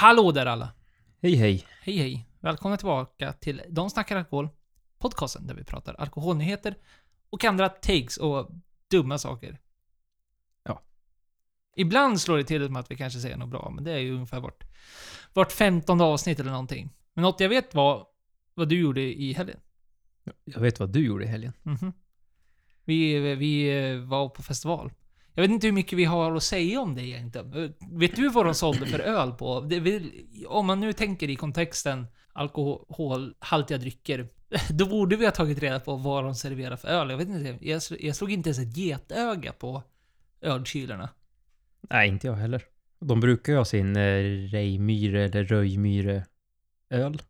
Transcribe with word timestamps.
Hallå 0.00 0.32
där 0.32 0.46
alla! 0.46 0.72
Hej 1.22 1.34
hej. 1.34 1.66
Hej 1.80 1.96
hej! 1.96 2.28
Välkomna 2.40 2.76
tillbaka 2.76 3.32
till 3.32 3.62
De 3.68 3.90
snackar 3.90 4.16
alkohol, 4.16 4.48
podcasten 4.98 5.46
där 5.46 5.54
vi 5.54 5.64
pratar 5.64 5.94
alkoholnyheter 5.94 6.74
och 7.30 7.44
andra 7.44 7.68
takes 7.68 8.16
och 8.16 8.50
dumma 8.90 9.18
saker. 9.18 9.58
Ja. 10.62 10.82
Ibland 11.76 12.20
slår 12.20 12.36
det 12.36 12.44
till 12.44 12.70
med 12.70 12.80
att 12.80 12.90
vi 12.90 12.96
kanske 12.96 13.20
säger 13.20 13.36
något 13.36 13.48
bra, 13.48 13.70
men 13.74 13.84
det 13.84 13.92
är 13.92 13.98
ju 13.98 14.14
ungefär 14.14 14.40
vart, 14.40 14.64
vart 15.32 15.52
femtonde 15.52 16.04
avsnitt 16.04 16.40
eller 16.40 16.50
någonting. 16.50 16.90
Men 17.14 17.22
något 17.22 17.40
jag 17.40 17.48
vet 17.48 17.74
var 17.74 18.06
vad 18.54 18.68
du 18.68 18.80
gjorde 18.80 19.00
i 19.00 19.32
helgen. 19.32 19.60
Jag 20.44 20.60
vet 20.60 20.80
vad 20.80 20.92
du 20.92 21.06
gjorde 21.06 21.24
i 21.24 21.28
helgen. 21.28 21.52
Mhm. 21.62 21.92
Vi, 22.84 23.34
vi 23.34 23.78
eh, 23.78 23.96
var 23.96 24.28
på 24.28 24.42
festival. 24.42 24.92
Jag 25.38 25.42
vet 25.42 25.50
inte 25.50 25.66
hur 25.66 25.74
mycket 25.74 25.98
vi 25.98 26.04
har 26.04 26.36
att 26.36 26.42
säga 26.42 26.80
om 26.80 26.94
det 26.94 27.02
egentligen. 27.02 27.52
Eh, 27.64 27.70
Vet 27.92 28.16
du 28.16 28.28
vad 28.28 28.44
de 28.46 28.54
sålde 28.54 28.86
för 28.86 28.98
öl 29.00 29.32
på? 29.32 29.60
Vill- 29.60 30.26
om 30.48 30.66
man 30.66 30.80
nu 30.80 30.92
tänker 30.92 31.30
i 31.30 31.36
kontexten 31.36 32.06
alkoholhaltiga 32.32 33.78
drycker, 33.78 34.28
då 34.70 34.86
borde 34.86 35.16
vi 35.16 35.24
ha 35.24 35.32
tagit 35.32 35.58
reda 35.58 35.80
på 35.80 35.96
vad 35.96 36.24
de 36.24 36.34
serverar 36.34 36.76
för 36.76 36.88
öl. 36.88 37.10
Jag 37.10 37.16
vet 37.18 37.28
inte, 37.28 37.58
jag, 37.60 37.78
sl- 37.78 37.96
jag 38.00 38.16
slog 38.16 38.32
inte 38.32 38.48
ens 38.48 38.58
ett 38.58 38.76
getöga 38.76 39.52
på 39.52 39.82
ölkylarna. 40.40 41.08
Nej, 41.90 42.08
inte 42.08 42.26
jag 42.26 42.34
heller. 42.34 42.62
De 43.00 43.20
brukar 43.20 43.52
ju 43.52 43.58
ha 43.58 43.64
sin 43.64 43.96
eh, 43.96 44.22
Rejmyre 44.50 45.24
eller 45.24 45.44
Röjmyre 45.44 46.26
öl. 46.90 47.22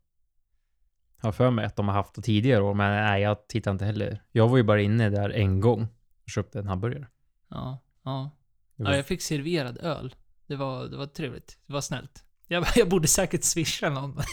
Har 1.21 1.33
för 1.33 1.51
mig 1.51 1.65
att 1.65 1.77
de 1.77 1.89
har 1.89 1.95
haft 1.95 2.15
det 2.15 2.23
tidigare 2.23 2.63
år, 2.63 2.75
men 2.75 2.91
nej, 3.05 3.23
jag 3.23 3.49
tittar 3.49 3.71
inte 3.71 3.85
heller. 3.85 4.23
Jag 4.33 4.49
var 4.49 4.57
ju 4.57 4.63
bara 4.63 4.81
inne 4.81 5.11
där 5.11 5.31
en 5.31 5.61
gång 5.61 5.83
och 6.25 6.31
köpte 6.31 6.59
en 6.59 6.67
hamburgare. 6.67 7.07
Ja, 7.51 7.79
ja. 8.09 8.31
Ja, 8.77 8.97
jag 8.97 9.07
fick 9.07 9.23
serverad 9.23 9.79
öl. 9.79 10.15
Det 10.47 10.57
var, 10.57 10.85
det 10.85 10.97
var 10.97 11.07
trevligt. 11.07 11.59
Det 11.67 11.73
var 11.73 11.81
snällt. 11.81 12.25
Jag, 12.49 12.67
jag 12.77 12.89
borde 12.89 13.09
säkert 13.09 13.45
swisha 13.45 13.89
någon. 13.91 14.15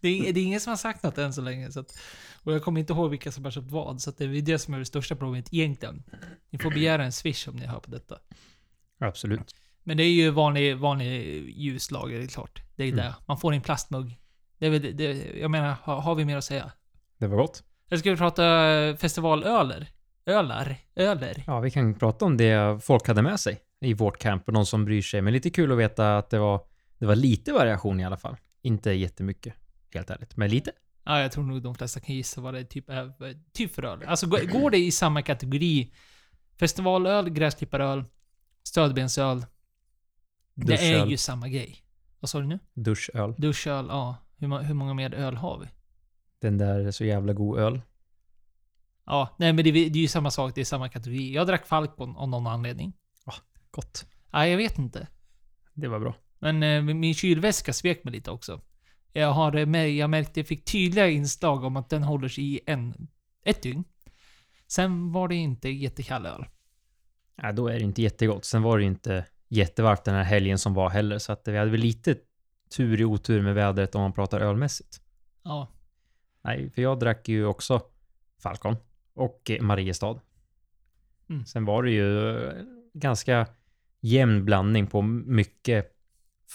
Det 0.00 0.08
är, 0.08 0.32
det 0.32 0.40
är 0.40 0.44
ingen 0.44 0.60
som 0.60 0.70
har 0.70 0.76
sagt 0.76 1.02
något 1.02 1.18
än 1.18 1.32
så 1.32 1.40
länge. 1.40 1.72
Så 1.72 1.80
att, 1.80 1.98
och 2.44 2.52
jag 2.52 2.62
kommer 2.62 2.80
inte 2.80 2.92
ihåg 2.92 3.10
vilka 3.10 3.32
som 3.32 3.44
har 3.44 3.50
köpt 3.50 3.70
vad. 3.70 4.00
Så 4.00 4.10
det 4.10 4.24
är 4.24 4.42
det 4.42 4.58
som 4.58 4.74
är 4.74 4.78
det 4.78 4.84
största 4.84 5.16
problemet 5.16 5.52
egentligen. 5.52 6.02
Ni 6.50 6.58
får 6.58 6.70
begära 6.70 7.04
en 7.04 7.12
swish 7.12 7.48
om 7.48 7.56
ni 7.56 7.66
hör 7.66 7.80
på 7.80 7.90
detta. 7.90 8.18
Absolut. 9.00 9.54
Men 9.82 9.96
det 9.96 10.02
är 10.02 10.10
ju 10.12 10.30
vanlig, 10.30 10.76
vanlig 10.76 11.08
ljuslager, 11.56 12.18
det 12.18 12.24
är 12.24 12.28
klart. 12.28 12.62
Det 12.76 12.82
är 12.84 12.88
Mm. 12.92 12.96
det. 12.96 13.14
Man 13.26 13.38
får 13.38 13.52
en 13.52 13.60
plastmugg. 13.62 14.20
Det 14.58 14.66
är 14.66 14.80
det, 14.80 15.38
jag 15.40 15.50
menar, 15.50 15.76
har, 15.82 16.00
har 16.00 16.14
vi 16.14 16.24
mer 16.24 16.36
att 16.36 16.44
säga? 16.44 16.72
Det 17.18 17.26
var 17.26 17.36
gott. 17.36 17.62
Eller 17.88 17.98
ska 17.98 18.10
vi 18.10 18.16
prata 18.16 18.42
festivalöler? 18.96 19.88
Ölar? 20.30 20.76
Öler? 20.94 21.44
Ja, 21.46 21.60
vi 21.60 21.70
kan 21.70 21.94
prata 21.94 22.24
om 22.24 22.36
det 22.36 22.84
folk 22.84 23.08
hade 23.08 23.22
med 23.22 23.40
sig 23.40 23.60
i 23.80 23.94
vårt 23.94 24.18
camp 24.18 24.48
och 24.48 24.54
någon 24.54 24.66
som 24.66 24.84
bryr 24.84 25.02
sig. 25.02 25.22
Men 25.22 25.32
lite 25.32 25.50
kul 25.50 25.72
att 25.72 25.78
veta 25.78 26.18
att 26.18 26.30
det 26.30 26.38
var, 26.38 26.60
det 26.98 27.06
var 27.06 27.16
lite 27.16 27.52
variation 27.52 28.00
i 28.00 28.04
alla 28.04 28.16
fall. 28.16 28.36
Inte 28.62 28.90
jättemycket, 28.90 29.54
helt 29.94 30.10
ärligt. 30.10 30.36
Men 30.36 30.50
lite. 30.50 30.72
Ja, 31.04 31.20
jag 31.20 31.32
tror 31.32 31.44
nog 31.44 31.62
de 31.62 31.74
flesta 31.74 32.00
kan 32.00 32.14
gissa 32.14 32.40
vad 32.40 32.54
det 32.54 32.64
typ 32.64 32.90
är 32.90 33.12
typ 33.52 33.74
för 33.74 33.84
öl. 33.84 34.02
Alltså 34.06 34.26
går 34.26 34.70
det 34.70 34.78
i 34.78 34.90
samma 34.90 35.22
kategori? 35.22 35.92
Festivalöl, 36.58 37.30
gräsklipparöl, 37.30 38.04
stödbensöl. 38.62 39.44
Det 40.54 40.72
är 40.72 40.92
Duschöl. 40.92 41.10
ju 41.10 41.16
samma 41.16 41.48
grej. 41.48 41.76
Vad 42.20 42.28
sa 42.30 42.40
du 42.40 42.46
nu? 42.46 42.58
Duschöl. 42.74 43.34
Duschöl, 43.38 43.86
ja. 43.88 44.16
Hur, 44.36 44.58
hur 44.58 44.74
många 44.74 44.94
mer 44.94 45.14
öl 45.14 45.36
har 45.36 45.58
vi? 45.58 45.66
Den 46.38 46.58
där 46.58 46.90
så 46.90 47.04
jävla 47.04 47.32
god 47.32 47.58
öl. 47.58 47.80
Ja, 49.10 49.34
nej 49.38 49.52
men 49.52 49.64
det, 49.64 49.70
är- 49.70 49.72
det 49.90 49.98
är 49.98 50.02
ju 50.02 50.08
samma 50.08 50.30
sak, 50.30 50.54
det 50.54 50.60
är 50.60 50.64
samma 50.64 50.88
kategori. 50.88 51.34
Jag 51.34 51.46
drack 51.46 51.66
Falcon 51.66 52.16
av 52.16 52.28
någon 52.28 52.46
anledning. 52.46 52.92
Gott. 53.70 54.06
Nej, 54.32 54.50
jag 54.50 54.56
vet 54.56 54.78
inte. 54.78 55.08
Det 55.74 55.88
var 55.88 55.98
bra. 56.00 56.14
Men 56.38 56.62
eh, 56.62 56.82
min 56.82 57.14
kylväska 57.14 57.72
svek 57.72 58.04
mig 58.04 58.12
lite 58.12 58.30
också. 58.30 58.60
Jag 59.12 59.32
har 59.32 59.66
med, 59.66 59.90
jag 59.94 60.10
märkte, 60.10 60.40
jag 60.40 60.46
fick 60.46 60.64
tydliga 60.64 61.08
inslag 61.08 61.64
om 61.64 61.76
att 61.76 61.90
den 61.90 62.02
håller 62.02 62.28
sig 62.28 62.44
i 62.54 62.60
en, 62.66 63.08
ett 63.44 63.62
dygn. 63.62 63.84
Sen 64.66 65.12
var 65.12 65.28
det 65.28 65.34
inte 65.34 65.68
jättekall 65.68 66.26
öl. 66.26 66.44
Ja, 67.36 67.52
då 67.52 67.68
är 67.68 67.72
det 67.74 67.80
inte 67.84 68.02
jättegott. 68.02 68.44
Sen 68.44 68.62
var 68.62 68.78
det 68.78 68.84
inte 68.84 69.24
jättevarmt 69.48 70.04
den 70.04 70.14
här 70.14 70.22
helgen 70.24 70.58
som 70.58 70.74
var 70.74 70.90
heller, 70.90 71.18
så 71.18 71.32
att 71.32 71.42
vi 71.48 71.56
hade 71.58 71.70
väl 71.70 71.80
lite 71.80 72.16
tur 72.76 73.00
i 73.00 73.04
otur 73.04 73.42
med 73.42 73.54
vädret 73.54 73.94
om 73.94 74.00
man 74.00 74.12
pratar 74.12 74.40
ölmässigt. 74.40 75.00
Ja, 75.42 75.68
Nej, 76.44 76.70
för 76.70 76.82
jag 76.82 76.98
drack 76.98 77.28
ju 77.28 77.46
också 77.46 77.80
Falcon 78.42 78.76
och 79.14 79.50
Mariestad. 79.60 80.20
Mm. 81.30 81.44
Sen 81.46 81.64
var 81.64 81.82
det 81.82 81.90
ju 81.90 82.38
eh, 82.46 82.52
ganska 82.94 83.46
jämn 84.00 84.44
blandning 84.44 84.86
på 84.86 85.02
mycket 85.02 85.86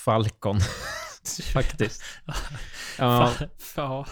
Falcon 0.06 0.60
faktiskt. 1.54 2.04
Ja, 2.98 3.34
Fa- 3.38 3.50
fa- 3.60 4.08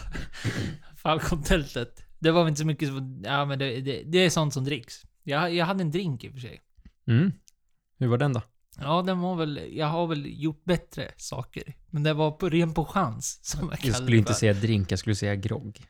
Falcon-tältet. 0.98 2.04
Det 2.20 2.32
var 2.32 2.44
väl 2.44 2.50
inte 2.50 2.60
så 2.62 2.68
mycket 2.68 2.88
som... 2.90 3.22
Ja, 3.26 3.46
men 3.46 3.60
det, 3.60 3.82
det, 3.82 4.04
det 4.06 4.18
är 4.18 4.30
sånt 4.30 4.54
som 4.54 4.64
dricks. 4.64 5.02
Jag, 5.24 5.54
jag 5.54 5.66
hade 5.66 5.82
en 5.82 5.92
drink 5.92 6.24
i 6.24 6.30
och 6.30 6.34
för 6.34 6.40
sig. 6.40 6.62
mm. 7.08 7.32
Hur 7.98 8.08
var 8.08 8.18
den 8.18 8.34
då? 8.34 8.42
Ja, 8.80 9.02
den 9.02 9.20
var 9.20 9.36
väl... 9.36 9.70
Jag 9.72 9.88
har 9.88 10.08
väl 10.08 10.44
gjort 10.44 10.64
bättre 10.64 11.12
saker. 11.18 11.74
Men 11.90 12.04
det 12.04 12.14
var 12.14 12.32
på 12.32 12.50
ren 12.50 12.74
på 12.74 12.86
chans, 12.86 13.40
som 13.46 13.60
jag 13.60 13.72
Jag 13.72 13.80
kallar 13.80 13.94
skulle 13.94 14.12
det 14.12 14.18
inte 14.18 14.34
säga 14.34 14.54
drink, 14.54 14.92
jag 14.92 15.00
skulle 15.00 15.16
säga 15.16 15.36
grogg. 15.36 15.86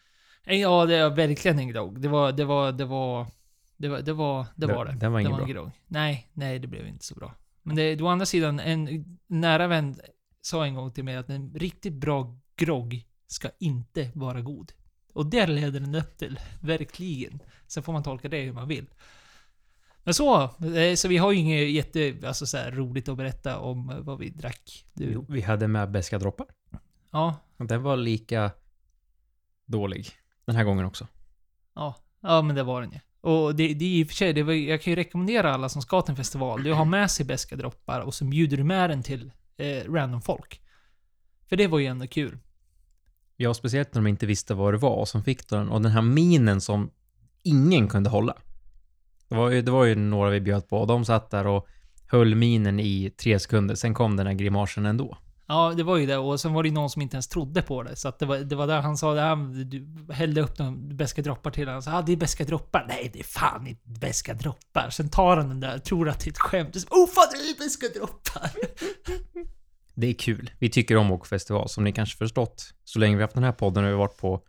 Ja, 0.45 0.85
det 0.85 0.95
är 0.95 1.09
verkligen 1.09 1.59
en 1.59 1.67
grogg. 1.67 2.01
Det 2.01 2.07
var... 2.07 2.31
Det 2.31 2.45
var... 2.45 2.71
Det 2.71 2.85
var... 2.85 3.27
Det 3.77 3.87
var 3.89 4.01
det. 4.01 4.13
Var, 4.13 4.43
det, 4.55 4.67
Det- 4.67 4.73
var 4.73 4.85
det. 4.85 4.91
den 4.91 5.11
var 5.11 5.21
det 5.21 5.29
var 5.29 5.39
en 5.41 5.47
grogg. 5.47 5.71
Nej, 5.87 6.29
nej, 6.33 6.59
det 6.59 6.67
blev 6.67 6.87
inte 6.87 7.05
så 7.05 7.15
bra. 7.15 7.33
Men 7.63 7.75
det, 7.75 8.01
å 8.01 8.07
andra 8.07 8.25
sidan, 8.25 8.59
en 8.59 9.05
nära 9.27 9.67
vän 9.67 9.95
sa 10.41 10.65
en 10.65 10.75
gång 10.75 10.91
till 10.91 11.03
mig 11.03 11.15
att 11.15 11.29
en 11.29 11.53
riktigt 11.55 11.93
bra 11.93 12.37
grogg 12.55 13.05
ska 13.27 13.49
inte 13.59 14.11
vara 14.15 14.41
god. 14.41 14.71
Och 15.13 15.25
det 15.25 15.47
leder 15.47 15.79
den 15.79 15.95
upp 15.95 16.17
till. 16.17 16.39
Verkligen. 16.61 17.39
Sen 17.67 17.83
får 17.83 17.93
man 17.93 18.03
tolka 18.03 18.29
det 18.29 18.41
hur 18.41 18.53
man 18.53 18.67
vill. 18.67 18.85
Men 20.03 20.13
så, 20.13 20.41
eh, 20.75 20.95
så 20.95 21.07
vi 21.07 21.17
har 21.17 21.31
ju 21.31 21.37
inget 21.39 21.69
jätte, 21.71 22.27
alltså 22.27 22.45
så 22.45 22.57
här, 22.57 22.71
roligt 22.71 23.09
att 23.09 23.17
berätta 23.17 23.59
om 23.59 23.89
eh, 23.89 23.97
vad 23.99 24.19
vi 24.19 24.29
drack. 24.29 24.85
Du, 24.93 25.11
Jo, 25.13 25.25
vi 25.29 25.41
hade 25.41 25.67
med 25.67 25.91
beska 25.91 26.19
droppar. 26.19 26.47
ja, 27.11 27.35
Den 27.57 27.83
var 27.83 27.97
lika 27.97 28.51
dålig 29.65 30.07
den 30.45 30.55
här 30.55 30.63
gången 30.63 30.85
också. 30.85 31.07
Ja, 31.75 31.95
ja 32.21 32.41
men 32.41 32.55
det 32.55 32.63
var 32.63 32.81
den 32.81 32.91
ju. 32.91 32.99
Och 33.21 33.55
det, 33.55 33.73
det 33.73 33.85
är 33.85 33.89
i 33.89 34.03
och 34.03 34.07
för 34.07 34.15
sig, 34.15 34.33
det 34.33 34.43
var, 34.43 34.53
jag 34.53 34.81
kan 34.81 34.91
ju 34.91 34.95
rekommendera 34.95 35.53
alla 35.53 35.69
som 35.69 35.81
ska 35.81 36.01
till 36.01 36.11
en 36.11 36.15
festival, 36.15 36.63
du 36.63 36.73
har 36.73 36.85
med 36.85 37.11
sig 37.11 37.25
beska 37.25 37.55
droppar 37.55 37.99
och 37.99 38.13
så 38.13 38.25
bjuder 38.25 38.57
du 38.57 38.63
med 38.63 38.89
den 38.89 39.03
till 39.03 39.31
eh, 39.57 39.91
random 39.91 40.21
folk. 40.21 40.61
För 41.49 41.55
det 41.55 41.67
var 41.67 41.79
ju 41.79 41.85
ändå 41.85 42.07
kul. 42.07 42.37
Ja, 43.37 43.53
speciellt 43.53 43.93
när 43.93 44.01
de 44.01 44.07
inte 44.07 44.25
visste 44.25 44.53
vad 44.53 44.73
det 44.73 44.77
var 44.77 45.05
som 45.05 45.23
fick 45.23 45.49
den. 45.49 45.69
Och 45.69 45.81
den 45.81 45.91
här 45.91 46.01
minen 46.01 46.61
som 46.61 46.91
ingen 47.43 47.87
kunde 47.87 48.09
hålla. 48.09 48.37
Det 49.27 49.35
var 49.35 49.49
ju, 49.49 49.61
det 49.61 49.71
var 49.71 49.85
ju 49.85 49.95
några 49.95 50.29
vi 50.29 50.41
bjöd 50.41 50.69
på 50.69 50.85
de 50.85 51.05
satt 51.05 51.29
där 51.29 51.47
och 51.47 51.67
höll 52.07 52.35
minen 52.35 52.79
i 52.79 53.11
tre 53.17 53.39
sekunder. 53.39 53.75
Sen 53.75 53.93
kom 53.93 54.17
den 54.17 54.27
här 54.27 54.33
grimasen 54.33 54.85
ändå. 54.85 55.17
Ja, 55.53 55.73
det 55.77 55.83
var 55.83 55.97
ju 55.97 56.05
det. 56.05 56.17
Och 56.17 56.39
sen 56.39 56.53
var 56.53 56.63
det 56.63 56.69
ju 56.69 56.75
någon 56.75 56.89
som 56.89 57.01
inte 57.01 57.15
ens 57.15 57.27
trodde 57.27 57.61
på 57.61 57.83
det. 57.83 57.95
Så 57.95 58.07
att 58.07 58.19
det 58.19 58.25
var, 58.25 58.37
det 58.37 58.55
var 58.55 58.67
där 58.67 58.81
han 58.81 58.97
sa 58.97 59.13
det 59.13 59.21
här, 59.21 59.63
du 59.63 59.87
hällde 60.13 60.41
upp 60.41 60.57
de 60.57 60.97
beska 60.97 61.21
droppar 61.21 61.51
till 61.51 61.63
honom. 61.63 61.73
Han 61.73 61.83
sa 61.83 61.93
ah, 61.93 62.01
det 62.01 62.11
är 62.11 62.17
beska 62.17 62.43
droppar. 62.43 62.85
Nej, 62.87 63.09
det 63.13 63.19
är 63.19 63.23
fan 63.23 63.67
inte 63.67 63.89
beska 63.89 64.33
droppar. 64.33 64.89
Sen 64.89 65.09
tar 65.09 65.37
han 65.37 65.49
den 65.49 65.59
där, 65.59 65.77
tror 65.77 66.09
att 66.09 66.19
det 66.19 66.27
är 66.27 66.31
ett 66.31 66.37
skämt. 66.37 66.75
Och 66.75 66.81
så, 66.81 66.87
oh 66.87 67.07
fan, 67.07 67.27
det 67.31 67.37
är 67.37 67.65
beska 67.65 67.87
droppar. 67.99 68.51
Det 69.95 70.07
är 70.07 70.13
kul. 70.13 70.51
Vi 70.59 70.69
tycker 70.69 70.97
om 70.97 71.11
att 71.11 71.27
festival, 71.27 71.69
som 71.69 71.83
ni 71.83 71.91
kanske 71.91 72.17
förstått. 72.17 72.73
Så 72.83 72.99
länge 72.99 73.15
vi 73.15 73.21
har 73.21 73.27
haft 73.27 73.35
den 73.35 73.43
här 73.43 73.51
podden 73.51 73.83
har 73.83 73.91
vi 73.91 73.97
varit 73.97 74.17
på 74.17 74.41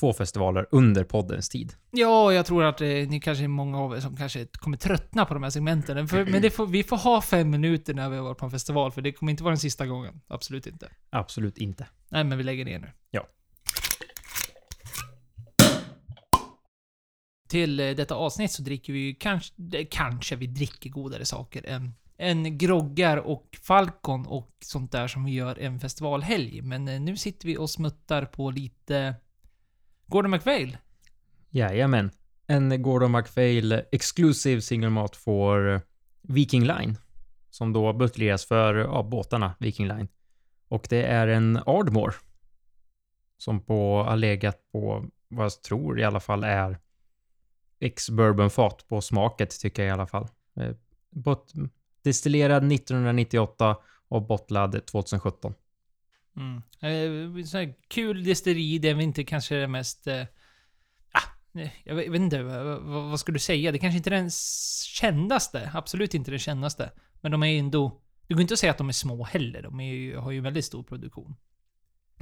två 0.00 0.12
festivaler 0.12 0.66
under 0.70 1.04
poddens 1.04 1.48
tid. 1.48 1.72
Ja, 1.90 2.32
jag 2.32 2.46
tror 2.46 2.64
att 2.64 2.80
eh, 2.80 2.86
ni 2.88 3.20
kanske 3.20 3.44
är 3.44 3.48
många 3.48 3.78
av 3.78 3.96
er 3.96 4.00
som 4.00 4.16
kanske 4.16 4.46
kommer 4.52 4.76
tröttna 4.76 5.24
på 5.24 5.34
de 5.34 5.42
här 5.42 5.50
segmenten. 5.50 6.08
För, 6.08 6.24
men 6.24 6.50
får, 6.50 6.66
vi 6.66 6.82
får 6.82 6.96
ha 6.96 7.20
fem 7.22 7.50
minuter 7.50 7.94
när 7.94 8.08
vi 8.08 8.16
har 8.16 8.24
varit 8.24 8.38
på 8.38 8.44
en 8.44 8.50
festival, 8.50 8.92
för 8.92 9.02
det 9.02 9.12
kommer 9.12 9.30
inte 9.30 9.42
vara 9.42 9.52
den 9.52 9.58
sista 9.58 9.86
gången. 9.86 10.20
Absolut 10.28 10.66
inte. 10.66 10.88
Absolut 11.10 11.58
inte. 11.58 11.86
Nej, 12.08 12.24
men 12.24 12.38
vi 12.38 12.44
lägger 12.44 12.64
ner 12.64 12.78
nu. 12.78 12.90
Ja. 13.10 13.26
Till 17.48 17.80
eh, 17.80 17.90
detta 17.90 18.14
avsnitt 18.14 18.52
så 18.52 18.62
dricker 18.62 18.92
vi 18.92 18.98
ju 18.98 19.14
kanske, 19.14 19.52
det- 19.56 19.84
kanske 19.84 20.36
vi 20.36 20.46
dricker 20.46 20.90
godare 20.90 21.24
saker 21.24 21.66
än, 21.66 21.94
än 22.18 22.58
groggar 22.58 23.16
och 23.16 23.58
Falcon 23.62 24.26
och 24.26 24.50
sånt 24.64 24.92
där 24.92 25.08
som 25.08 25.24
vi 25.24 25.32
gör 25.32 25.58
en 25.58 25.80
festivalhelg. 25.80 26.62
Men 26.62 26.88
eh, 26.88 27.00
nu 27.00 27.16
sitter 27.16 27.46
vi 27.46 27.56
och 27.56 27.70
smuttar 27.70 28.24
på 28.24 28.50
lite 28.50 29.14
Gordon 30.08 30.30
McVale. 30.30 30.78
Jajamän. 31.50 32.10
En 32.46 32.82
Gordon 32.82 33.10
MacPhail 33.10 33.82
Exclusive 33.92 34.60
Single 34.60 34.90
Malt 34.90 35.16
får 35.16 35.68
eh, 35.74 35.80
Viking 36.22 36.64
Line. 36.64 36.98
Som 37.50 37.72
då 37.72 37.92
buteljeras 37.92 38.44
för 38.44 38.74
ja, 38.74 39.02
båtarna 39.02 39.54
Viking 39.58 39.88
Line. 39.88 40.08
Och 40.68 40.86
det 40.90 41.02
är 41.02 41.28
en 41.28 41.56
Ardmore. 41.66 42.14
Som 43.36 43.60
på, 43.60 44.02
har 44.02 44.16
legat 44.16 44.72
på, 44.72 45.04
vad 45.28 45.44
jag 45.44 45.62
tror 45.62 46.00
i 46.00 46.04
alla 46.04 46.20
fall 46.20 46.44
är 46.44 46.78
ex-bourbonfat 47.80 48.88
på 48.88 49.00
smaket 49.00 49.60
tycker 49.60 49.82
jag 49.82 49.88
i 49.88 49.92
alla 49.92 50.06
fall. 50.06 50.28
Eh, 50.56 50.74
Bot- 51.10 51.52
destillerad 52.02 52.72
1998 52.72 53.76
och 54.08 54.22
bottlad 54.22 54.86
2017. 54.86 55.54
Mm. 56.38 56.62
Eh, 56.80 57.44
här 57.52 57.74
kul 57.88 58.24
destilleri, 58.24 58.78
det 58.78 58.88
är 58.88 58.94
väl 58.94 59.04
inte 59.04 59.24
kanske 59.24 59.54
det 59.54 59.68
mest... 59.68 60.06
Eh, 60.06 60.22
ah, 61.12 61.22
jag 61.82 61.94
vet, 61.94 62.04
jag 62.04 62.12
vet 62.12 62.20
inte, 62.20 62.42
vad, 62.42 62.82
vad 62.82 63.20
ska 63.20 63.32
du 63.32 63.38
säga? 63.38 63.72
Det 63.72 63.78
kanske 63.78 63.96
inte 63.96 64.10
är 64.10 64.22
den 64.22 64.30
kändaste. 64.86 65.70
Absolut 65.74 66.14
inte 66.14 66.30
den 66.30 66.38
kändaste. 66.38 66.90
Men 67.20 67.32
de 67.32 67.42
är 67.42 67.46
ju 67.46 67.58
ändå... 67.58 68.00
Det 68.26 68.34
går 68.34 68.40
inte 68.40 68.54
att 68.54 68.60
säga 68.60 68.70
att 68.70 68.78
de 68.78 68.88
är 68.88 68.92
små 68.92 69.24
heller. 69.24 69.62
De 69.62 69.80
är 69.80 69.94
ju, 69.94 70.16
har 70.16 70.30
ju 70.30 70.40
väldigt 70.40 70.64
stor 70.64 70.82
produktion. 70.82 71.36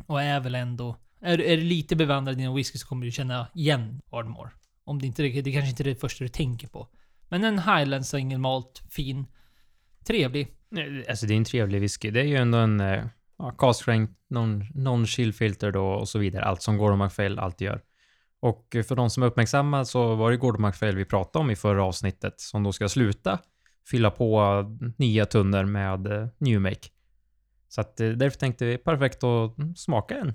Och 0.06 0.22
är 0.22 0.40
väl 0.40 0.54
ändå... 0.54 0.96
Är, 1.20 1.40
är 1.40 1.56
du 1.56 1.62
lite 1.62 1.96
bevandrad 1.96 2.40
inom 2.40 2.54
whisky 2.54 2.78
så 2.78 2.86
kommer 2.86 3.06
du 3.06 3.12
känna 3.12 3.48
igen 3.54 4.00
Ardmore. 4.10 4.50
Om 4.84 4.98
det 4.98 5.06
inte 5.06 5.22
det, 5.22 5.52
kanske 5.52 5.70
inte 5.70 5.82
är 5.82 5.84
det 5.84 6.00
första 6.00 6.24
du 6.24 6.28
tänker 6.28 6.68
på. 6.68 6.88
Men 7.28 7.44
en 7.44 7.58
Highland 7.58 8.06
single 8.06 8.38
malt, 8.38 8.82
fin, 8.90 9.26
trevlig. 10.04 10.48
Alltså 11.08 11.26
det 11.26 11.34
är 11.34 11.36
en 11.36 11.44
trevlig 11.44 11.80
whisky. 11.80 12.10
Det 12.10 12.20
är 12.20 12.24
ju 12.24 12.36
ändå 12.36 12.58
en 12.58 12.80
eh, 12.80 13.04
ja, 13.38 13.50
cast 13.58 13.80
strength, 13.80 14.12
non- 14.30 14.66
non-chill 14.74 15.32
filter 15.32 15.72
då 15.72 15.86
och 15.86 16.08
så 16.08 16.18
vidare. 16.18 16.44
Allt 16.44 16.62
som 16.62 16.78
Gordon 16.78 16.98
McFail 16.98 17.38
alltid 17.38 17.66
gör. 17.66 17.82
Och 18.40 18.76
för 18.88 18.96
de 18.96 19.10
som 19.10 19.22
är 19.22 19.26
uppmärksamma 19.26 19.84
så 19.84 20.14
var 20.14 20.30
det 20.30 20.36
Gordon 20.36 20.62
McFail 20.62 20.96
vi 20.96 21.04
pratade 21.04 21.42
om 21.42 21.50
i 21.50 21.56
förra 21.56 21.84
avsnittet 21.84 22.40
som 22.40 22.62
då 22.62 22.72
ska 22.72 22.88
sluta 22.88 23.38
fylla 23.90 24.10
på 24.10 24.64
nya 24.96 25.26
tunnor 25.26 25.64
med 25.64 26.00
Newmake. 26.00 26.34
New 26.38 26.60
Make. 26.60 26.88
Så 27.68 27.80
att 27.80 28.00
eh, 28.00 28.08
därför 28.08 28.38
tänkte 28.38 28.64
vi 28.64 28.78
perfekt 28.78 29.24
att 29.24 29.54
smaka 29.76 30.18
en 30.18 30.34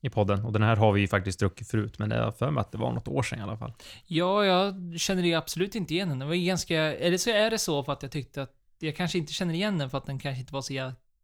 i 0.00 0.10
podden. 0.10 0.44
Och 0.44 0.52
den 0.52 0.62
här 0.62 0.76
har 0.76 0.92
vi 0.92 1.00
ju 1.00 1.08
faktiskt 1.08 1.40
druckit 1.40 1.68
förut, 1.68 1.98
men 1.98 2.08
det 2.08 2.24
har 2.24 2.32
för 2.32 2.50
mig 2.50 2.60
att 2.60 2.72
det 2.72 2.78
var 2.78 2.92
något 2.92 3.08
år 3.08 3.22
sedan 3.22 3.38
i 3.38 3.42
alla 3.42 3.56
fall. 3.56 3.72
Ja, 4.06 4.44
jag 4.44 4.74
känner 5.00 5.22
ju 5.22 5.34
absolut 5.34 5.74
inte 5.74 5.94
igen 5.94 6.08
den. 6.08 6.18
Det 6.18 6.26
var 6.26 6.34
ju 6.34 6.46
ganska... 6.46 6.94
Eller 6.94 7.18
så 7.18 7.30
är 7.30 7.50
det 7.50 7.58
så 7.58 7.84
för 7.84 7.92
att 7.92 8.02
jag 8.02 8.12
tyckte 8.12 8.42
att 8.42 8.52
jag 8.78 8.96
kanske 8.96 9.18
inte 9.18 9.32
känner 9.32 9.54
igen 9.54 9.78
den 9.78 9.90
för 9.90 9.98
att 9.98 10.06
den 10.06 10.18
kanske 10.18 10.40
inte 10.40 10.52
var 10.52 10.62
så 10.62 10.72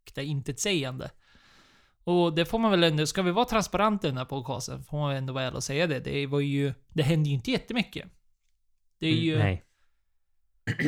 jäkla 0.05 0.23
intetsägande. 0.23 1.11
Och 2.03 2.35
det 2.35 2.45
får 2.45 2.59
man 2.59 2.71
väl 2.71 2.83
ändå... 2.83 3.05
Ska 3.05 3.21
vi 3.21 3.31
vara 3.31 3.45
transparenta 3.45 4.07
i 4.07 4.09
den 4.09 4.17
här 4.17 4.25
podcasten 4.25 4.83
får 4.83 4.97
man 4.97 5.15
ändå 5.15 5.33
vara 5.33 5.43
ärlig 5.43 5.55
och 5.55 5.63
säga 5.63 5.87
det. 5.87 5.99
Det 5.99 6.27
var 6.27 6.39
ju... 6.39 6.73
Det 6.89 7.03
hände 7.03 7.29
ju 7.29 7.35
inte 7.35 7.51
jättemycket. 7.51 8.07
Det 8.99 9.07
är 9.07 9.15
ju... 9.15 9.35
Mm, 9.35 9.45
nej. 9.45 9.63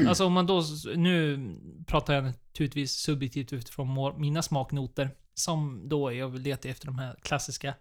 Alltså 0.07 0.25
om 0.25 0.33
man 0.33 0.45
då... 0.45 0.63
Nu 0.95 1.49
pratar 1.87 2.13
jag 2.13 2.23
naturligtvis 2.23 2.91
subjektivt 2.91 3.53
utifrån 3.53 4.21
mina 4.21 4.41
smaknoter. 4.41 5.09
Som 5.33 5.89
då 5.89 6.13
jag 6.13 6.29
vill 6.29 6.41
leta 6.41 6.69
efter 6.69 6.85
de 6.85 6.99
här 6.99 7.15
klassiska 7.21 7.73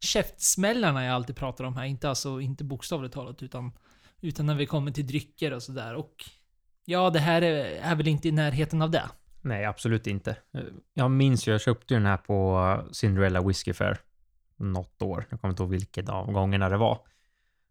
käftsmällarna 0.00 1.04
jag 1.04 1.14
alltid 1.14 1.36
pratar 1.36 1.64
om 1.64 1.76
här. 1.76 1.84
Inte 1.84 2.08
alltså, 2.08 2.40
inte 2.40 2.64
bokstavligt 2.64 3.14
talat, 3.14 3.42
utan, 3.42 3.72
utan 4.20 4.46
när 4.46 4.54
vi 4.54 4.66
kommer 4.66 4.90
till 4.90 5.06
drycker 5.06 5.52
och 5.52 5.62
sådär. 5.62 5.94
Och 5.94 6.24
ja, 6.84 7.10
det 7.10 7.18
här 7.18 7.42
är, 7.42 7.64
är 7.64 7.94
väl 7.94 8.08
inte 8.08 8.28
i 8.28 8.32
närheten 8.32 8.82
av 8.82 8.90
det. 8.90 9.10
Nej, 9.46 9.64
absolut 9.64 10.06
inte. 10.06 10.36
Jag 10.94 11.10
minns 11.10 11.48
ju, 11.48 11.52
jag 11.52 11.60
köpte 11.60 11.94
den 11.94 12.06
här 12.06 12.16
på 12.16 12.80
Cinderella 12.92 13.42
Whiskey 13.42 13.74
Fair 13.74 13.98
något 14.56 15.02
år. 15.02 15.26
Jag 15.30 15.40
kommer 15.40 15.52
inte 15.52 15.62
ihåg 15.62 15.70
vilket 15.70 16.08
av 16.08 16.32
gångerna 16.32 16.68
det 16.68 16.76
var. 16.76 17.00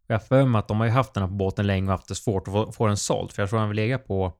Jag 0.07 0.15
har 0.15 0.19
för 0.19 0.45
mig 0.45 0.59
att 0.59 0.67
de 0.67 0.79
har 0.79 0.85
ju 0.85 0.91
haft 0.91 1.13
den 1.13 1.23
här 1.23 1.27
på 1.27 1.35
båten 1.35 1.67
länge 1.67 1.87
och 1.87 1.91
haft 1.91 2.07
det 2.07 2.15
svårt 2.15 2.47
att 2.47 2.53
få, 2.53 2.71
få 2.71 2.87
den 2.87 2.97
såld. 2.97 3.31
För 3.31 3.41
jag 3.41 3.49
tror 3.49 3.59
den 3.59 3.69
vill 3.69 3.75
lägga 3.75 3.99
på 3.99 4.33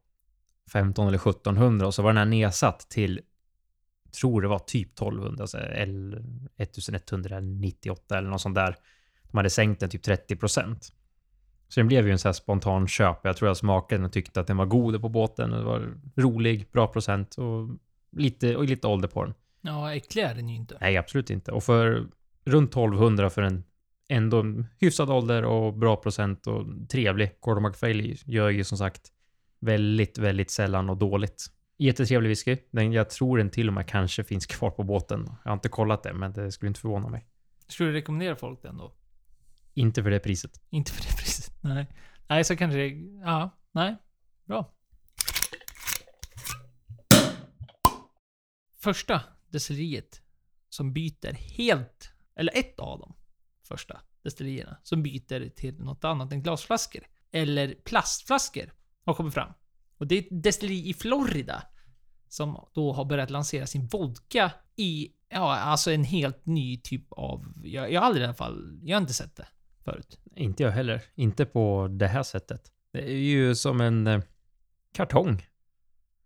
15 0.72 1.08
eller 1.08 1.18
1700 1.18 1.88
och 1.88 1.94
så 1.94 2.02
var 2.02 2.10
den 2.10 2.18
här 2.18 2.26
nedsatt 2.26 2.90
till, 2.90 3.22
tror 4.20 4.42
det 4.42 4.48
var 4.48 4.60
typ 4.60 4.94
1200, 4.94 5.44
alltså 5.44 5.58
L 5.58 6.24
1198 6.58 8.18
eller 8.18 8.30
något 8.30 8.42
sånt 8.42 8.56
där. 8.56 8.76
De 9.24 9.38
hade 9.38 9.50
sänkt 9.50 9.80
den 9.80 9.90
typ 9.90 10.04
30 10.04 10.36
procent. 10.36 10.94
Så 11.76 11.80
den 11.80 11.88
blev 11.88 12.06
ju 12.08 12.12
en 12.12 12.20
här 12.24 12.32
spontan 12.32 12.88
köp. 12.88 13.20
Jag 13.24 13.38
tror 13.38 13.48
jag 13.48 13.58
smakade 13.58 14.00
den 14.00 14.06
och 14.06 14.12
tyckte 14.12 14.40
att 14.40 14.48
den 14.48 14.58
var 14.58 14.66
god 14.66 15.02
på 15.02 15.10
båten. 15.10 15.54
Och 15.54 15.60
det 15.60 15.66
var 15.66 15.94
rolig, 16.16 16.72
bra 16.72 16.88
procent 16.88 17.36
och 17.36 17.70
lite, 18.12 18.56
och 18.56 18.64
lite 18.64 18.88
ålder 18.88 19.08
på 19.08 19.24
den. 19.24 19.34
Ja, 19.62 19.96
äcklig 19.96 20.24
är 20.24 20.36
den 20.36 20.50
ju 20.50 20.56
inte. 20.56 20.78
Nej, 20.82 20.98
absolut 20.98 21.30
inte. 21.30 21.52
Och 21.52 21.64
för 21.64 22.08
runt 22.46 22.70
1200 22.70 23.30
för 23.30 23.42
en 23.42 23.64
ändå 24.08 24.44
hyfsad 24.80 25.10
ålder 25.10 25.46
och 25.46 25.74
bra 25.74 25.96
procent 25.96 26.48
och 26.48 26.66
trevlig. 26.90 27.38
Gordon 27.40 27.64
MacPhail 27.64 28.20
gör 28.26 28.50
ju 28.50 28.64
som 28.64 28.78
sagt 28.78 29.02
väldigt, 29.60 30.18
väldigt 30.18 30.52
sällan 30.52 30.90
och 30.90 30.98
dåligt. 30.98 31.46
Jättetrevlig 31.78 32.30
whisky. 32.30 32.58
Den, 32.72 32.92
jag 32.92 33.10
tror 33.10 33.38
den 33.38 33.50
till 33.50 33.68
och 33.68 33.74
med 33.74 33.88
kanske 33.88 34.24
finns 34.24 34.46
kvar 34.46 34.70
på 34.70 34.84
båten. 34.84 35.30
Jag 35.44 35.52
har 35.52 35.54
inte 35.56 35.70
kollat 35.70 36.04
det, 36.04 36.14
men 36.14 36.34
det 36.34 36.52
skulle 36.52 36.68
inte 36.68 36.80
förvåna 36.80 37.10
mig. 37.10 37.26
Skulle 37.68 37.90
du 37.90 37.96
rekommendera 37.96 38.36
folk 38.36 38.62
den 38.62 38.78
då? 38.78 38.92
Inte 39.74 40.04
för 40.04 40.10
det 40.10 40.20
priset. 40.20 40.62
Inte 40.70 40.92
för 40.92 41.04
det 41.04 41.18
priset. 41.18 41.55
Nej. 41.66 41.88
Nej, 42.28 42.44
så 42.44 42.56
kanske 42.56 42.78
det... 42.78 42.88
Ja, 43.24 43.50
nej. 43.72 43.96
Bra. 44.46 44.74
Första 48.84 49.22
destilleriet 49.48 50.22
som 50.70 50.94
byter 50.94 51.34
helt, 51.34 52.12
eller 52.36 52.58
ett 52.58 52.80
av 52.80 53.00
de 53.00 53.16
första 53.68 54.02
destillerierna 54.24 54.78
som 54.84 55.04
byter 55.04 55.50
till 55.50 55.80
något 55.80 56.04
annat 56.04 56.32
än 56.32 56.44
glasflaskor. 56.44 57.04
Eller 57.32 57.76
plastflaskor 57.86 58.74
har 59.06 59.14
kommit 59.14 59.34
fram. 59.34 59.54
Och 59.98 60.08
det 60.08 60.16
är 60.16 60.22
ett 60.22 60.44
destilleri 60.44 60.90
i 60.90 60.94
Florida 60.94 61.64
som 62.28 62.68
då 62.74 62.94
har 62.94 63.06
börjat 63.06 63.30
lansera 63.30 63.68
sin 63.68 63.88
vodka 63.88 64.52
i, 64.76 65.10
ja, 65.30 65.56
alltså 65.56 65.92
en 65.92 66.04
helt 66.04 66.46
ny 66.46 66.82
typ 66.82 67.12
av... 67.12 67.54
Jag, 67.64 67.92
jag 67.92 68.02
har 68.02 68.08
aldrig 68.08 68.24
i 68.24 68.26
alla 68.26 68.36
fall, 68.36 68.80
jag 68.84 68.96
har 68.98 69.02
inte 69.02 69.14
sett 69.14 69.36
det 69.36 69.48
förut. 69.86 70.20
Inte 70.36 70.64
jag 70.64 70.72
heller. 70.72 71.02
Inte 71.16 71.46
på 71.46 71.88
det 71.92 72.08
här 72.08 72.24
sättet. 72.24 72.72
Det 72.92 73.12
är 73.12 73.18
ju 73.18 73.56
som 73.56 73.82
en 73.82 74.08
eh, 74.08 74.22
kartong. 74.94 75.46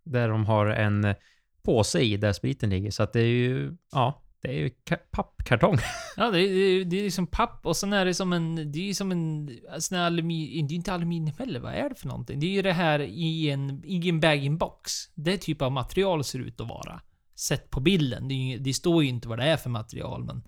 Där 0.04 0.30
de 0.30 0.46
har 0.46 0.66
en 0.66 1.06
eh, 1.06 1.16
påse 1.62 2.00
i 2.00 2.18
där 2.18 2.34
spriten 2.34 2.70
ligger. 2.70 2.92
Så 2.92 3.04
att 3.04 3.14
det 3.14 3.20
är 3.20 3.26
ju, 3.26 3.78
ja, 3.92 4.24
det 4.42 4.48
är 4.48 4.54
ju 4.54 4.70
pappkartong. 5.12 5.78
Ja, 6.18 6.32
det 6.32 6.40
är, 6.42 6.86
det 6.86 7.00
är, 7.00 7.04
liksom 7.04 7.28
papp 7.28 7.66
och 7.66 7.78
sen 7.78 7.94
är 7.94 8.06
det 8.06 8.14
som 8.14 8.34
en... 8.34 8.72
Det 8.72 8.80
är 8.80 8.84
ju 8.84 8.94
som 8.94 9.12
en... 9.12 9.50
Sån 9.80 9.98
här 9.98 10.06
aluminium... 10.06 10.68
Det 10.68 10.74
är 10.74 10.76
inte 10.76 10.94
aluminium 10.94 11.36
heller, 11.40 11.60
vad 11.60 11.74
är 11.74 11.90
det 11.90 11.96
för 11.96 12.08
någonting? 12.08 12.40
Det 12.40 12.46
är 12.46 12.52
ju 12.52 12.62
det 12.62 12.74
här 12.74 13.00
i 13.00 13.50
en, 13.50 13.86
i 13.86 14.10
en 14.10 14.20
bag-in-box. 14.20 14.92
Det 15.16 15.38
typ 15.38 15.62
av 15.62 15.72
material 15.72 16.24
ser 16.24 16.40
ut 16.40 16.62
att 16.62 16.68
vara. 16.68 17.02
Sett 17.36 17.70
på 17.70 17.80
bilden. 17.80 18.28
Det, 18.28 18.34
är 18.34 18.60
det 18.60 18.74
står 18.74 19.04
ju 19.04 19.10
inte 19.10 19.28
vad 19.28 19.40
det 19.40 19.46
är 19.46 19.58
för 19.58 19.70
material, 19.70 20.24
men... 20.24 20.44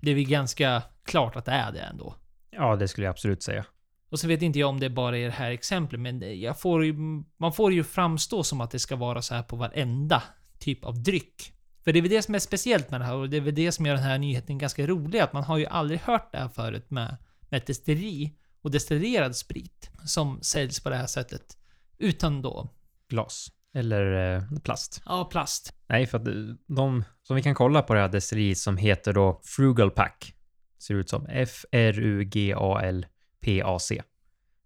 Det 0.00 0.10
är 0.10 0.14
väl 0.14 0.24
ganska 0.24 0.82
klart 1.04 1.36
att 1.36 1.44
det 1.44 1.52
är 1.52 1.72
det 1.72 1.80
ändå. 1.80 2.16
Ja, 2.52 2.76
det 2.76 2.88
skulle 2.88 3.04
jag 3.04 3.12
absolut 3.12 3.42
säga. 3.42 3.64
Och 4.10 4.20
så 4.20 4.28
vet 4.28 4.42
inte 4.42 4.58
jag 4.58 4.68
om 4.68 4.80
det 4.80 4.90
bara 4.90 5.18
är 5.18 5.24
det 5.24 5.30
här 5.30 5.50
exemplet, 5.50 6.00
men 6.00 6.40
jag 6.40 6.60
får 6.60 6.84
ju, 6.84 6.94
man 7.36 7.52
får 7.52 7.72
ju 7.72 7.84
framstå 7.84 8.44
som 8.44 8.60
att 8.60 8.70
det 8.70 8.78
ska 8.78 8.96
vara 8.96 9.22
så 9.22 9.34
här 9.34 9.42
på 9.42 9.56
varenda 9.56 10.22
typ 10.58 10.84
av 10.84 11.02
dryck. 11.02 11.52
För 11.84 11.92
det 11.92 11.98
är 11.98 12.00
väl 12.00 12.10
det 12.10 12.22
som 12.22 12.34
är 12.34 12.38
speciellt 12.38 12.90
med 12.90 13.00
det 13.00 13.04
här 13.04 13.14
och 13.14 13.30
det 13.30 13.36
är 13.36 13.40
väl 13.40 13.54
det 13.54 13.72
som 13.72 13.86
gör 13.86 13.94
den 13.94 14.04
här 14.04 14.18
nyheten 14.18 14.58
ganska 14.58 14.86
rolig. 14.86 15.18
Att 15.18 15.32
man 15.32 15.44
har 15.44 15.58
ju 15.58 15.66
aldrig 15.66 16.00
hört 16.00 16.32
det 16.32 16.38
här 16.38 16.48
förut 16.48 16.90
med, 16.90 17.16
med 17.48 17.62
destilleri 17.66 18.32
och 18.62 18.70
destillerad 18.70 19.36
sprit 19.36 19.90
som 20.04 20.42
säljs 20.42 20.80
på 20.80 20.90
det 20.90 20.96
här 20.96 21.06
sättet. 21.06 21.56
Utan 21.98 22.42
då, 22.42 22.68
Glas. 23.08 23.48
Eller 23.74 24.34
eh, 24.36 24.42
plast. 24.62 25.02
ja, 25.06 25.24
plast. 25.24 25.74
Nej, 25.86 26.06
för 26.06 26.18
att 26.18 26.24
de 26.66 27.04
som 27.22 27.36
vi 27.36 27.42
kan 27.42 27.54
kolla 27.54 27.82
på 27.82 27.94
det 27.94 28.00
här 28.00 28.08
destilleriet 28.08 28.58
som 28.58 28.76
heter 28.76 29.12
då 29.12 29.40
Frugal 29.44 29.90
Pack. 29.90 30.34
Ser 30.82 30.94
ut 30.94 31.08
som 31.08 31.26
F-R-U-G-A-L-P-A-C. 31.26 34.02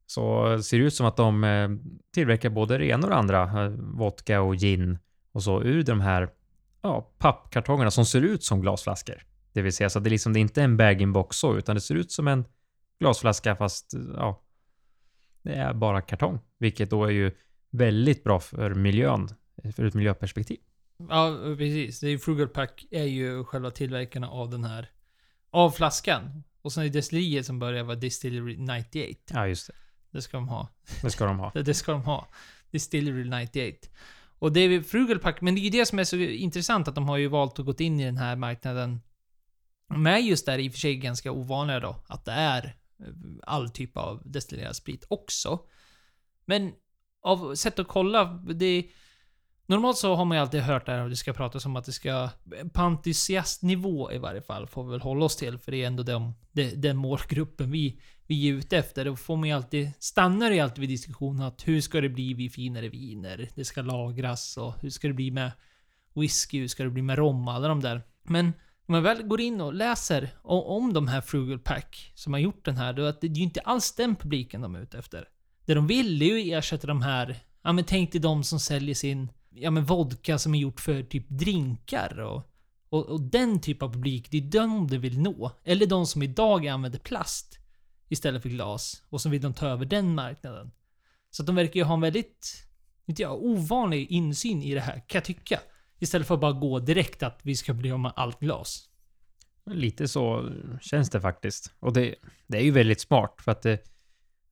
Så 0.07 0.59
ser 0.63 0.79
det 0.79 0.85
ut 0.85 0.95
som 0.95 1.07
att 1.07 1.17
de 1.17 1.45
eh, 1.45 1.69
tillverkar 2.15 2.51
både 2.51 2.79
det 2.79 2.87
ena 2.87 3.07
och 3.07 3.11
det 3.11 3.17
andra. 3.17 3.65
Eh, 3.65 3.71
vodka 3.79 4.41
och 4.41 4.57
gin 4.57 4.99
och 5.33 5.43
så 5.43 5.63
ur 5.63 5.83
de 5.83 6.01
här 6.01 6.29
ja, 6.83 7.13
pappkartongerna 7.19 7.91
som 7.91 8.07
ser 8.07 8.23
ut 8.23 8.45
som 8.45 8.61
glasflaskor. 8.61 9.23
Det 9.53 9.63
vill 9.63 9.73
säga 9.73 9.91
så 9.91 9.99
att 9.99 10.05
det, 10.05 10.11
liksom, 10.11 10.33
det 10.33 10.39
är 10.39 10.41
inte 10.41 10.63
en 10.63 10.77
bag-in-box 10.77 11.37
så, 11.37 11.57
utan 11.57 11.75
det 11.75 11.81
ser 11.81 11.95
ut 11.95 12.13
som 12.13 12.29
en 12.29 12.45
glasflaska 12.99 13.57
fast 13.57 13.95
ja, 14.15 14.43
det 15.43 15.55
är 15.55 15.75
bara 15.75 16.01
kartong. 16.01 16.39
Vilket 16.59 16.91
då 16.91 17.05
är 17.05 17.11
ju 17.11 17.33
väldigt 17.71 18.25
bra 18.25 18.41
för 18.41 18.75
miljön, 18.75 19.29
för 19.77 19.85
ett 19.85 19.95
miljöperspektiv. 19.95 20.59
Ja, 21.09 21.39
precis. 21.59 22.01
Det 22.01 22.07
är 22.07 22.11
ju 22.11 22.19
Frugal 22.19 22.49
Pack 22.49 22.87
är 22.91 23.05
ju 23.05 23.45
själva 23.45 23.71
tillverkarna 23.71 24.29
av 24.29 24.51
den 24.51 24.65
här, 24.65 24.91
av 25.51 25.71
flaskan. 25.71 26.45
Och 26.63 26.73
sen 26.73 26.83
är 26.83 26.89
det 26.89 26.99
destilleriet 26.99 27.47
som 27.47 27.59
börjar 27.59 27.85
vara 27.85 27.97
Distillery 27.97 28.57
98. 28.57 29.35
Ja, 29.35 29.47
just 29.47 29.67
det. 29.67 29.73
Det 30.11 30.23
ska 30.23 30.37
de 30.37 30.49
ha. 30.49 30.69
Det 31.03 31.11
ska 31.11 31.27
de 31.27 31.39
ha. 31.39 31.51
Det, 31.55 31.63
det 31.63 31.75
ska 31.75 31.93
de 31.93 32.03
ha. 32.03 32.29
Distillery 32.71 33.25
98. 33.25 33.89
Och 34.39 34.53
det 34.53 34.61
är 34.61 34.69
väl 34.69 34.85
Frugal 34.85 35.19
Pack, 35.19 35.41
men 35.41 35.55
det 35.55 35.61
är 35.61 35.63
ju 35.63 35.71
det 35.71 35.87
som 35.87 35.99
är 35.99 36.05
så 36.05 36.17
intressant 36.17 36.89
att 36.89 36.95
de 36.95 37.09
har 37.09 37.17
ju 37.17 37.29
valt 37.29 37.59
att 37.59 37.67
gå 37.67 37.75
in 37.79 38.01
i 38.01 38.05
den 38.05 38.17
här 38.17 38.37
marknaden 38.37 39.01
med 39.89 40.23
just 40.23 40.47
där 40.47 40.59
i 40.59 40.69
och 40.69 40.73
för 40.73 40.79
sig 40.79 40.97
ganska 40.97 41.33
ovanliga 41.33 41.81
då, 41.81 41.97
att 42.07 42.25
det 42.25 42.33
är 42.33 42.65
eh, 43.01 43.07
all 43.43 43.71
typ 43.71 43.97
av 43.97 44.23
destillerad 44.25 44.77
sprit 44.77 45.05
också. 45.09 45.61
Men 46.45 46.73
av 47.23 47.55
sätt 47.55 47.79
att 47.79 47.89
kolla, 47.89 48.25
det... 48.55 48.89
Normalt 49.69 49.97
så 49.97 50.15
har 50.15 50.25
man 50.25 50.37
ju 50.37 50.41
alltid 50.41 50.61
hört 50.61 50.87
det 50.87 50.93
här 50.93 51.03
och 51.03 51.11
det 51.11 51.17
ska 51.17 51.33
pratas 51.33 51.67
om 51.67 51.77
att 51.77 51.85
det 51.85 51.93
ska... 51.93 52.29
På 52.73 52.81
entusiastnivå 52.83 54.13
i 54.13 54.19
varje 54.19 54.43
fall, 54.43 54.67
får 54.67 54.85
vi 54.85 54.91
väl 54.91 55.01
hålla 55.01 55.25
oss 55.25 55.37
till, 55.37 55.59
för 55.59 55.73
det 55.73 55.83
är 55.83 55.87
ändå 55.87 56.03
den, 56.03 56.33
den 56.77 56.97
målgruppen 56.97 57.71
vi, 57.71 58.01
vi 58.27 58.49
är 58.49 58.53
ute 58.53 58.77
efter. 58.77 59.05
Då 59.05 59.17
får 59.17 59.37
man 59.37 59.49
ju 59.49 59.55
alltid... 59.55 59.91
Stannar 59.99 60.51
det 60.51 60.55
ju 60.57 60.61
alltid 60.61 60.79
vid 60.79 60.89
diskussionen 60.89 61.43
att 61.43 61.69
hur 61.69 61.81
ska 61.81 62.01
det 62.01 62.09
bli 62.09 62.35
vid 62.35 62.53
finare 62.53 62.89
viner? 62.89 63.49
Det 63.55 63.65
ska 63.65 63.83
lagras 63.83 64.57
och 64.57 64.75
hur 64.81 64.91
ska 64.91 65.09
det 65.09 65.15
bli 65.15 65.31
med 65.31 65.53
whisky? 66.15 66.61
Hur 66.61 66.69
ska 66.69 66.85
det 66.85 66.91
bli 66.91 67.03
med 67.03 67.19
rom? 67.19 67.49
Alla 67.49 67.69
de 67.69 67.81
där 67.81 68.03
Men 68.23 68.53
om 68.89 68.93
man 68.93 69.03
väl 69.03 69.23
går 69.23 69.41
in 69.41 69.61
och 69.61 69.75
läser 69.75 70.29
om 70.43 70.93
de 70.93 71.09
här 71.09 71.21
Frugal 71.21 71.59
Pack 71.59 72.13
som 72.15 72.33
har 72.33 72.41
gjort 72.41 72.65
den 72.65 72.77
här, 72.77 72.93
då 72.93 73.05
att 73.05 73.21
det 73.21 73.27
är 73.27 73.31
ju 73.31 73.43
inte 73.43 73.61
alls 73.61 73.95
den 73.95 74.17
publiken 74.17 74.61
de 74.61 74.75
är 74.75 74.81
ute 74.81 74.99
efter. 74.99 75.29
Det 75.65 75.75
de 75.75 75.87
vill 75.87 76.23
är 76.23 76.27
ju 76.27 76.53
ersätta 76.53 76.87
de 76.87 77.03
här, 77.03 77.37
ja 77.63 77.73
men 77.73 77.85
tänk 77.85 78.13
dig 78.13 78.21
de 78.21 78.45
som 78.45 78.61
säljer 78.61 78.95
sin, 78.95 79.29
ja 79.57 79.71
men 79.71 79.85
vodka 79.85 80.39
som 80.39 80.55
är 80.55 80.59
gjort 80.59 80.81
för 80.81 81.03
typ 81.03 81.27
drinkar 81.29 82.21
och, 82.21 82.43
och, 82.89 83.07
och 83.07 83.21
den 83.21 83.61
typ 83.61 83.83
av 83.83 83.93
publik, 83.93 84.31
det 84.31 84.37
är 84.37 84.51
de 84.51 84.89
du 84.89 84.99
vill 84.99 85.21
nå. 85.21 85.53
Eller 85.65 85.87
de 85.87 86.07
som 86.07 86.23
idag 86.23 86.67
använder 86.67 86.99
plast 86.99 87.59
istället 88.09 88.43
för 88.43 88.49
glas 88.49 89.03
och 89.09 89.21
så 89.21 89.29
vill 89.29 89.43
de 89.43 89.55
ta 89.55 89.67
över 89.67 89.85
den 89.85 90.15
marknaden. 90.15 90.71
Så 91.31 91.43
att 91.43 91.47
de 91.47 91.57
verkar 91.57 91.81
ju 91.81 91.85
ha 91.85 91.95
en 91.95 92.01
väldigt, 92.01 92.69
inte 93.07 93.23
jag, 93.23 93.45
ovanlig 93.45 94.11
insyn 94.11 94.63
i 94.63 94.75
det 94.75 94.81
här, 94.81 94.95
kan 94.95 95.19
jag 95.19 95.25
tycka. 95.25 95.61
Istället 95.99 96.27
för 96.27 96.35
att 96.35 96.41
bara 96.41 96.53
gå 96.53 96.79
direkt 96.79 97.23
att 97.23 97.41
vi 97.43 97.57
ska 97.57 97.75
bli 97.75 97.93
av 97.93 98.01
med 98.01 98.13
allt 98.17 98.41
glas. 98.41 98.89
Lite 99.71 100.09
så 100.09 100.51
känns 100.81 101.11
det 101.11 101.21
faktiskt. 101.21 101.75
Och 101.81 101.93
det, 101.93 102.15
det 102.47 102.59
är 102.59 102.63
ju 102.63 102.71
väldigt 102.71 103.01
smart 103.01 103.35
för 103.39 103.53
att 103.53 103.63
det, 103.63 103.81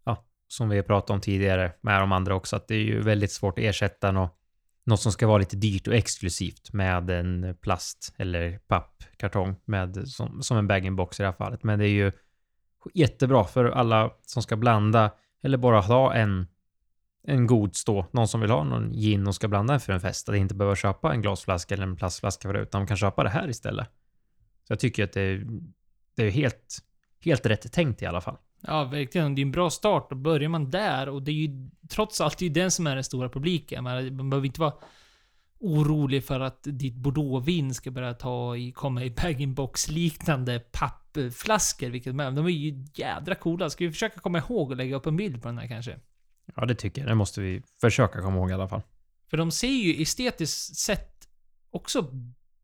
ja, 0.05 0.27
som 0.49 0.69
vi 0.69 0.77
har 0.77 0.83
pratat 0.83 1.11
om 1.11 1.21
tidigare 1.21 1.73
med 1.81 2.01
de 2.01 2.13
andra 2.13 2.35
också, 2.35 2.57
att 2.57 2.69
det 2.69 2.75
är 2.75 2.85
ju 2.85 3.01
väldigt 3.01 3.33
svårt 3.33 3.59
att 3.59 3.65
ersätta 3.65 4.13
något, 4.13 4.39
något 4.85 5.01
som 5.01 5.13
ska 5.13 5.27
vara 5.27 5.39
lite 5.39 5.57
dyrt 5.57 5.89
och 5.89 5.95
exklusivt 5.95 6.73
med 6.73 7.11
en 7.11 7.57
plast 7.61 8.15
eller 8.17 8.59
pappkartong 8.59 9.57
med, 9.65 10.09
som, 10.09 10.43
som 10.43 10.57
en 10.57 10.67
bag-in-box 10.67 11.21
i 11.21 11.23
det 11.23 11.27
här 11.27 11.33
fallet. 11.33 11.63
Men 11.63 11.79
det 11.79 11.89
är 11.89 11.93
ju 11.93 12.13
jättebra 12.95 13.45
för 13.45 13.65
alla 13.65 14.11
som 14.27 14.43
ska 14.43 14.57
blanda 14.57 15.11
eller 15.43 15.59
bara 15.59 15.81
ha 15.81 16.15
en, 16.15 16.47
en 17.27 17.47
god 17.47 17.77
stå. 17.77 18.07
Någon 18.13 18.29
som 18.29 18.41
vill 18.41 18.51
ha 18.51 18.65
någon 18.65 18.93
gin 18.93 19.27
och 19.27 19.35
ska 19.35 19.49
blanda 19.49 19.79
för 19.79 19.93
en 19.93 20.01
fest. 20.01 20.29
Att 20.29 20.37
inte 20.37 20.55
behöva 20.55 20.77
köpa 20.77 21.13
en 21.13 21.23
glasflaska 21.23 21.75
eller 21.75 21.87
en 21.87 21.97
plastflaska 21.97 22.49
för 22.49 22.53
det, 22.55 22.61
utan 22.61 22.81
man 22.81 22.89
kan 22.89 22.97
köpa 22.97 23.23
det 23.23 23.31
här 23.31 23.49
istället. 23.49 23.89
Så 24.67 24.73
jag 24.73 24.81
tycker 24.81 25.05
att 25.05 25.13
det 25.13 25.21
är, 25.21 25.47
det 26.15 26.27
är 26.27 26.31
helt, 26.31 26.79
helt 27.25 27.47
rätt 27.47 27.73
tänkt 27.73 28.03
i 28.03 28.07
alla 28.07 28.21
fall. 28.21 28.37
Ja, 28.67 28.85
verkligen. 28.85 29.35
Det 29.35 29.41
är 29.41 29.45
en 29.45 29.51
bra 29.51 29.71
start. 29.71 30.11
Då 30.11 30.17
börjar 30.17 30.49
man 30.49 30.71
där 30.71 31.09
och 31.09 31.23
det 31.23 31.31
är 31.31 31.35
ju 31.35 31.71
trots 31.89 32.21
allt 32.21 32.39
det 32.39 32.45
är 32.45 32.49
ju 32.49 32.55
den 32.55 32.71
som 32.71 32.87
är 32.87 32.95
den 32.95 33.05
stora 33.05 33.29
publiken. 33.29 33.85
Man, 33.85 34.17
man 34.17 34.31
behöver 34.31 34.47
inte 34.47 34.61
vara 34.61 34.75
orolig 35.61 36.25
för 36.25 36.41
att 36.41 36.61
ditt 36.63 36.95
bordeauxvin 36.95 37.75
ska 37.75 37.91
börja 37.91 38.15
ta 38.15 38.57
i, 38.57 38.73
komma 38.73 39.05
i 39.05 39.11
bag-in-box 39.11 39.89
liknande 39.89 40.59
pappflaskor, 40.59 41.89
vilket 41.89 42.13
de 42.13 42.21
är. 42.21 42.31
De 42.31 42.47
är 42.47 42.51
ju 42.51 42.85
jädra 42.95 43.35
coola. 43.35 43.71
Ska 43.71 43.85
vi 43.85 43.93
försöka 43.93 44.21
komma 44.21 44.39
ihåg 44.39 44.73
att 44.73 44.79
lägga 44.79 44.97
upp 44.97 45.07
en 45.07 45.17
bild 45.17 45.43
på 45.43 45.49
den 45.49 45.59
här 45.59 45.69
kanske? 45.69 45.99
Ja, 46.57 46.65
det 46.65 46.75
tycker 46.75 47.01
jag. 47.01 47.11
Det 47.11 47.15
måste 47.15 47.41
vi 47.41 47.63
försöka 47.81 48.21
komma 48.21 48.37
ihåg 48.37 48.51
i 48.51 48.53
alla 48.53 48.69
fall. 48.69 48.83
För 49.31 49.37
de 49.37 49.51
ser 49.51 49.69
ju 49.69 50.03
estetiskt 50.03 50.77
sett 50.77 51.29
också 51.71 52.11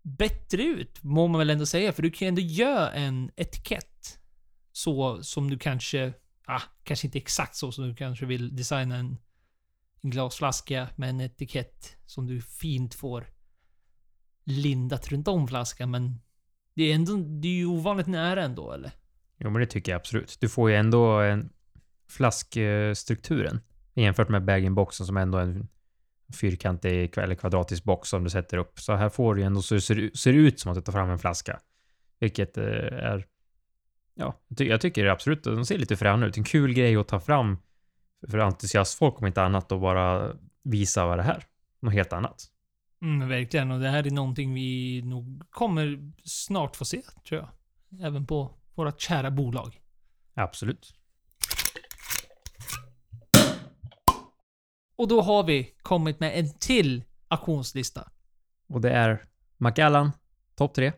bättre 0.02 0.62
ut, 0.62 1.02
må 1.02 1.26
man 1.26 1.38
väl 1.38 1.50
ändå 1.50 1.66
säga. 1.66 1.92
För 1.92 2.02
du 2.02 2.10
kan 2.10 2.26
ju 2.26 2.28
ändå 2.28 2.40
göra 2.40 2.92
en 2.92 3.30
etikett. 3.36 4.19
Så 4.72 5.22
som 5.22 5.50
du 5.50 5.58
kanske, 5.58 6.12
ah, 6.44 6.62
kanske 6.84 7.06
inte 7.06 7.18
exakt 7.18 7.56
så 7.56 7.72
som 7.72 7.88
du 7.88 7.94
kanske 7.94 8.26
vill 8.26 8.56
designa 8.56 8.96
en, 8.96 9.18
en 10.00 10.10
glasflaska 10.10 10.88
med 10.96 11.10
en 11.10 11.20
etikett 11.20 11.96
som 12.06 12.26
du 12.26 12.42
fint 12.42 12.94
får 12.94 13.26
lindat 14.44 15.08
runt 15.08 15.28
om 15.28 15.48
flaskan. 15.48 15.90
Men 15.90 16.20
det 16.74 16.82
är 16.82 16.94
ändå, 16.94 17.16
det 17.16 17.48
är 17.48 17.52
ju 17.52 17.66
ovanligt 17.66 18.06
nära 18.06 18.44
ändå, 18.44 18.72
eller? 18.72 18.90
Jo, 19.38 19.50
men 19.50 19.60
det 19.60 19.66
tycker 19.66 19.92
jag 19.92 19.98
absolut. 19.98 20.36
Du 20.40 20.48
får 20.48 20.70
ju 20.70 20.76
ändå 20.76 21.20
en 21.20 21.50
flaskstrukturen 22.08 23.60
jämfört 23.94 24.28
med 24.28 24.44
bag-in-boxen 24.44 25.06
som 25.06 25.16
ändå 25.16 25.38
är 25.38 25.42
en 25.42 25.68
fyrkantig 26.40 27.18
eller 27.18 27.34
kvadratisk 27.34 27.84
box 27.84 28.08
som 28.08 28.24
du 28.24 28.30
sätter 28.30 28.56
upp. 28.56 28.80
Så 28.80 28.94
här 28.94 29.08
får 29.08 29.34
du 29.34 29.42
ändå 29.42 29.62
så 29.62 29.74
det 29.74 29.80
ser, 29.80 30.10
ser 30.16 30.32
ut 30.32 30.60
som 30.60 30.70
att 30.72 30.76
du 30.76 30.82
tar 30.82 30.92
fram 30.92 31.10
en 31.10 31.18
flaska. 31.18 31.60
Vilket 32.18 32.56
eh, 32.56 32.64
är... 32.64 33.26
Ja, 34.20 34.34
jag 34.48 34.58
ty- 34.58 34.64
jag 34.68 34.80
tycker 34.80 35.06
absolut, 35.06 35.44
de 35.44 35.66
ser 35.66 35.78
lite 35.78 35.96
fräna 35.96 36.26
ut. 36.26 36.36
En 36.36 36.44
kul 36.44 36.72
grej 36.74 36.96
att 36.96 37.08
ta 37.08 37.20
fram 37.20 37.58
för 38.30 38.38
entusiastfolk 38.38 39.20
om 39.20 39.26
inte 39.26 39.42
annat 39.42 39.72
och 39.72 39.80
bara 39.80 40.32
visa 40.62 41.06
vad 41.06 41.18
det 41.18 41.22
här. 41.22 41.44
Något 41.80 41.94
helt 41.94 42.12
annat. 42.12 42.44
Mm, 43.02 43.28
verkligen. 43.28 43.70
Och 43.70 43.80
det 43.80 43.88
här 43.88 44.06
är 44.06 44.10
någonting 44.10 44.54
vi 44.54 45.02
nog 45.02 45.42
kommer 45.50 46.12
snart 46.24 46.76
få 46.76 46.84
se, 46.84 47.02
tror 47.28 47.40
jag. 47.40 47.48
Även 48.06 48.26
på 48.26 48.54
vårt 48.74 49.00
kära 49.00 49.30
bolag. 49.30 49.80
Absolut. 50.34 50.94
Och 54.96 55.08
då 55.08 55.20
har 55.22 55.44
vi 55.44 55.74
kommit 55.82 56.20
med 56.20 56.38
en 56.38 56.58
till 56.58 57.04
auktionslista. 57.28 58.08
Och 58.68 58.80
det 58.80 58.90
är 58.90 59.24
Macallan, 59.56 60.12
topp 60.54 60.74
tre. 60.74 60.92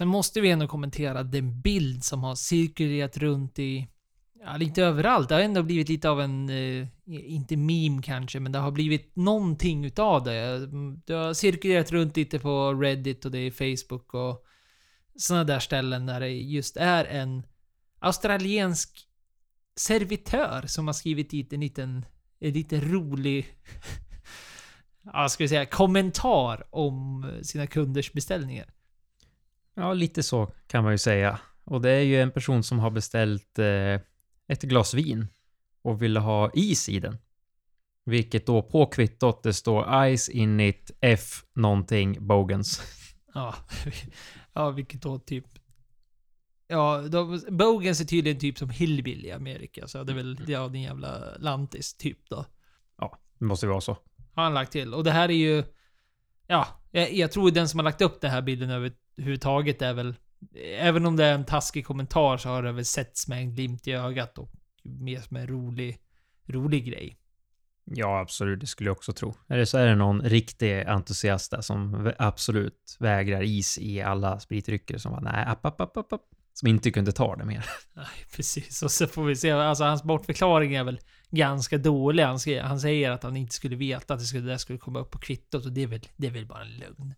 Sen 0.00 0.08
måste 0.08 0.40
vi 0.40 0.50
ändå 0.50 0.68
kommentera 0.68 1.22
den 1.22 1.60
bild 1.60 2.04
som 2.04 2.22
har 2.22 2.34
cirkulerat 2.34 3.16
runt 3.16 3.58
i, 3.58 3.88
ja, 4.44 4.56
lite 4.56 4.82
överallt. 4.82 5.28
Det 5.28 5.34
har 5.34 5.42
ändå 5.42 5.62
blivit 5.62 5.88
lite 5.88 6.10
av 6.10 6.20
en, 6.20 6.48
eh, 6.50 6.86
inte 7.06 7.56
meme 7.56 8.02
kanske, 8.02 8.40
men 8.40 8.52
det 8.52 8.58
har 8.58 8.70
blivit 8.70 9.16
någonting 9.16 9.84
utav 9.84 10.24
det. 10.24 10.66
Det 11.06 11.12
har 11.12 11.34
cirkulerat 11.34 11.92
runt 11.92 12.16
lite 12.16 12.38
på 12.38 12.72
Reddit 12.74 13.24
och 13.24 13.30
det 13.30 13.38
är 13.38 13.50
Facebook 13.50 14.14
och 14.14 14.44
sådana 15.16 15.44
där 15.44 15.60
ställen 15.60 16.06
där 16.06 16.20
det 16.20 16.30
just 16.30 16.76
är 16.76 17.04
en 17.04 17.42
australiensk 17.98 19.08
servitör 19.76 20.64
som 20.66 20.86
har 20.86 20.94
skrivit 20.94 21.30
dit 21.30 21.52
en 21.52 21.60
liten, 21.60 22.04
en 22.38 22.52
liten 22.52 22.80
rolig, 22.80 23.46
ja, 25.12 25.28
ska 25.28 25.44
vi 25.44 25.48
säga, 25.48 25.66
kommentar 25.66 26.66
om 26.70 27.24
sina 27.42 27.66
kunders 27.66 28.12
beställningar. 28.12 28.74
Ja, 29.74 29.92
lite 29.92 30.22
så 30.22 30.52
kan 30.66 30.84
man 30.84 30.92
ju 30.92 30.98
säga. 30.98 31.40
Och 31.64 31.80
det 31.80 31.90
är 31.90 32.02
ju 32.02 32.20
en 32.20 32.30
person 32.30 32.62
som 32.62 32.78
har 32.78 32.90
beställt 32.90 33.58
eh, 33.58 33.94
ett 34.48 34.62
glas 34.62 34.94
vin 34.94 35.26
och 35.82 36.02
ville 36.02 36.20
ha 36.20 36.50
is 36.54 36.88
i 36.88 37.00
den. 37.00 37.18
Vilket 38.04 38.46
då 38.46 38.62
på 38.62 38.86
kvittot 38.86 39.42
det 39.42 39.54
står 39.54 40.16
Ice 40.16 40.28
in 40.28 40.60
it 40.60 40.90
F 41.00 41.44
någonting 41.54 42.26
Bogans. 42.26 42.82
Ja, 43.34 43.54
ja 44.52 44.70
vilket 44.70 45.02
då 45.02 45.18
typ... 45.18 45.44
Ja, 46.66 47.02
de, 47.08 47.40
Bogans 47.48 48.00
är 48.00 48.04
tydligen 48.04 48.38
typ 48.38 48.58
som 48.58 48.70
Hillbilly 48.70 49.28
i 49.28 49.32
Amerika, 49.32 49.88
så 49.88 50.04
det 50.04 50.12
är 50.12 50.16
väl, 50.16 50.44
ja, 50.46 50.68
din 50.68 50.82
jävla 50.82 51.36
lantis 51.38 51.94
typ 51.94 52.28
då. 52.28 52.46
Det 53.40 53.46
måste 53.46 53.66
ju 53.66 53.70
vara 53.70 53.80
så. 53.80 53.96
Har 54.34 54.42
han 54.42 54.54
lagt 54.54 54.72
till. 54.72 54.94
Och 54.94 55.04
det 55.04 55.10
här 55.10 55.28
är 55.28 55.34
ju... 55.34 55.64
Ja, 56.50 56.66
jag, 56.90 57.12
jag 57.12 57.32
tror 57.32 57.50
den 57.50 57.68
som 57.68 57.78
har 57.78 57.84
lagt 57.84 58.02
upp 58.02 58.20
den 58.20 58.30
här 58.30 58.42
bilden 58.42 58.70
överhuvudtaget 58.70 59.82
är 59.82 59.94
väl... 59.94 60.14
Även 60.78 61.06
om 61.06 61.16
det 61.16 61.24
är 61.24 61.34
en 61.34 61.44
taskig 61.44 61.86
kommentar 61.86 62.36
så 62.36 62.48
har 62.48 62.62
det 62.62 62.72
väl 62.72 62.84
setts 62.84 63.28
med 63.28 63.38
en 63.38 63.54
glimt 63.54 63.88
i 63.88 63.92
ögat 63.92 64.38
och 64.38 64.50
mer 64.82 65.20
som 65.20 65.36
en 65.36 65.46
rolig, 65.46 65.98
rolig 66.46 66.86
grej. 66.86 67.16
Ja, 67.84 68.20
absolut. 68.20 68.60
Det 68.60 68.66
skulle 68.66 68.88
jag 68.88 68.96
också 68.96 69.12
tro. 69.12 69.34
Eller 69.48 69.64
så 69.64 69.78
är 69.78 69.86
det 69.86 69.94
någon 69.94 70.22
riktig 70.22 70.82
entusiast 70.86 71.50
där 71.50 71.60
som 71.60 72.12
absolut 72.18 72.96
vägrar 72.98 73.42
is 73.42 73.78
i 73.78 74.02
alla 74.02 74.40
spritdrycker 74.40 74.98
som 74.98 75.12
bara 75.12 75.20
nej, 75.20 75.44
app, 75.46 75.66
app, 75.66 75.80
app, 75.80 75.96
app, 75.96 76.12
app. 76.12 76.24
Som 76.60 76.68
inte 76.68 76.90
kunde 76.90 77.12
ta 77.12 77.36
det 77.36 77.44
mer. 77.44 77.64
Nej, 77.92 78.06
precis. 78.36 78.82
Och 78.82 78.90
så 78.90 79.06
får 79.06 79.24
vi 79.24 79.36
se. 79.36 79.50
Alltså 79.50 79.84
hans 79.84 80.02
bortförklaring 80.02 80.74
är 80.74 80.84
väl 80.84 81.00
ganska 81.30 81.78
dålig. 81.78 82.22
Han, 82.22 82.38
skrev, 82.40 82.64
han 82.64 82.80
säger 82.80 83.10
att 83.10 83.22
han 83.22 83.36
inte 83.36 83.54
skulle 83.54 83.76
veta 83.76 84.14
att 84.14 84.20
det, 84.20 84.26
skulle, 84.26 84.52
det 84.52 84.58
skulle 84.58 84.78
komma 84.78 84.98
upp 84.98 85.10
på 85.10 85.18
kvittot 85.18 85.66
och 85.66 85.72
det 85.72 85.82
är 85.82 85.86
väl, 85.86 86.08
det 86.16 86.26
är 86.26 86.30
väl 86.30 86.46
bara 86.46 86.62
en 86.62 86.70
lögn. 86.78 87.14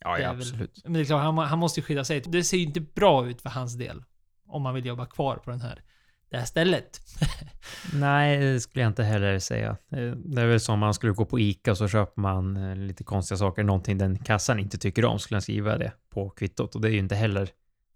Ja, 0.00 0.18
ja 0.18 0.32
väl- 0.32 0.40
absolut. 0.40 0.80
Men 0.84 0.92
det 0.92 1.00
är 1.00 1.04
klart, 1.04 1.22
han, 1.22 1.38
han 1.38 1.58
måste 1.58 1.80
ju 1.80 1.84
skydda 1.84 2.04
sig. 2.04 2.20
Det 2.20 2.44
ser 2.44 2.56
ju 2.56 2.62
inte 2.62 2.80
bra 2.80 3.26
ut 3.28 3.42
för 3.42 3.48
hans 3.50 3.74
del. 3.74 4.04
Om 4.46 4.62
man 4.62 4.74
vill 4.74 4.86
jobba 4.86 5.06
kvar 5.06 5.36
på 5.36 5.50
den 5.50 5.60
här, 5.60 5.82
det 6.30 6.36
här 6.36 6.44
stället. 6.44 7.00
Nej, 7.94 8.38
det 8.38 8.60
skulle 8.60 8.82
jag 8.82 8.90
inte 8.90 9.02
heller 9.02 9.38
säga. 9.38 9.70
Eh, 9.70 10.10
Det 10.10 10.42
är 10.42 10.46
väl 10.46 10.60
som 10.60 10.72
om 10.72 10.78
man 10.78 10.94
skulle 10.94 11.12
gå 11.12 11.24
på 11.24 11.40
ICA 11.40 11.70
och 11.70 11.78
så 11.78 11.88
köper 11.88 12.20
man 12.20 12.56
eh, 12.56 12.76
lite 12.76 13.04
konstiga 13.04 13.38
saker, 13.38 13.62
någonting 13.62 13.98
den 13.98 14.18
kassan 14.18 14.58
inte 14.58 14.78
tycker 14.78 15.04
om, 15.04 15.18
skulle 15.18 15.36
jag 15.36 15.42
skriva 15.42 15.78
det 15.78 15.92
på 16.10 16.30
kvittot. 16.30 16.74
Och 16.74 16.80
det 16.80 16.88
är 16.88 16.92
ju 16.92 16.98
inte 16.98 17.14
heller 17.14 17.48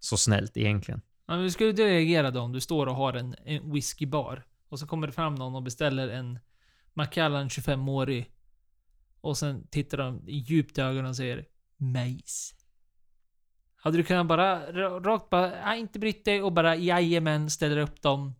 så 0.04 0.16
snällt 0.16 0.56
egentligen. 0.56 1.00
Men 1.26 1.38
hur 1.40 1.49
skulle 1.50 1.73
du 1.73 1.84
reagera 1.84 2.30
då 2.30 2.40
om 2.40 2.52
du 2.52 2.61
står 2.61 2.87
och 2.87 2.94
har 2.94 3.12
en, 3.12 3.34
en 3.44 3.73
whiskybar 3.73 4.44
och 4.68 4.78
så 4.78 4.87
kommer 4.87 5.06
det 5.06 5.12
fram 5.12 5.34
någon 5.34 5.54
och 5.54 5.62
beställer 5.62 6.08
en 6.08 6.38
Macallan 6.94 7.49
25-årig 7.49 8.30
och 9.20 9.38
sen 9.38 9.66
tittar 9.66 9.99
de 9.99 10.23
djupt 10.26 10.78
i 10.78 10.80
ögonen 10.80 11.06
och 11.06 11.16
säger 11.16 11.44
Majs. 11.76 12.54
Hade 13.76 13.96
du 13.96 14.02
kunnat 14.02 14.26
bara 14.26 14.73
ra- 14.73 15.02
rakt 15.04 15.30
bara, 15.30 15.76
inte 15.76 15.99
brytt 15.99 16.25
dig 16.25 16.42
och 16.42 16.52
bara 16.52 16.76
jajamän 16.76 17.50
ställer 17.50 17.76
upp 17.76 18.02
dem 18.02 18.34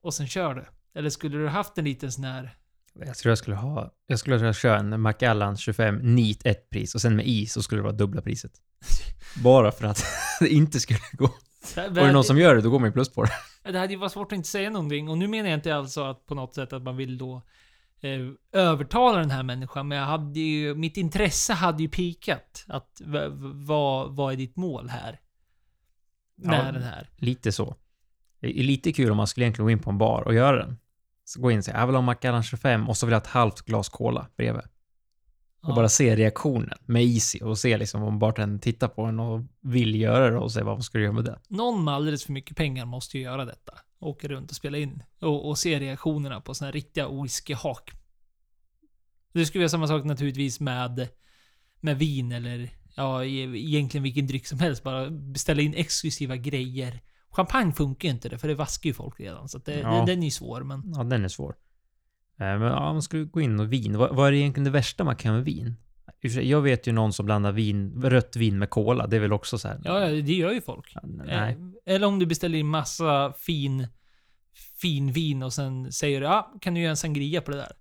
och 0.00 0.14
sen 0.14 0.28
kör 0.28 0.54
du? 0.54 0.64
Eller 0.98 1.10
skulle 1.10 1.38
du 1.38 1.48
haft 1.48 1.78
en 1.78 1.84
liten 1.84 2.12
sån 2.12 2.24
här 2.24 2.56
Jag 2.94 3.16
tror 3.16 3.30
jag 3.30 3.38
skulle 3.38 3.56
ha, 3.56 3.94
jag 4.06 4.18
skulle 4.18 4.54
köra 4.54 4.78
en 4.78 5.00
Macallan 5.00 5.56
25 5.56 6.14
NEAT 6.14 6.38
ett 6.44 6.70
pris 6.70 6.94
och 6.94 7.00
sen 7.00 7.16
med 7.16 7.26
is 7.28 7.52
så 7.52 7.62
skulle 7.62 7.78
det 7.78 7.82
vara 7.84 7.92
dubbla 7.92 8.22
priset. 8.22 8.52
Bara 9.44 9.72
för 9.72 9.86
att 9.86 10.04
det 10.40 10.48
inte 10.48 10.80
skulle 10.80 10.98
gå. 11.12 11.24
Och 11.24 11.78
är 11.78 11.90
det 11.90 12.12
någon 12.12 12.24
som 12.24 12.38
gör 12.38 12.54
det, 12.54 12.60
då 12.60 12.70
går 12.70 12.78
man 12.78 12.88
ju 12.88 12.92
plus 12.92 13.12
på 13.12 13.24
det. 13.24 13.32
Det 13.72 13.78
hade 13.78 13.92
ju 13.92 13.98
varit 13.98 14.12
svårt 14.12 14.32
att 14.32 14.36
inte 14.36 14.48
säga 14.48 14.70
någonting. 14.70 15.08
Och 15.08 15.18
nu 15.18 15.28
menar 15.28 15.48
jag 15.50 15.58
inte 15.58 15.76
alltså 15.76 16.04
att 16.04 16.26
på 16.26 16.34
något 16.34 16.54
sätt 16.54 16.72
att 16.72 16.82
man 16.82 16.96
vill 16.96 17.18
då 17.18 17.42
eh, 18.00 18.20
övertala 18.52 19.18
den 19.18 19.30
här 19.30 19.42
människan, 19.42 19.88
men 19.88 19.98
jag 19.98 20.04
hade 20.04 20.40
ju, 20.40 20.74
mitt 20.74 20.96
intresse 20.96 21.52
hade 21.52 21.82
ju 21.82 21.88
pikat. 21.88 22.64
Att 22.68 23.00
vad, 23.54 24.14
vad 24.14 24.32
är 24.32 24.36
ditt 24.36 24.56
mål 24.56 24.88
här? 24.88 25.20
Ja. 26.36 26.50
Med 26.50 26.74
den 26.74 26.82
här. 26.82 27.10
Lite 27.16 27.52
så. 27.52 27.76
Det 28.40 28.60
är 28.60 28.62
lite 28.62 28.92
kul 28.92 29.10
om 29.10 29.16
man 29.16 29.26
skulle 29.26 29.44
egentligen 29.44 29.66
gå 29.66 29.70
in 29.70 29.78
på 29.78 29.90
en 29.90 29.98
bar 29.98 30.22
och 30.22 30.34
göra 30.34 30.56
den. 30.56 30.78
Så 31.24 31.40
gå 31.40 31.50
in 31.50 31.58
och 31.58 31.64
säga, 31.64 31.78
jag 31.78 31.86
vill 31.86 31.96
ha 31.96 32.02
Macallan 32.02 32.42
25 32.42 32.88
och 32.88 32.96
så 32.96 33.06
vill 33.06 33.12
jag 33.12 33.20
ha 33.20 33.24
ett 33.24 33.30
halvt 33.30 33.60
glas 33.60 33.88
cola 33.88 34.26
bredvid. 34.36 34.62
Och 35.62 35.74
bara 35.74 35.88
se 35.88 36.16
reaktionen 36.16 36.78
med 36.86 37.02
Easy 37.02 37.38
och 37.38 37.58
se 37.58 37.78
liksom 37.78 38.02
om 38.02 38.18
bartendern 38.18 38.60
tittar 38.60 38.88
på 38.88 39.02
en 39.02 39.20
och 39.20 39.40
vill 39.60 39.94
göra 40.00 40.30
det 40.30 40.38
och 40.38 40.52
se 40.52 40.62
vad 40.62 40.74
man 40.74 40.82
ska 40.82 40.98
göra 40.98 41.12
med 41.12 41.24
det. 41.24 41.38
Någon 41.48 41.84
med 41.84 41.94
alldeles 41.94 42.24
för 42.24 42.32
mycket 42.32 42.56
pengar 42.56 42.84
måste 42.86 43.18
ju 43.18 43.24
göra 43.24 43.44
detta. 43.44 43.72
Åka 44.00 44.28
runt 44.28 44.50
och 44.50 44.56
spela 44.56 44.78
in 44.78 45.02
och, 45.20 45.48
och 45.48 45.58
se 45.58 45.80
reaktionerna 45.80 46.40
på 46.40 46.54
såna 46.54 46.66
här 46.66 46.72
riktiga 46.72 47.08
whiskyhak. 47.22 47.90
Det 49.32 49.46
skulle 49.46 49.62
vara 49.62 49.68
samma 49.68 49.86
sak 49.88 50.04
naturligtvis 50.04 50.60
med, 50.60 51.08
med 51.80 51.98
vin 51.98 52.32
eller 52.32 52.70
ja, 52.96 53.24
e- 53.24 53.56
egentligen 53.58 54.02
vilken 54.02 54.26
dryck 54.26 54.46
som 54.46 54.58
helst. 54.58 54.82
Bara 54.82 55.10
beställa 55.10 55.62
in 55.62 55.74
exklusiva 55.74 56.36
grejer. 56.36 57.00
Champagne 57.30 57.72
funkar 57.72 58.08
ju 58.08 58.14
inte 58.14 58.28
det, 58.28 58.38
för 58.38 58.48
det 58.48 58.54
vaskar 58.54 58.88
ju 58.90 58.94
folk 58.94 59.20
redan. 59.20 59.48
Så 59.48 59.58
det, 59.58 59.78
Ja. 59.80 59.90
det, 60.00 60.12
den 60.12 60.20
är 60.22 60.24
ju 60.24 60.30
svår, 60.30 60.62
men... 60.62 60.92
Ja, 60.96 61.04
den 61.04 61.24
är 61.24 61.28
svår. 61.28 61.54
Eh, 62.40 62.58
Men 62.58 62.62
ja, 62.62 62.92
man 62.92 63.02
skulle 63.02 63.24
gå 63.24 63.40
in 63.40 63.60
och 63.60 63.72
vin. 63.72 63.98
Vad, 63.98 64.16
vad 64.16 64.28
är 64.28 64.32
egentligen 64.32 64.64
det 64.64 64.70
värsta 64.70 65.04
man 65.04 65.16
kan 65.16 65.34
med 65.34 65.44
vin? 65.44 65.74
Jag 66.22 66.60
vet 66.62 66.86
ju 66.86 66.92
någon 66.92 67.12
som 67.12 67.26
blandar 67.26 67.52
vin, 67.52 68.02
rött 68.02 68.36
vin 68.36 68.58
med 68.58 68.70
cola. 68.70 69.06
Det 69.06 69.16
är 69.16 69.20
väl 69.20 69.32
också 69.32 69.58
så 69.58 69.68
här. 69.68 69.80
Ja, 69.84 70.00
det 70.00 70.34
gör 70.34 70.52
ju 70.52 70.60
folk. 70.60 70.92
Ja, 70.94 71.00
Nej. 71.04 71.52
Eh, 71.86 71.94
Eller 71.94 72.06
om 72.06 72.18
du 72.18 72.26
beställer 72.26 72.58
in 72.58 72.66
massa 72.66 73.32
fin, 73.32 73.86
fin 74.80 75.12
vin 75.12 75.42
och 75.42 75.52
sen 75.52 75.92
säger 75.92 76.20
du 76.20 76.26
ja, 76.26 76.54
kan 76.60 76.74
du 76.74 76.80
göra 76.80 76.90
en 76.90 76.96
sangria 76.96 77.40
på 77.40 77.50
det 77.50 77.56
där? 77.56 77.72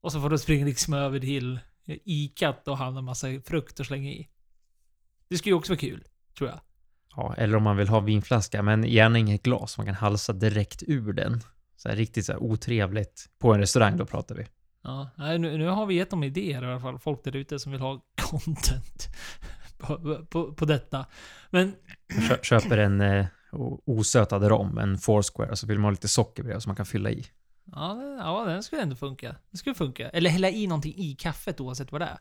Och 0.00 0.12
så 0.12 0.20
får 0.20 0.30
du 0.30 0.38
springa 0.38 0.66
liksom 0.66 0.94
över 0.94 1.20
till 1.20 1.60
Icat 2.04 2.68
och 2.68 2.78
handla 2.78 3.00
massa 3.02 3.26
frukt 3.46 3.80
och 3.80 3.86
slänga 3.86 4.10
i. 4.10 4.28
Det 5.28 5.38
skulle 5.38 5.50
ju 5.50 5.56
också 5.58 5.72
vara 5.72 5.80
kul, 5.80 6.04
tror 6.38 6.50
jag. 6.50 6.60
Ja, 7.16 7.34
eller 7.38 7.56
om 7.56 7.62
man 7.62 7.76
vill 7.76 7.88
ha 7.88 8.00
vinflaska, 8.00 8.62
men 8.62 8.84
gärna 8.84 9.18
inget 9.18 9.42
glas. 9.42 9.76
Man 9.78 9.86
kan 9.86 9.94
halsa 9.94 10.32
direkt 10.32 10.82
ur 10.86 11.12
den. 11.12 11.40
Så 11.82 11.88
här, 11.88 11.96
riktigt 11.96 12.26
så 12.26 12.32
här 12.32 12.42
otrevligt. 12.42 13.26
På 13.38 13.54
en 13.54 13.60
restaurang 13.60 13.96
då 13.96 14.06
pratar 14.06 14.34
vi. 14.34 14.46
Ja, 14.82 15.10
nej, 15.16 15.38
nu, 15.38 15.58
nu 15.58 15.66
har 15.66 15.86
vi 15.86 15.94
gett 15.94 16.10
dem 16.10 16.24
idéer 16.24 16.62
i 16.62 16.66
alla 16.66 16.80
fall. 16.80 16.98
Folk 16.98 17.24
där 17.24 17.36
ute 17.36 17.58
som 17.58 17.72
vill 17.72 17.80
ha 17.80 18.04
content 18.30 19.08
på, 19.78 20.24
på, 20.30 20.52
på 20.54 20.64
detta. 20.64 21.06
Men 21.50 21.74
Kö- 22.28 22.38
köper 22.42 22.78
en 22.78 23.00
eh, 23.00 23.26
osötad 23.86 24.42
rom, 24.48 24.78
en 24.78 24.98
Foursquare, 24.98 25.56
så 25.56 25.66
vill 25.66 25.78
man 25.78 25.84
ha 25.84 25.90
lite 25.90 26.08
socker 26.08 26.42
bredvid 26.42 26.62
som 26.62 26.70
man 26.70 26.76
kan 26.76 26.86
fylla 26.86 27.10
i. 27.10 27.26
Ja, 27.72 27.94
den- 27.94 28.18
ja, 28.18 28.44
den 28.44 28.62
skulle 28.62 28.82
ändå 28.82 28.96
funka. 28.96 29.36
Den 29.50 29.58
skulle 29.58 29.74
funka. 29.74 30.08
Eller 30.08 30.30
hälla 30.30 30.50
i 30.50 30.66
någonting 30.66 30.94
i 30.96 31.14
kaffet 31.14 31.60
oavsett 31.60 31.92
vad 31.92 32.00
det 32.00 32.04
är. 32.06 32.18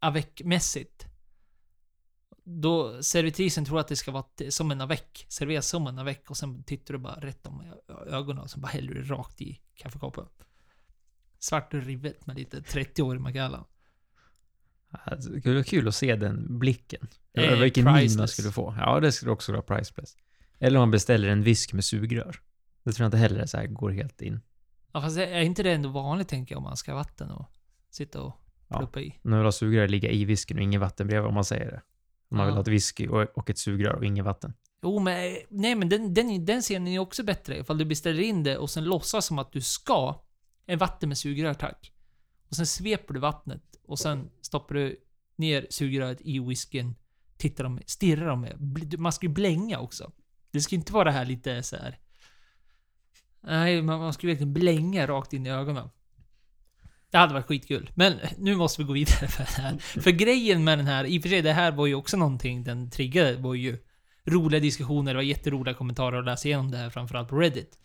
Avec-mässigt. 0.00 1.06
Då 2.44 3.02
servitrisen 3.02 3.64
tror 3.64 3.80
att 3.80 3.88
det 3.88 3.96
ska 3.96 4.10
vara 4.10 4.24
som 4.48 4.70
en 4.70 4.80
avec. 4.80 5.26
Serveras 5.28 5.66
som 5.68 5.86
en 5.86 5.98
avec 5.98 6.30
och 6.30 6.36
sen 6.36 6.62
tittar 6.62 6.94
du 6.94 6.98
bara 7.00 7.14
rätt 7.20 7.46
om 7.46 7.62
ögonen 8.06 8.42
och 8.42 8.50
så 8.50 8.60
bara 8.60 8.68
häller 8.68 8.94
du 8.94 9.02
rakt 9.02 9.40
i 9.40 9.60
kaffekoppen. 9.74 10.26
Svart 11.38 11.74
och 11.74 11.82
rivet 11.82 12.26
med 12.26 12.36
lite 12.36 12.60
30-årig 12.60 13.20
Macallan. 13.20 13.64
Alltså, 14.90 15.30
Det 15.30 15.40
skulle 15.40 15.54
vara 15.54 15.64
kul 15.64 15.88
att 15.88 15.94
se 15.94 16.16
den 16.16 16.58
blicken. 16.58 17.08
Eh, 17.32 17.58
vilken 17.58 17.84
min 17.84 18.16
man 18.16 18.28
skulle 18.28 18.52
få. 18.52 18.74
Ja, 18.78 19.00
det 19.00 19.12
skulle 19.12 19.30
också 19.32 19.52
vara 19.52 19.62
priceless. 19.62 20.16
Eller 20.58 20.78
om 20.78 20.82
man 20.82 20.90
beställer 20.90 21.28
en 21.28 21.42
whisky 21.42 21.74
med 21.74 21.84
sugrör. 21.84 22.36
Det 22.84 22.92
tror 22.92 23.04
jag 23.04 23.08
inte 23.08 23.16
heller 23.16 23.46
så 23.46 23.56
här 23.56 23.66
går 23.66 23.90
helt 23.90 24.22
in. 24.22 24.40
Ja, 24.92 25.00
fast 25.00 25.18
är 25.18 25.40
inte 25.40 25.62
det 25.62 25.72
ändå 25.72 25.88
vanligt 25.88 26.28
tänker 26.28 26.54
jag 26.54 26.58
om 26.58 26.64
man 26.64 26.76
ska 26.76 26.90
ha 26.92 26.98
vatten 26.98 27.30
och 27.30 27.50
sitta 27.90 28.20
och 28.22 28.36
Ja. 28.68 28.78
pluppa 28.78 29.00
i? 29.00 29.18
Nu 29.22 29.36
vill 29.36 29.44
ha 29.44 29.52
sugrör 29.52 29.88
ligga 29.88 30.10
i 30.10 30.24
whiskyn 30.24 30.56
och 30.58 30.62
inget 30.62 30.80
vatten 30.80 31.06
bredvid 31.06 31.28
om 31.28 31.34
man 31.34 31.44
säger 31.44 31.70
det. 31.70 31.82
Om 32.30 32.36
man 32.36 32.46
vill 32.46 32.54
ha 32.54 32.62
ett 32.62 32.68
whisky 32.68 33.08
och, 33.08 33.38
och 33.38 33.50
ett 33.50 33.58
sugrör 33.58 33.94
och 33.94 34.04
inget 34.04 34.24
vatten. 34.24 34.52
Jo, 34.82 34.98
men 34.98 35.36
nej, 35.48 35.74
men 35.74 35.88
den, 35.88 36.14
den, 36.14 36.44
den 36.44 36.60
scenen 36.60 36.88
är 36.88 36.98
också 36.98 37.22
bättre 37.22 37.58
ifall 37.58 37.78
du 37.78 37.84
beställer 37.84 38.22
in 38.22 38.42
det 38.42 38.58
och 38.58 38.70
sen 38.70 38.84
låtsas 38.84 39.26
som 39.26 39.38
att 39.38 39.52
du 39.52 39.60
ska 39.60 40.24
en 40.66 40.78
vatten 40.78 41.08
med 41.08 41.18
sugrör, 41.18 41.54
tack. 41.54 41.92
Och 42.48 42.56
sen 42.56 42.66
sveper 42.66 43.14
du 43.14 43.20
vattnet 43.20 43.62
och 43.82 43.98
sen 43.98 44.30
stoppar 44.40 44.74
du 44.74 45.00
ner 45.36 45.66
sugröret 45.70 46.20
i 46.20 46.38
whiskyn, 46.38 46.94
tittar 47.36 47.64
dem, 47.64 47.80
stirrar 47.86 48.26
dem 48.26 48.40
med. 48.40 48.98
Man 48.98 49.12
ska 49.12 49.26
ju 49.26 49.32
blänga 49.32 49.78
också. 49.78 50.12
Det 50.50 50.60
ska 50.60 50.74
inte 50.74 50.92
vara 50.92 51.04
det 51.04 51.10
här 51.10 51.24
lite 51.24 51.62
så 51.62 51.76
här. 51.76 51.98
Nej, 53.40 53.82
man, 53.82 54.00
man 54.00 54.12
ska 54.12 54.26
ju 54.26 54.32
verkligen 54.32 54.52
blänga 54.52 55.06
rakt 55.06 55.32
in 55.32 55.46
i 55.46 55.50
ögonen. 55.50 55.88
Det 57.10 57.18
hade 57.18 57.34
varit 57.34 57.46
skitkul. 57.46 57.90
Men 57.94 58.18
nu 58.38 58.56
måste 58.56 58.82
vi 58.82 58.86
gå 58.86 58.92
vidare 58.92 59.28
för 59.28 59.44
det 59.44 59.62
här. 59.62 59.78
För 59.78 60.10
grejen 60.10 60.64
med 60.64 60.78
den 60.78 60.86
här, 60.86 61.04
i 61.04 61.18
och 61.18 61.22
för 61.22 61.28
sig 61.28 61.42
det 61.42 61.52
här 61.52 61.72
var 61.72 61.86
ju 61.86 61.94
också 61.94 62.16
någonting 62.16 62.64
den 62.64 62.90
triggade, 62.90 63.36
var 63.36 63.54
ju 63.54 63.78
roliga 64.24 64.60
diskussioner, 64.60 65.12
det 65.12 65.16
var 65.16 65.22
jätteroliga 65.22 65.74
kommentarer 65.74 66.18
att 66.18 66.24
läsa 66.24 66.48
igenom 66.48 66.70
det 66.70 66.76
här, 66.76 66.90
framförallt 66.90 67.28
på 67.28 67.36
Reddit. 67.36 67.78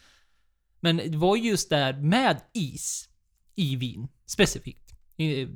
Men 0.79 0.97
det 0.97 1.17
var 1.17 1.37
just 1.37 1.69
där 1.69 1.93
med 1.93 2.41
is 2.53 3.09
i 3.55 3.75
vin, 3.75 4.07
specifikt. 4.25 4.91
I, 5.17 5.41
eh, 5.41 5.47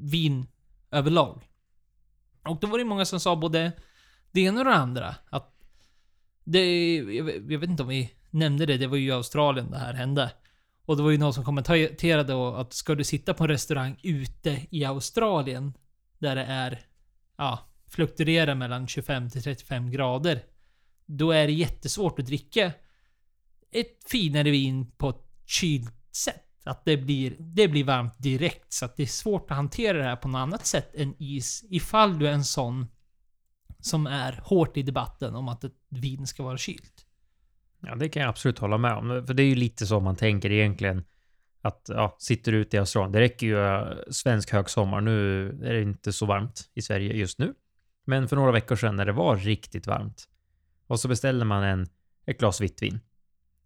vin 0.00 0.46
överlag. 0.90 1.48
Och 2.48 2.60
då 2.60 2.66
var 2.66 2.78
det 2.78 2.84
många 2.84 3.04
som 3.04 3.20
sa 3.20 3.36
både 3.36 3.72
det 4.32 4.40
ena 4.40 4.60
och 4.60 4.64
det 4.64 4.74
andra. 4.74 5.14
Att 5.30 5.54
det, 6.44 6.96
jag 6.96 7.52
jag 7.52 7.58
vet 7.58 7.70
inte 7.70 7.82
om 7.82 7.88
vi 7.88 8.12
nämnde 8.30 8.66
det, 8.66 8.76
det 8.76 8.86
var 8.86 8.96
ju 8.96 9.08
i 9.08 9.12
Australien 9.12 9.70
det 9.70 9.78
här 9.78 9.94
hände. 9.94 10.30
Och 10.90 10.96
det 10.96 11.02
var 11.02 11.10
ju 11.10 11.18
någon 11.18 11.34
som 11.34 11.44
kommenterade 11.44 12.32
då 12.32 12.54
att 12.54 12.72
ska 12.72 12.94
du 12.94 13.04
sitta 13.04 13.34
på 13.34 13.44
en 13.44 13.48
restaurang 13.48 13.96
ute 14.02 14.66
i 14.70 14.84
Australien, 14.84 15.74
där 16.18 16.36
det 16.36 16.44
är, 16.44 16.80
ja, 17.36 17.58
fluktuerar 17.88 18.54
mellan 18.54 18.88
25 18.88 19.30
till 19.30 19.42
35 19.42 19.90
grader. 19.90 20.42
Då 21.06 21.30
är 21.30 21.46
det 21.46 21.52
jättesvårt 21.52 22.18
att 22.18 22.26
dricka 22.26 22.72
ett 23.70 24.10
finare 24.10 24.50
vin 24.50 24.90
på 24.90 25.08
ett 25.08 25.24
kylt 25.46 26.14
sätt. 26.16 26.46
Att 26.64 26.84
det 26.84 26.96
blir, 26.96 27.36
det 27.38 27.68
blir 27.68 27.84
varmt 27.84 28.18
direkt. 28.18 28.72
Så 28.72 28.84
att 28.84 28.96
det 28.96 29.02
är 29.02 29.06
svårt 29.06 29.50
att 29.50 29.56
hantera 29.56 29.98
det 29.98 30.04
här 30.04 30.16
på 30.16 30.28
något 30.28 30.38
annat 30.38 30.66
sätt 30.66 30.94
än 30.94 31.14
is. 31.18 31.64
Ifall 31.70 32.18
du 32.18 32.28
är 32.28 32.32
en 32.32 32.44
sån 32.44 32.86
som 33.80 34.06
är 34.06 34.40
hårt 34.44 34.76
i 34.76 34.82
debatten 34.82 35.34
om 35.34 35.48
att 35.48 35.64
ett 35.64 35.76
vin 35.88 36.26
ska 36.26 36.42
vara 36.42 36.58
kylt. 36.58 37.06
Ja, 37.80 37.94
det 37.94 38.08
kan 38.08 38.22
jag 38.22 38.28
absolut 38.28 38.58
hålla 38.58 38.78
med 38.78 38.92
om. 38.92 39.26
För 39.26 39.34
det 39.34 39.42
är 39.42 39.46
ju 39.46 39.54
lite 39.54 39.86
så 39.86 40.00
man 40.00 40.16
tänker 40.16 40.50
egentligen. 40.52 41.04
Att 41.62 41.86
ja, 41.88 42.16
sitter 42.18 42.52
du 42.52 42.58
ute 42.58 42.76
i 42.76 42.80
Australien, 42.80 43.12
det 43.12 43.20
räcker 43.20 43.46
ju 43.46 43.66
eh, 43.66 43.96
svensk 44.10 44.52
högsommar. 44.52 45.00
Nu 45.00 45.48
är 45.48 45.72
det 45.72 45.82
inte 45.82 46.12
så 46.12 46.26
varmt 46.26 46.70
i 46.74 46.82
Sverige 46.82 47.14
just 47.14 47.38
nu. 47.38 47.54
Men 48.06 48.28
för 48.28 48.36
några 48.36 48.52
veckor 48.52 48.76
sedan 48.76 48.96
när 48.96 49.06
det 49.06 49.12
var 49.12 49.36
riktigt 49.36 49.86
varmt. 49.86 50.28
Och 50.86 51.00
så 51.00 51.08
beställer 51.08 51.44
man 51.44 51.62
en, 51.62 51.86
ett 52.26 52.38
glas 52.38 52.60
vitt 52.60 52.82
vin. 52.82 53.00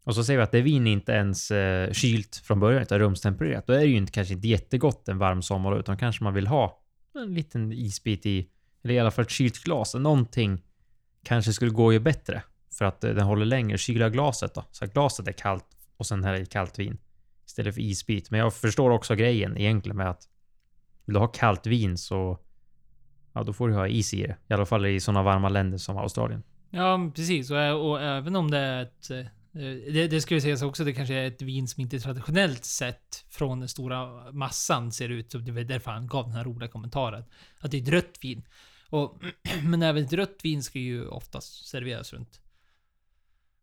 Och 0.05 0.15
så 0.15 0.25
ser 0.25 0.37
vi 0.37 0.43
att 0.43 0.53
det 0.53 0.61
vin 0.61 0.87
är 0.87 0.93
inte 0.93 1.13
ens 1.13 1.51
eh, 1.51 1.93
kylt 1.93 2.37
från 2.37 2.61
början 2.61 2.83
utan 2.83 2.99
rumstempererat. 2.99 3.67
Då 3.67 3.73
är 3.73 3.79
det 3.79 3.87
ju 3.87 3.97
inte, 3.97 4.13
kanske 4.13 4.35
inte 4.35 4.49
jättegott 4.49 5.09
en 5.09 5.19
varm 5.19 5.43
sommar, 5.43 5.79
utan 5.79 5.97
kanske 5.97 6.25
man 6.25 6.35
vill 6.35 6.47
ha 6.47 6.83
en 7.15 7.35
liten 7.35 7.73
isbit 7.73 8.27
i, 8.27 8.49
eller 8.83 8.95
i 8.95 8.99
alla 8.99 9.11
fall 9.11 9.25
ett 9.25 9.31
kylt 9.31 9.59
glas. 9.65 9.95
Någonting 9.95 10.63
kanske 11.23 11.53
skulle 11.53 11.71
gå 11.71 11.93
ju 11.93 11.99
bättre 12.01 12.43
för 12.79 12.85
att 12.85 13.05
eh, 13.05 13.15
den 13.15 13.25
håller 13.25 13.47
längre. 13.47 13.79
Kyla 13.79 14.09
glaset 14.09 14.55
då, 14.55 14.65
så 14.71 14.85
att 14.85 14.93
glaset 14.93 15.29
är 15.29 15.33
kallt 15.33 15.67
och 15.97 16.07
sen 16.07 16.25
hälla 16.25 16.39
i 16.39 16.47
kallt 16.47 16.79
vin 16.79 16.99
istället 17.47 17.75
för 17.75 17.81
isbit. 17.81 18.31
Men 18.31 18.41
jag 18.41 18.55
förstår 18.55 18.91
också 18.91 19.15
grejen 19.15 19.59
egentligen 19.59 19.97
med 19.97 20.11
att 20.11 20.29
vill 21.05 21.15
du 21.15 21.21
ha 21.21 21.27
kallt 21.27 21.67
vin 21.67 21.99
så 21.99 22.39
ja, 23.33 23.43
då 23.43 23.53
får 23.53 23.69
du 23.69 23.75
ha 23.75 23.89
is 23.89 24.15
i 24.15 24.23
det. 24.23 24.37
I 24.49 24.55
alla 24.55 24.67
fall 24.67 24.87
i 24.87 25.01
sådana 25.01 25.23
varma 25.23 25.49
länder 25.49 25.79
som 25.79 25.99
Australien. 25.99 26.43
Ja, 26.71 27.11
precis. 27.15 27.51
Och, 27.51 27.61
eh, 27.61 27.75
och 27.75 28.03
även 28.03 28.37
om 28.37 28.51
det 28.51 28.59
är 28.59 28.83
ett... 28.83 29.11
Eh, 29.11 29.25
det, 29.93 30.09
det 30.09 30.21
ska 30.21 30.35
ju 30.35 30.41
sägas 30.41 30.63
också, 30.63 30.85
det 30.85 30.93
kanske 30.93 31.15
är 31.15 31.27
ett 31.27 31.43
vin 31.43 31.69
som 31.69 31.81
inte 31.81 32.01
traditionellt 32.01 32.65
sett 32.65 33.25
från 33.31 33.61
den 33.61 33.69
stora 33.69 34.33
massan 34.33 34.93
ser 34.93 35.09
ut 35.09 35.33
som 35.33 35.45
det 35.45 35.53
var 35.53 35.61
därför 35.61 35.91
han 35.91 36.07
gav 36.07 36.25
den 36.25 36.37
här 36.37 36.45
roliga 36.45 36.69
kommentaren. 36.69 37.25
Att 37.59 37.71
det 37.71 37.77
är 37.77 37.83
ett 37.83 37.89
rött 37.89 38.19
vin. 38.21 38.43
Och, 38.89 39.23
men 39.65 39.83
även 39.83 40.05
ett 40.05 40.13
rött 40.13 40.39
vin 40.43 40.63
ska 40.63 40.79
ju 40.79 41.09
oftast 41.09 41.67
serveras 41.67 42.13
runt 42.13 42.41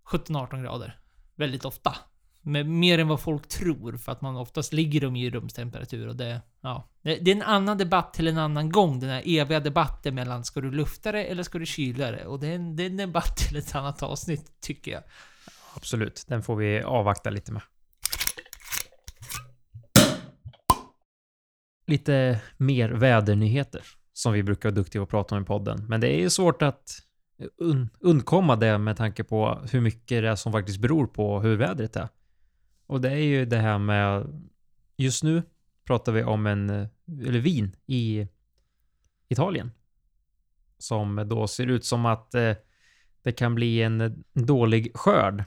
17-18 0.05 0.61
grader. 0.63 0.99
Väldigt 1.35 1.65
ofta. 1.65 1.95
Men 2.41 2.79
mer 2.79 2.99
än 2.99 3.07
vad 3.07 3.19
folk 3.19 3.47
tror, 3.47 3.97
för 3.97 4.11
att 4.11 4.21
man 4.21 4.35
oftast 4.35 4.73
ligger 4.73 5.01
dem 5.01 5.15
i 5.15 5.29
rumstemperatur 5.29 6.07
och 6.07 6.15
det... 6.15 6.41
Ja. 6.61 6.87
Det, 7.01 7.15
det 7.15 7.31
är 7.31 7.35
en 7.35 7.41
annan 7.41 7.77
debatt 7.77 8.13
till 8.13 8.27
en 8.27 8.37
annan 8.37 8.71
gång, 8.71 8.99
den 8.99 9.09
här 9.09 9.23
eviga 9.25 9.59
debatten 9.59 10.15
mellan 10.15 10.43
ska 10.43 10.61
du 10.61 10.71
lufta 10.71 11.11
det 11.11 11.23
eller 11.23 11.43
ska 11.43 11.59
du 11.59 11.65
kyla 11.65 12.11
det? 12.11 12.25
Och 12.25 12.39
det 12.39 12.47
är 12.47 12.55
en, 12.55 12.75
det 12.75 12.83
är 12.83 12.87
en 12.87 12.97
debatt 12.97 13.37
till 13.37 13.57
ett 13.57 13.75
annat 13.75 14.03
avsnitt, 14.03 14.61
tycker 14.61 14.91
jag. 14.91 15.03
Absolut, 15.75 16.25
den 16.27 16.43
får 16.43 16.55
vi 16.55 16.81
avvakta 16.81 17.29
lite 17.29 17.51
med. 17.51 17.61
Lite 21.87 22.41
mer 22.57 22.89
vädernyheter 22.89 23.83
som 24.13 24.33
vi 24.33 24.43
brukar 24.43 24.69
vara 24.69 24.75
duktiga 24.75 24.99
på 24.99 25.03
att 25.03 25.09
prata 25.09 25.35
om 25.35 25.41
i 25.41 25.45
podden. 25.45 25.85
Men 25.87 26.01
det 26.01 26.07
är 26.07 26.19
ju 26.19 26.29
svårt 26.29 26.61
att 26.61 27.01
un 27.57 27.89
undkomma 27.99 28.55
det 28.55 28.77
med 28.77 28.97
tanke 28.97 29.23
på 29.23 29.59
hur 29.71 29.81
mycket 29.81 30.21
det 30.21 30.29
är 30.29 30.35
som 30.35 30.51
faktiskt 30.51 30.79
beror 30.79 31.07
på 31.07 31.39
hur 31.39 31.57
vädret 31.57 31.95
är. 31.95 32.09
Och 32.87 33.01
det 33.01 33.09
är 33.09 33.23
ju 33.23 33.45
det 33.45 33.57
här 33.57 33.77
med 33.77 34.27
just 34.97 35.23
nu 35.23 35.43
pratar 35.85 36.11
vi 36.11 36.23
om 36.23 36.45
en, 36.45 36.69
eller 37.25 37.39
vin 37.39 37.75
i 37.85 38.27
Italien. 39.29 39.71
Som 40.77 41.27
då 41.29 41.47
ser 41.47 41.67
ut 41.67 41.85
som 41.85 42.05
att 42.05 42.35
eh, 42.35 42.53
det 43.23 43.31
kan 43.31 43.55
bli 43.55 43.81
en 43.81 44.23
dålig 44.33 44.97
skörd. 44.97 45.43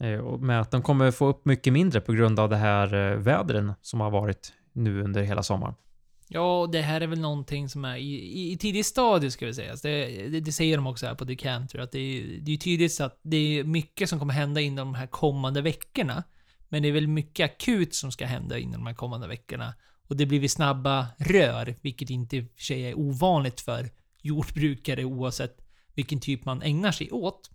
Eh, 0.00 0.38
med 0.38 0.60
att 0.60 0.70
de 0.70 0.82
kommer 0.82 1.10
få 1.10 1.26
upp 1.26 1.44
mycket 1.44 1.72
mindre 1.72 2.00
på 2.00 2.12
grund 2.12 2.40
av 2.40 2.48
det 2.48 2.56
här 2.56 2.94
eh, 2.94 3.18
vädren 3.18 3.72
som 3.80 4.00
har 4.00 4.10
varit 4.10 4.52
nu 4.72 5.02
under 5.02 5.22
hela 5.22 5.42
sommaren. 5.42 5.74
Ja, 6.28 6.68
det 6.72 6.82
här 6.82 7.00
är 7.00 7.06
väl 7.06 7.20
någonting 7.20 7.68
som 7.68 7.84
är 7.84 7.96
i, 7.96 8.14
i, 8.14 8.52
i 8.52 8.56
tidigt 8.58 8.86
stadie, 8.86 9.30
ska 9.30 9.46
vi 9.46 9.54
säga. 9.54 9.70
Alltså, 9.70 9.88
det, 9.88 10.28
det, 10.28 10.40
det 10.40 10.52
säger 10.52 10.76
de 10.76 10.86
också 10.86 11.06
här 11.06 11.14
på 11.14 11.24
Decanter, 11.24 11.78
att 11.78 11.92
det, 11.92 11.98
är- 11.98 12.38
det 12.40 12.52
är 12.52 12.56
tydligt 12.56 13.00
att 13.00 13.20
det 13.22 13.36
är 13.36 13.64
mycket 13.64 14.08
som 14.08 14.18
kommer 14.18 14.34
hända 14.34 14.60
inom 14.60 14.76
de 14.92 14.94
här 14.94 15.06
kommande 15.06 15.62
veckorna. 15.62 16.24
Men 16.68 16.82
det 16.82 16.88
är 16.88 16.92
väl 16.92 17.08
mycket 17.08 17.44
akut 17.44 17.94
som 17.94 18.12
ska 18.12 18.26
hända 18.26 18.58
inom 18.58 18.72
de 18.72 18.86
här 18.86 18.94
kommande 18.94 19.28
veckorna. 19.28 19.74
Och 20.08 20.16
det 20.16 20.26
blir 20.26 20.40
väl 20.40 20.48
snabba 20.48 21.06
rör, 21.18 21.74
vilket 21.82 22.10
inte 22.10 22.36
i 22.36 22.40
och 22.40 22.44
för 22.56 22.62
sig 22.64 22.82
är 22.82 22.98
ovanligt 22.98 23.60
för 23.60 23.90
jordbrukare 24.22 25.04
oavsett 25.04 25.56
vilken 25.94 26.20
typ 26.20 26.44
man 26.44 26.62
ägnar 26.62 26.92
sig 26.92 27.10
åt. 27.10 27.50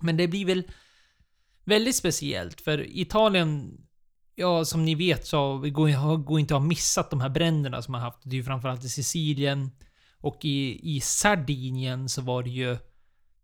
Men 0.00 0.16
det 0.16 0.28
blir 0.28 0.44
väl 0.46 0.62
väldigt 1.64 1.96
speciellt, 1.96 2.60
för 2.60 2.96
Italien 2.98 3.80
Ja, 4.34 4.64
som 4.64 4.84
ni 4.84 4.94
vet 4.94 5.26
så 5.26 5.58
går 5.58 5.88
det 5.88 6.24
går 6.24 6.40
inte 6.40 6.54
att 6.54 6.60
ha 6.60 6.68
missat 6.68 7.10
de 7.10 7.20
här 7.20 7.28
bränderna 7.28 7.82
som 7.82 7.94
har 7.94 8.00
haft. 8.00 8.18
Det 8.22 8.30
är 8.30 8.38
ju 8.38 8.44
framförallt 8.44 8.84
i 8.84 8.88
Sicilien. 8.88 9.70
Och 10.18 10.44
i, 10.44 10.80
i 10.96 11.00
Sardinien 11.00 12.08
så 12.08 12.22
var 12.22 12.42
det 12.42 12.50
ju... 12.50 12.76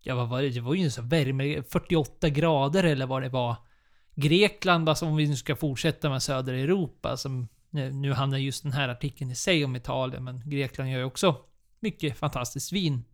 Ja, 0.01 0.15
vad 0.15 0.29
var 0.29 0.43
det? 0.43 0.49
Det 0.49 0.61
var 0.61 0.75
ju 0.75 0.85
en 0.85 0.91
sån 0.91 1.09
värme... 1.09 1.63
48 1.63 2.29
grader 2.29 2.85
eller 2.85 3.07
vad 3.07 3.23
det 3.23 3.29
var. 3.29 3.57
Grekland, 4.15 4.89
alltså 4.89 5.07
om 5.07 5.17
vi 5.17 5.29
nu 5.29 5.37
ska 5.37 5.57
fortsätta 5.57 6.11
med 6.11 6.23
södra 6.23 6.57
Europa, 6.57 7.17
som... 7.17 7.49
Nu 7.71 8.13
handlar 8.13 8.39
just 8.39 8.63
den 8.63 8.73
här 8.73 8.89
artikeln 8.89 9.31
i 9.31 9.35
sig 9.35 9.65
om 9.65 9.77
Italien, 9.77 10.25
men 10.25 10.51
Grekland 10.51 10.91
gör 10.91 10.99
ju 10.99 11.05
också 11.05 11.37
mycket 11.81 12.19
fantastiskt 12.19 12.73
vin. 12.73 13.05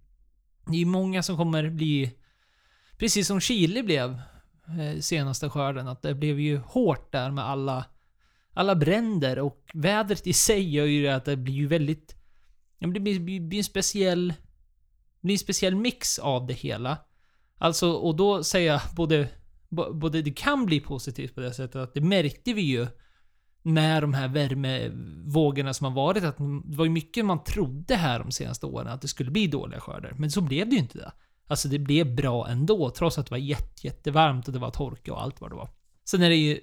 Det 0.66 0.72
är 0.72 0.78
ju 0.78 0.86
många 0.86 1.22
som 1.22 1.36
kommer 1.36 1.70
bli... 1.70 2.14
Precis 2.98 3.26
som 3.26 3.40
Chile 3.40 3.82
blev 3.82 4.20
Eh, 4.68 5.00
senaste 5.00 5.50
skörden, 5.50 5.88
att 5.88 6.02
det 6.02 6.14
blev 6.14 6.40
ju 6.40 6.58
hårt 6.58 7.12
där 7.12 7.30
med 7.30 7.44
alla, 7.44 7.84
alla 8.52 8.74
bränder 8.74 9.38
och 9.38 9.70
vädret 9.74 10.26
i 10.26 10.32
sig 10.32 10.74
gör 10.74 10.84
ju 10.84 11.08
att 11.08 11.24
det 11.24 11.36
blir 11.36 11.54
ju 11.54 11.66
väldigt... 11.66 12.16
Det 12.78 12.86
blir, 12.86 13.20
blir, 13.20 13.40
blir 13.40 13.58
en 13.58 13.64
speciell... 13.64 14.28
Det 14.28 15.26
blir 15.26 15.34
en 15.34 15.38
speciell 15.38 15.76
mix 15.76 16.18
av 16.18 16.46
det 16.46 16.54
hela. 16.54 16.98
Alltså, 17.58 17.92
och 17.92 18.16
då 18.16 18.44
säger 18.44 18.72
jag 18.72 18.80
både... 18.96 19.28
Både 19.92 20.22
det 20.22 20.30
kan 20.30 20.66
bli 20.66 20.80
positivt 20.80 21.34
på 21.34 21.40
det 21.40 21.54
sättet 21.54 21.76
att 21.76 21.94
det 21.94 22.00
märkte 22.00 22.52
vi 22.52 22.62
ju 22.62 22.86
med 23.62 24.02
de 24.02 24.14
här 24.14 24.28
värmevågorna 24.28 25.74
som 25.74 25.84
har 25.84 25.94
varit, 25.94 26.24
att 26.24 26.38
det 26.38 26.76
var 26.76 26.84
ju 26.84 26.90
mycket 26.90 27.24
man 27.24 27.44
trodde 27.44 27.96
här 27.96 28.18
de 28.18 28.32
senaste 28.32 28.66
åren 28.66 28.88
att 28.88 29.02
det 29.02 29.08
skulle 29.08 29.30
bli 29.30 29.46
dåliga 29.46 29.80
skördar. 29.80 30.14
Men 30.18 30.30
så 30.30 30.40
blev 30.40 30.68
det 30.68 30.74
ju 30.74 30.82
inte 30.82 30.98
det. 30.98 31.12
Alltså 31.46 31.68
det 31.68 31.78
blev 31.78 32.14
bra 32.14 32.48
ändå, 32.48 32.90
trots 32.90 33.18
att 33.18 33.26
det 33.26 33.30
var 33.30 33.38
jätte, 33.38 33.86
jättevarmt 33.86 34.46
och 34.46 34.52
det 34.52 34.58
var 34.58 34.70
torka 34.70 35.12
och 35.12 35.22
allt 35.22 35.40
vad 35.40 35.50
det 35.50 35.56
var. 35.56 35.68
Sen 36.04 36.22
är 36.22 36.28
det 36.28 36.36
ju 36.36 36.60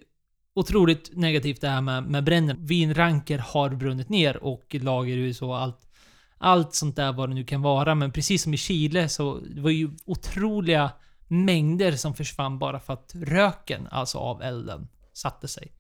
otroligt 0.53 1.17
negativt 1.17 1.61
det 1.61 1.69
här 1.69 1.81
med, 1.81 2.03
med 2.03 2.23
bränder. 2.23 2.55
Vinranker 2.59 3.37
har 3.37 3.69
brunnit 3.69 4.09
ner 4.09 4.43
och 4.43 4.75
lagerhus 4.79 5.41
och 5.41 5.59
allt, 5.59 5.89
allt 6.37 6.75
sånt 6.75 6.95
där 6.95 7.13
vad 7.13 7.29
det 7.29 7.35
nu 7.35 7.43
kan 7.43 7.61
vara. 7.61 7.95
Men 7.95 8.11
precis 8.11 8.43
som 8.43 8.53
i 8.53 8.57
Chile 8.57 9.09
så 9.09 9.39
det 9.39 9.61
var 9.61 9.69
ju 9.69 9.89
otroliga 10.05 10.91
mängder 11.27 11.91
som 11.91 12.13
försvann 12.13 12.59
bara 12.59 12.79
för 12.79 12.93
att 12.93 13.11
röken, 13.15 13.87
alltså 13.91 14.17
av 14.17 14.41
elden, 14.41 14.87
satte 15.13 15.47
sig. 15.47 15.71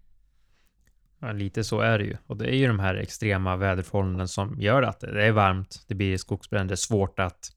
Ja, 1.19 1.31
lite 1.31 1.63
så 1.63 1.79
är 1.79 1.99
det 1.99 2.05
ju. 2.05 2.17
Och 2.27 2.37
det 2.37 2.45
är 2.45 2.55
ju 2.55 2.67
de 2.67 2.79
här 2.79 2.95
extrema 2.95 3.55
väderförhållanden 3.55 4.27
som 4.27 4.61
gör 4.61 4.83
att 4.83 4.99
det 4.99 5.25
är 5.25 5.31
varmt, 5.31 5.85
det 5.87 5.95
blir 5.95 6.17
skogsbränder, 6.17 6.75
svårt 6.75 7.19
att, 7.19 7.51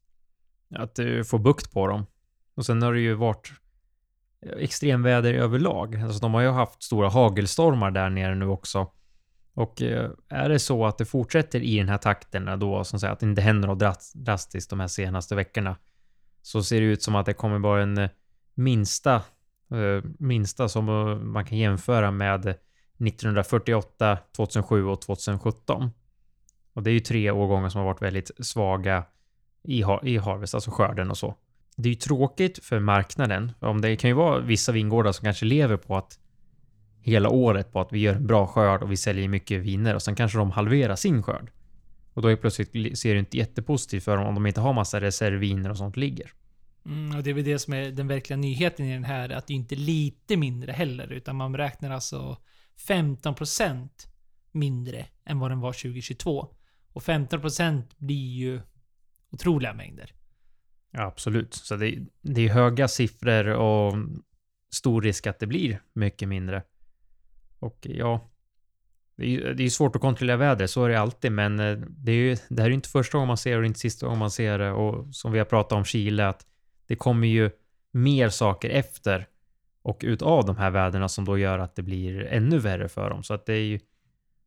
att 0.77 0.95
du 0.95 1.25
få 1.25 1.39
bukt 1.39 1.73
på 1.73 1.87
dem. 1.87 2.07
Och 2.55 2.67
sen 2.67 2.83
har 2.83 2.93
det 2.93 3.01
ju 3.01 3.15
varit 3.15 3.53
eh, 4.47 4.53
extremväder 4.59 5.35
överlag. 5.35 5.97
Alltså 5.97 6.19
de 6.19 6.35
har 6.35 6.41
ju 6.41 6.51
haft 6.51 6.83
stora 6.83 7.09
hagelstormar 7.09 7.91
där 7.91 8.11
nere 8.11 8.35
nu 8.35 8.47
också. 8.47 8.91
Och 9.55 9.83
eh, 9.83 10.11
är 10.29 10.49
det 10.49 10.59
så 10.59 10.87
att 10.87 10.99
det 10.99 11.05
fortsätter 11.05 11.61
i 11.61 11.79
den 11.79 11.89
här 11.89 11.99
takten 11.99 12.59
då, 12.59 12.85
som 12.85 13.01
säger 13.01 13.13
att 13.13 13.21
det 13.21 13.27
inte 13.27 13.43
händer 13.43 13.69
något 13.69 14.13
drastiskt 14.15 14.71
de 14.71 14.81
här 14.81 14.89
senaste 14.89 15.35
veckorna, 15.35 15.77
så 16.43 16.63
ser 16.63 16.81
det 16.81 16.87
ut 16.87 17.03
som 17.03 17.15
att 17.15 17.27
det 17.27 17.35
kommer 17.35 17.59
vara 17.59 17.83
en 17.83 18.09
minsta, 18.55 19.23
minsta 20.19 20.69
som 20.69 20.85
man 21.33 21.45
kan 21.45 21.59
jämföra 21.59 22.11
med 22.11 22.47
1948, 22.99 24.19
2007 24.37 24.85
och 24.87 25.01
2017. 25.01 25.91
Och 26.73 26.83
det 26.83 26.91
är 26.91 26.93
ju 26.93 27.01
tre 27.01 27.31
årgångar 27.31 27.69
som 27.69 27.79
har 27.79 27.87
varit 27.87 28.03
väldigt 28.03 28.31
svaga 28.39 29.05
i, 29.65 29.83
har- 29.83 30.07
i 30.07 30.17
harvest, 30.17 30.55
alltså 30.55 30.71
skörden 30.71 31.11
och 31.11 31.19
så. 31.19 31.35
Det 31.77 31.89
är 31.89 31.91
ju 31.91 31.99
tråkigt 31.99 32.65
för 32.65 32.81
marknaden. 32.81 33.53
Om 33.61 33.81
det 33.81 33.97
kan 33.97 34.11
ju 34.11 34.15
vara 34.15 34.41
vissa 34.41 34.73
vingårdar 34.73 35.13
som 35.13 35.25
kanske 35.25 35.47
lever 35.47 35.77
på 35.77 35.97
att 35.97 36.19
hela 37.01 37.29
året 37.29 37.73
på 37.73 37.81
att 37.81 37.93
vi 37.93 37.99
gör 37.99 38.15
en 38.15 38.27
bra 38.27 38.47
skörd 38.47 38.83
och 38.83 38.93
vi 38.93 38.97
säljer 38.97 39.29
mycket 39.29 39.61
viner 39.63 39.95
och 39.95 40.03
sen 40.03 40.15
kanske 40.15 40.39
de 40.39 40.51
halverar 40.51 40.97
sin 40.97 41.23
skörd. 41.23 41.51
Och 42.15 42.23
då 42.23 42.29
är 42.29 42.37
plötsligt 42.37 42.99
ser 42.99 43.15
det 43.15 43.19
inte 43.19 43.37
jättepositivt 43.37 44.05
för 44.05 44.17
dem 44.17 44.27
om 44.27 44.35
de 44.35 44.47
inte 44.47 44.61
har 44.61 44.73
massa 44.73 45.01
reservviner 45.01 45.71
och 45.71 45.79
sånt 45.79 45.97
ligger. 45.97 46.31
Mm, 46.87 47.17
och 47.17 47.23
det 47.23 47.31
är 47.31 47.35
väl 47.35 47.45
det 47.45 47.59
som 47.59 47.75
är 47.75 47.91
den 47.91 48.09
verkliga 48.09 48.37
nyheten 48.37 48.87
i 48.87 48.93
den 48.93 49.05
här, 49.05 49.29
att 49.31 49.47
det 49.47 49.53
är 49.53 49.57
inte 49.57 49.75
lite 49.75 50.37
mindre 50.37 50.73
heller, 50.73 51.13
utan 51.13 51.37
man 51.37 51.57
räknar 51.57 51.91
alltså 51.91 52.37
15% 52.89 53.89
mindre 54.53 55.07
än 55.25 55.39
vad 55.39 55.51
den 55.51 55.61
var 55.61 55.73
2022. 55.73 56.49
Och 56.93 57.03
15% 57.03 57.83
blir 57.97 58.33
ju 58.37 58.61
otroliga 59.35 59.75
mängder. 59.75 60.13
Ja, 60.91 61.03
absolut. 61.03 61.55
Så 61.55 61.77
det, 61.77 61.99
det 62.23 62.41
är 62.41 62.49
höga 62.49 62.89
siffror 62.89 63.49
och 63.49 63.95
stor 64.73 65.03
risk 65.03 65.27
att 65.27 65.39
det 65.39 65.47
blir 65.47 65.83
mycket 65.93 66.29
mindre. 66.29 66.63
Och 67.59 67.79
ja, 67.81 68.31
det 69.17 69.25
är 69.25 69.29
ju 69.29 69.55
det 69.55 69.65
är 69.65 69.69
svårt 69.69 69.97
att 69.97 70.03
kontrollera 70.03 70.37
vädret, 70.37 70.71
så 70.71 70.85
är 70.85 70.89
det 70.89 71.01
alltid, 71.01 71.33
men 71.33 71.61
eh, 71.61 71.79
det, 71.89 72.13
är 72.13 72.17
ju, 72.17 72.37
det 72.49 72.63
här 72.63 72.65
är 72.65 72.71
ju 72.71 72.75
inte 72.75 72.89
första 72.89 73.19
gången 73.19 73.29
man 73.29 73.37
ser 73.37 73.53
det 73.53 73.59
och 73.59 73.67
inte 73.67 73.81
sista 73.81 74.07
gången 74.07 74.19
man 74.19 74.31
ser 74.31 74.59
det. 74.59 74.73
Och 74.73 75.15
som 75.15 75.33
vi 75.33 75.39
har 75.39 75.47
pratat 75.47 75.73
om 75.73 75.85
Chile, 75.85 76.27
att 76.29 76.47
det 76.87 76.97
kommer 76.97 77.27
ju 77.27 77.51
mer 77.91 78.29
saker 78.29 78.71
efter 78.71 79.27
och 79.83 80.01
utav 80.05 80.45
de 80.45 80.57
här 80.57 80.71
väderna 80.71 81.09
som 81.09 81.25
då 81.25 81.39
gör 81.39 81.59
att 81.59 81.77
det 81.77 81.83
blir 81.83 82.25
ännu 82.25 82.59
värre 82.59 82.89
för 82.89 83.11
dem. 83.11 83.23
Så 83.23 83.35
att 83.35 83.47
det 83.47 83.55
är 83.55 83.65
ju... 83.65 83.81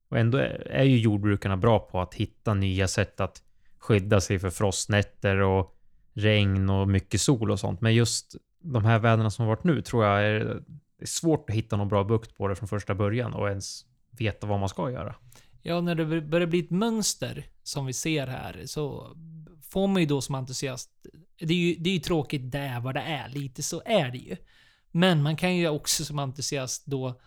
Och 0.10 0.18
ändå 0.18 0.38
är 0.66 0.84
ju 0.84 0.98
jordbrukarna 0.98 1.58
bra 1.58 1.80
på 1.80 2.02
att 2.02 2.14
hitta 2.14 2.54
nya 2.54 2.88
sätt 2.88 3.20
att 3.20 3.44
skydda 3.80 4.22
sig 4.22 4.40
för 4.40 4.50
frostnätter 4.50 5.38
och 5.38 5.78
regn 6.14 6.70
och 6.70 6.88
mycket 6.88 7.22
sol 7.22 7.52
och 7.52 7.60
sånt. 7.60 7.82
Men 7.82 7.96
just 7.96 8.36
de 8.60 8.86
här 8.86 9.00
väderna 9.00 9.30
som 9.30 9.46
har 9.46 9.56
varit 9.56 9.64
nu 9.64 9.82
tror 9.82 10.06
jag 10.06 10.24
är, 10.24 10.40
det 10.40 11.04
är 11.04 11.06
svårt 11.06 11.50
att 11.50 11.56
hitta 11.56 11.78
någon 11.78 11.88
bra 11.88 12.04
bukt 12.04 12.38
på 12.38 12.48
det 12.48 12.56
från 12.56 12.68
första 12.68 12.96
början 12.96 13.34
och 13.34 13.50
ens 13.50 13.86
veta 14.12 14.48
vad 14.48 14.60
man 14.60 14.70
ska 14.70 14.92
göra. 14.92 15.16
Ja, 15.62 15.82
när 15.82 15.96
det 15.96 16.22
börjar 16.22 16.48
bli 16.48 16.60
ett 16.60 16.70
mönster 16.70 17.46
som 17.64 17.86
vi 17.86 17.94
ser 17.94 18.28
här 18.28 18.62
så 18.66 19.16
får 19.62 19.88
man 19.88 20.02
ju 20.02 20.08
då 20.08 20.22
som 20.22 20.36
entusiast... 20.36 20.92
Det 21.40 21.54
är 21.54 21.58
ju, 21.58 21.76
det 21.76 21.90
är 21.90 21.94
ju 21.94 22.00
tråkigt 22.00 22.52
det 22.52 22.60
är 22.60 22.80
vad 22.80 22.96
det 22.96 23.02
är, 23.02 23.30
lite 23.30 23.64
så 23.64 23.82
är 23.86 24.12
det 24.12 24.18
ju. 24.18 24.36
Men 24.92 25.24
man 25.24 25.36
kan 25.36 25.56
ju 25.56 25.70
också 25.70 26.06
som 26.06 26.20
entusiast 26.20 26.86
då 26.86 27.20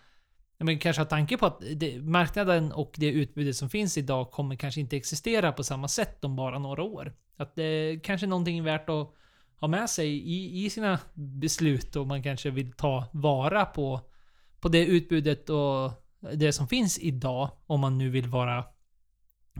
men 0.65 0.79
kanske 0.79 1.03
ha 1.03 1.07
tanke 1.07 1.37
på 1.37 1.47
att 1.47 1.63
det, 1.77 2.03
marknaden 2.03 2.73
och 2.73 2.95
det 2.97 3.07
utbudet 3.07 3.57
som 3.57 3.71
finns 3.71 3.99
idag 3.99 4.31
kommer 4.31 4.57
kanske 4.57 4.81
inte 4.81 4.97
existera 4.97 5.53
på 5.53 5.65
samma 5.65 5.89
sätt 5.89 6.25
om 6.25 6.37
bara 6.37 6.59
några 6.59 6.83
år. 6.83 7.15
Att 7.37 7.55
det 7.55 8.01
kanske 8.05 8.27
är 8.27 8.29
någonting 8.29 8.65
värt 8.65 8.89
att 8.89 9.15
ha 9.61 9.69
med 9.69 9.91
sig 9.91 10.09
i, 10.09 10.65
i 10.65 10.71
sina 10.71 10.99
beslut 11.15 11.97
och 11.97 12.07
man 12.07 12.23
kanske 12.23 12.51
vill 12.51 12.73
ta 12.73 13.05
vara 13.13 13.65
på, 13.65 14.01
på 14.61 14.69
det 14.69 14.87
utbudet 14.87 15.51
och 15.51 15.93
det 16.35 16.53
som 16.53 16.69
finns 16.69 16.99
idag, 16.99 17.51
om 17.67 17.81
man 17.81 17.99
nu 17.99 18.11
vill 18.11 18.29
vara 18.29 18.65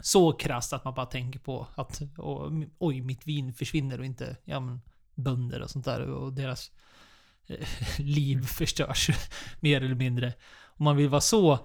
så 0.03 0.33
krasst 0.33 0.73
att 0.73 0.85
man 0.85 0.95
bara 0.95 1.07
tänker 1.07 1.39
på 1.39 1.67
att 1.75 2.03
oj, 2.79 3.01
mitt 3.01 3.27
vin 3.27 3.53
försvinner 3.53 3.99
och 3.99 4.05
inte 4.05 4.37
ja, 4.45 4.61
men, 4.61 4.81
bönder 5.15 5.63
och 5.63 5.71
sånt 5.71 5.85
där 5.85 6.01
och 6.01 6.33
deras 6.33 6.71
eh, 7.47 7.67
liv 7.99 8.43
förstörs 8.43 9.11
mer 9.61 9.83
eller 9.83 9.95
mindre. 9.95 10.33
Om 10.81 10.85
man 10.85 10.97
vill 10.97 11.09
vara 11.09 11.21
så 11.21 11.59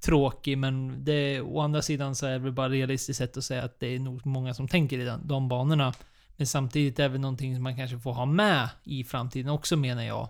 tråkig, 0.00 0.58
men 0.58 1.04
det, 1.04 1.40
å 1.40 1.60
andra 1.60 1.82
sidan 1.82 2.14
så 2.14 2.26
är 2.26 2.32
det 2.32 2.38
väl 2.38 2.52
bara 2.52 2.68
realistiskt 2.68 3.18
sätt 3.18 3.36
att 3.36 3.44
säga 3.44 3.62
att 3.62 3.80
det 3.80 3.86
är 3.86 3.98
nog 3.98 4.26
många 4.26 4.54
som 4.54 4.68
tänker 4.68 4.98
i 4.98 5.04
den, 5.04 5.28
de 5.28 5.48
banorna. 5.48 5.94
Men 6.36 6.46
samtidigt 6.46 6.98
är 6.98 7.02
det 7.02 7.08
väl 7.08 7.20
någonting 7.20 7.54
som 7.54 7.62
man 7.62 7.76
kanske 7.76 7.98
får 7.98 8.12
ha 8.12 8.26
med 8.26 8.68
i 8.84 9.04
framtiden 9.04 9.50
också 9.50 9.76
menar 9.76 10.02
jag. 10.02 10.28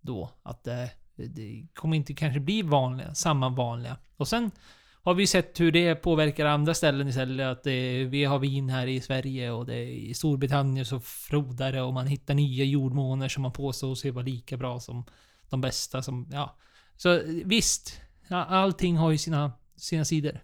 Då, 0.00 0.30
att 0.42 0.64
det, 0.64 0.90
det 1.16 1.66
kommer 1.74 1.96
inte 1.96 2.14
kanske 2.14 2.40
bli 2.40 2.62
vanliga, 2.62 3.14
samma 3.14 3.48
vanliga. 3.48 3.96
Och 4.16 4.28
sen 4.28 4.50
har 5.02 5.14
vi 5.14 5.22
ju 5.22 5.26
sett 5.26 5.60
hur 5.60 5.72
det 5.72 5.94
påverkar 5.94 6.46
andra 6.46 6.74
ställen 6.74 7.08
istället. 7.08 7.46
Att 7.46 7.62
det, 7.62 8.04
vi 8.04 8.24
har 8.24 8.38
vin 8.38 8.68
här 8.68 8.86
i 8.86 9.00
Sverige 9.00 9.50
och 9.50 9.66
det, 9.66 9.82
i 9.82 10.14
Storbritannien 10.14 10.86
så 10.86 11.00
frodar 11.00 11.72
det 11.72 11.82
och 11.82 11.92
man 11.92 12.06
hittar 12.06 12.34
nya 12.34 12.64
jordmåner 12.64 13.28
som 13.28 13.42
man 13.42 13.52
påstår 13.52 13.94
sig 13.94 14.10
vara 14.10 14.24
lika 14.24 14.56
bra 14.56 14.80
som 14.80 15.04
de 15.50 15.60
bästa 15.60 16.02
som, 16.02 16.28
ja. 16.32 16.56
Så 17.02 17.14
eh, 17.14 17.20
visst, 17.44 18.00
allting 18.30 18.96
har 18.96 19.10
ju 19.10 19.18
sina, 19.18 19.52
sina 19.76 20.04
sidor. 20.04 20.40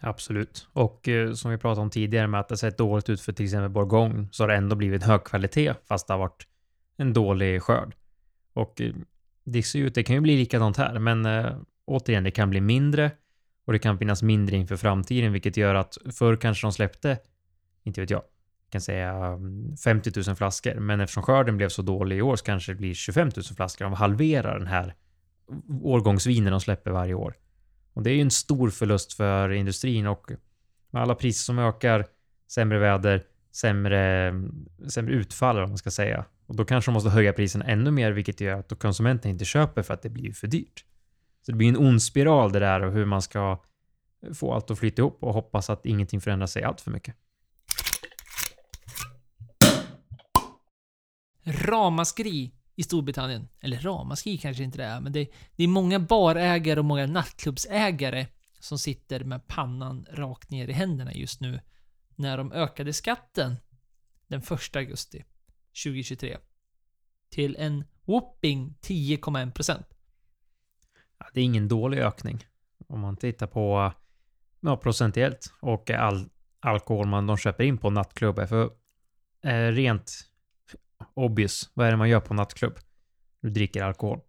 Absolut. 0.00 0.68
Och 0.72 1.08
eh, 1.08 1.32
som 1.32 1.50
vi 1.50 1.58
pratade 1.58 1.80
om 1.80 1.90
tidigare 1.90 2.26
med 2.26 2.40
att 2.40 2.48
det 2.48 2.56
sett 2.56 2.78
dåligt 2.78 3.08
ut 3.08 3.20
för 3.20 3.32
till 3.32 3.44
exempel 3.44 3.70
Bourgogne 3.70 4.28
så 4.30 4.42
har 4.42 4.48
det 4.48 4.54
ändå 4.56 4.76
blivit 4.76 5.02
hög 5.02 5.24
kvalitet 5.24 5.74
fast 5.88 6.06
det 6.06 6.12
har 6.12 6.18
varit 6.18 6.46
en 6.96 7.12
dålig 7.12 7.62
skörd. 7.62 7.94
Och 8.52 8.80
eh, 8.80 8.94
det 9.44 9.62
ser 9.62 9.78
ut, 9.78 9.94
det 9.94 10.02
kan 10.02 10.14
ju 10.14 10.20
bli 10.20 10.36
likadant 10.36 10.76
här, 10.76 10.98
men 10.98 11.26
eh, 11.26 11.56
återigen, 11.84 12.24
det 12.24 12.30
kan 12.30 12.50
bli 12.50 12.60
mindre 12.60 13.10
och 13.64 13.72
det 13.72 13.78
kan 13.78 13.98
finnas 13.98 14.22
mindre 14.22 14.56
inför 14.56 14.76
framtiden, 14.76 15.32
vilket 15.32 15.56
gör 15.56 15.74
att 15.74 15.98
förr 16.12 16.36
kanske 16.36 16.66
de 16.66 16.72
släppte, 16.72 17.18
inte 17.82 18.00
vet 18.00 18.10
jag, 18.10 18.22
kan 18.70 18.80
säga 18.80 19.12
mm, 19.12 19.76
50 19.76 20.12
000 20.26 20.36
flaskor, 20.36 20.74
men 20.74 21.00
eftersom 21.00 21.22
skörden 21.22 21.56
blev 21.56 21.68
så 21.68 21.82
dålig 21.82 22.16
i 22.16 22.22
år 22.22 22.36
så 22.36 22.44
kanske 22.44 22.72
det 22.72 22.76
blir 22.76 22.94
25 22.94 23.30
000 23.36 23.44
flaskor. 23.44 23.84
De 23.84 23.94
halverar 23.94 24.58
den 24.58 24.68
här 24.68 24.94
årgångsviner 25.82 26.50
de 26.50 26.60
släpper 26.60 26.90
varje 26.90 27.14
år. 27.14 27.34
Och 27.92 28.02
det 28.02 28.10
är 28.10 28.14
ju 28.14 28.20
en 28.20 28.30
stor 28.30 28.70
förlust 28.70 29.12
för 29.12 29.52
industrin 29.52 30.06
och 30.06 30.30
med 30.90 31.02
alla 31.02 31.14
priser 31.14 31.44
som 31.44 31.58
ökar, 31.58 32.06
sämre 32.48 32.78
väder, 32.78 33.24
sämre, 33.52 34.32
sämre 34.88 35.14
utfall 35.14 35.58
om 35.58 35.68
man 35.68 35.78
ska 35.78 35.90
säga. 35.90 36.24
Och 36.46 36.56
då 36.56 36.64
kanske 36.64 36.90
de 36.90 36.92
måste 36.92 37.10
höja 37.10 37.32
priserna 37.32 37.64
ännu 37.64 37.90
mer, 37.90 38.12
vilket 38.12 38.40
gör 38.40 38.58
att 38.58 38.78
konsumenten 38.78 39.30
inte 39.30 39.44
köper 39.44 39.82
för 39.82 39.94
att 39.94 40.02
det 40.02 40.08
blir 40.08 40.32
för 40.32 40.46
dyrt. 40.46 40.84
Så 41.42 41.52
det 41.52 41.56
blir 41.56 41.68
en 41.68 41.76
ond 41.76 42.02
spiral 42.02 42.52
det 42.52 42.58
där 42.58 42.82
och 42.82 42.92
hur 42.92 43.04
man 43.04 43.22
ska 43.22 43.62
få 44.34 44.52
allt 44.52 44.70
att 44.70 44.78
flyta 44.78 45.02
ihop 45.02 45.22
och 45.22 45.34
hoppas 45.34 45.70
att 45.70 45.86
ingenting 45.86 46.20
förändrar 46.20 46.46
sig 46.46 46.62
allt 46.62 46.80
för 46.80 46.90
mycket. 46.90 47.14
Ramaskri 51.44 52.52
i 52.78 52.82
Storbritannien. 52.82 53.48
Eller 53.60 53.78
ramaskri 53.78 54.38
kanske 54.38 54.62
inte 54.62 54.78
det 54.78 54.84
är, 54.84 55.00
men 55.00 55.12
det, 55.12 55.28
det 55.56 55.64
är 55.64 55.68
många 55.68 55.98
barägare 55.98 56.80
och 56.80 56.84
många 56.84 57.06
nattklubbsägare 57.06 58.26
som 58.58 58.78
sitter 58.78 59.24
med 59.24 59.46
pannan 59.46 60.06
rakt 60.10 60.50
ner 60.50 60.68
i 60.68 60.72
händerna 60.72 61.12
just 61.12 61.40
nu 61.40 61.60
när 62.16 62.36
de 62.36 62.52
ökade 62.52 62.92
skatten 62.92 63.56
den 64.26 64.40
1 64.40 64.76
augusti 64.76 65.24
2023 65.84 66.38
till 67.30 67.56
en 67.56 67.84
whopping 68.04 68.74
10,1%. 68.80 69.84
Ja, 71.18 71.26
det 71.34 71.40
är 71.40 71.44
ingen 71.44 71.68
dålig 71.68 71.98
ökning 71.98 72.46
om 72.86 73.00
man 73.00 73.16
tittar 73.16 73.46
på 73.46 73.92
ja, 74.60 74.76
procentuellt 74.76 75.52
och 75.60 75.90
all 75.90 76.28
alkohol 76.60 77.06
man 77.06 77.26
de 77.26 77.36
köper 77.36 77.64
in 77.64 77.78
på 77.78 77.90
nattklubbar. 77.90 78.46
För 78.46 78.70
eh, 79.42 79.72
rent 79.72 80.27
obvious, 81.14 81.70
vad 81.74 81.86
är 81.86 81.90
det 81.90 81.96
man 81.96 82.08
gör 82.08 82.20
på 82.20 82.34
nattklubb? 82.34 82.78
Du 83.40 83.50
dricker 83.50 83.82
alkohol. 83.82 84.20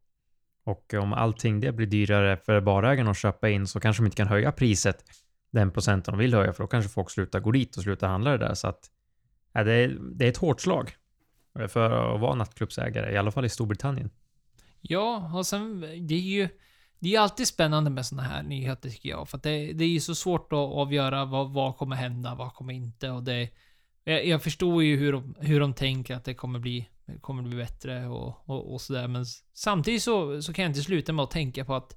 Och 0.64 0.94
om 0.94 1.14
allting 1.14 1.60
det 1.60 1.72
blir 1.72 1.88
dyrare 1.88 2.38
för 2.38 2.62
barägarna 2.62 3.12
att 3.12 3.18
köpa 3.18 3.50
in 3.50 3.68
så 3.68 3.80
kanske 3.80 4.02
de 4.04 4.06
inte 4.06 4.18
kan 4.18 4.28
höja 4.28 4.52
priset 4.52 5.04
den 5.52 5.72
procenten 5.72 6.12
de 6.12 6.18
vill 6.18 6.34
höja 6.34 6.54
för 6.54 6.64
då 6.64 6.68
kanske 6.68 6.90
folk 6.90 7.10
slutar 7.10 7.40
gå 7.40 7.52
dit 7.52 7.78
och 7.78 7.84
slutar 7.84 8.08
handla 8.08 8.32
det 8.32 8.38
där. 8.38 8.54
Så 8.54 8.68
att 8.68 8.90
ja, 9.54 9.64
det, 9.64 9.74
är, 9.74 9.98
det 10.16 10.26
är 10.26 10.30
ett 10.30 10.38
hårt 10.38 10.62
slag 10.62 10.96
för 11.68 12.16
att 12.16 12.22
vara 12.22 12.36
nattklubbsägare, 12.36 13.14
i 13.14 13.18
alla 13.18 13.32
fall 13.32 13.46
i 13.46 13.50
Storbritannien. 13.50 14.10
Ja, 14.82 15.32
och 15.36 15.46
sen 15.46 15.82
det 15.82 16.16
är 16.16 16.20
ju 16.20 16.50
det 17.00 17.16
är 17.16 17.20
alltid 17.20 17.48
spännande 17.48 17.90
med 17.90 18.06
sådana 18.06 18.28
här 18.28 18.44
nyheter 18.44 18.90
tycker 18.90 19.10
jag. 19.10 19.30
För 19.30 19.38
att 19.38 19.44
det, 19.44 19.74
det 19.74 19.84
är 19.84 19.90
ju 19.90 20.00
så 20.00 20.16
svårt 20.16 20.54
att 20.54 20.58
avgöra 20.58 21.26
vad, 21.26 21.54
vad 21.54 21.78
kommer 21.78 21.96
hända, 21.96 22.36
vad 22.36 22.54
kommer 22.54 22.74
inte. 22.74 23.10
Och 23.10 23.24
det, 23.24 23.50
jag, 24.10 24.26
jag 24.26 24.44
förstår 24.44 24.84
ju 24.84 24.98
hur 24.98 25.12
de, 25.12 25.36
hur 25.40 25.60
de 25.60 25.74
tänker 25.74 26.16
att 26.16 26.24
det 26.24 26.34
kommer 26.34 26.60
bli, 26.60 26.90
kommer 27.22 27.44
bli 27.44 27.58
bättre 27.58 28.08
och, 28.08 28.50
och, 28.50 28.74
och 28.74 28.82
sådär. 28.82 29.08
Men 29.08 29.26
samtidigt 29.54 30.04
så, 30.04 30.42
så 30.42 30.54
kan 30.54 30.64
jag 30.64 30.70
inte 30.70 30.82
sluta 30.82 31.14
med 31.14 31.24
att 31.24 31.32
tänka 31.32 31.66
på 31.66 31.76
att... 31.76 31.96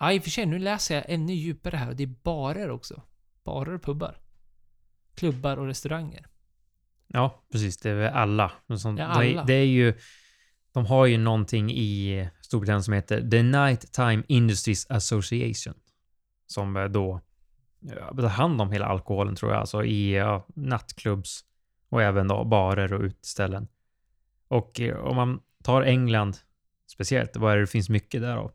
Ja, 0.00 0.12
i 0.12 0.18
och 0.18 0.22
för 0.22 0.30
sig, 0.30 0.46
nu 0.46 0.58
läser 0.58 0.94
jag 0.94 1.04
ännu 1.08 1.32
djupare 1.32 1.76
här 1.76 1.88
och 1.88 1.96
det 1.96 2.02
är 2.02 2.14
barer 2.22 2.70
också. 2.70 3.02
Barer 3.44 3.74
och 3.74 3.82
pubbar. 3.82 4.20
Klubbar 5.14 5.56
och 5.56 5.66
restauranger. 5.66 6.26
Ja, 7.06 7.44
precis. 7.52 7.76
Det 7.76 7.90
är 7.90 7.94
väl 7.94 8.12
alla. 8.12 8.52
Som, 8.78 8.96
Ja, 8.96 9.04
alla. 9.04 9.44
Det, 9.44 9.52
det 9.52 9.54
är 9.54 9.66
ju... 9.66 9.94
De 10.72 10.86
har 10.86 11.06
ju 11.06 11.18
någonting 11.18 11.70
i 11.70 12.28
Storbritannien 12.40 12.82
som 12.82 12.94
heter 12.94 13.30
The 13.30 13.42
Nighttime 13.42 14.22
Industries 14.28 14.90
Association. 14.90 15.74
Som 16.46 16.88
då 16.92 17.20
Eh, 17.82 18.16
ta 18.16 18.26
hand 18.26 18.60
om 18.60 18.72
hela 18.72 18.86
alkoholen 18.86 19.36
tror 19.36 19.52
jag. 19.52 19.60
Alltså 19.60 19.84
i 19.84 20.14
ja, 20.14 20.46
nattklubbs 20.54 21.44
och 21.88 22.02
även 22.02 22.28
då 22.28 22.44
barer 22.44 22.92
och 22.92 23.00
uteställen. 23.00 23.68
Och 24.48 24.80
eh, 24.80 24.96
om 24.96 25.16
man 25.16 25.40
tar 25.64 25.82
England 25.82 26.36
speciellt, 26.86 27.36
vad 27.36 27.52
är 27.52 27.56
det 27.56 27.62
det 27.62 27.66
finns 27.66 27.88
mycket 27.88 28.20
där 28.20 28.36
av? 28.36 28.52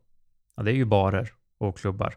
Ja, 0.56 0.64
det 0.64 0.72
är 0.72 0.76
ju 0.76 0.86
barer 0.86 1.32
och 1.58 1.78
klubbar. 1.78 2.16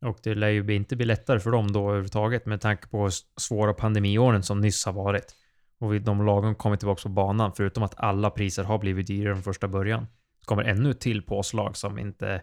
Och 0.00 0.18
det 0.22 0.34
lär 0.34 0.48
ju 0.48 0.74
inte 0.74 0.96
bli 0.96 1.06
lättare 1.06 1.40
för 1.40 1.50
dem 1.50 1.72
då 1.72 1.88
överhuvudtaget 1.88 2.46
med 2.46 2.60
tanke 2.60 2.88
på 2.88 3.10
svåra 3.36 3.74
pandemiåren 3.74 4.42
som 4.42 4.60
nyss 4.60 4.86
har 4.86 4.92
varit. 4.92 5.34
Och 5.78 6.00
de 6.00 6.26
lagen 6.26 6.54
kommer 6.54 6.76
tillbaka 6.76 7.02
på 7.02 7.08
banan, 7.08 7.52
förutom 7.56 7.82
att 7.82 7.94
alla 7.96 8.30
priser 8.30 8.64
har 8.64 8.78
blivit 8.78 9.06
dyrare 9.06 9.34
från 9.34 9.42
första 9.42 9.68
början. 9.68 10.06
Det 10.40 10.46
kommer 10.46 10.62
ännu 10.62 10.90
ett 10.90 11.00
till 11.00 11.22
påslag 11.22 11.76
som 11.76 11.98
inte 11.98 12.42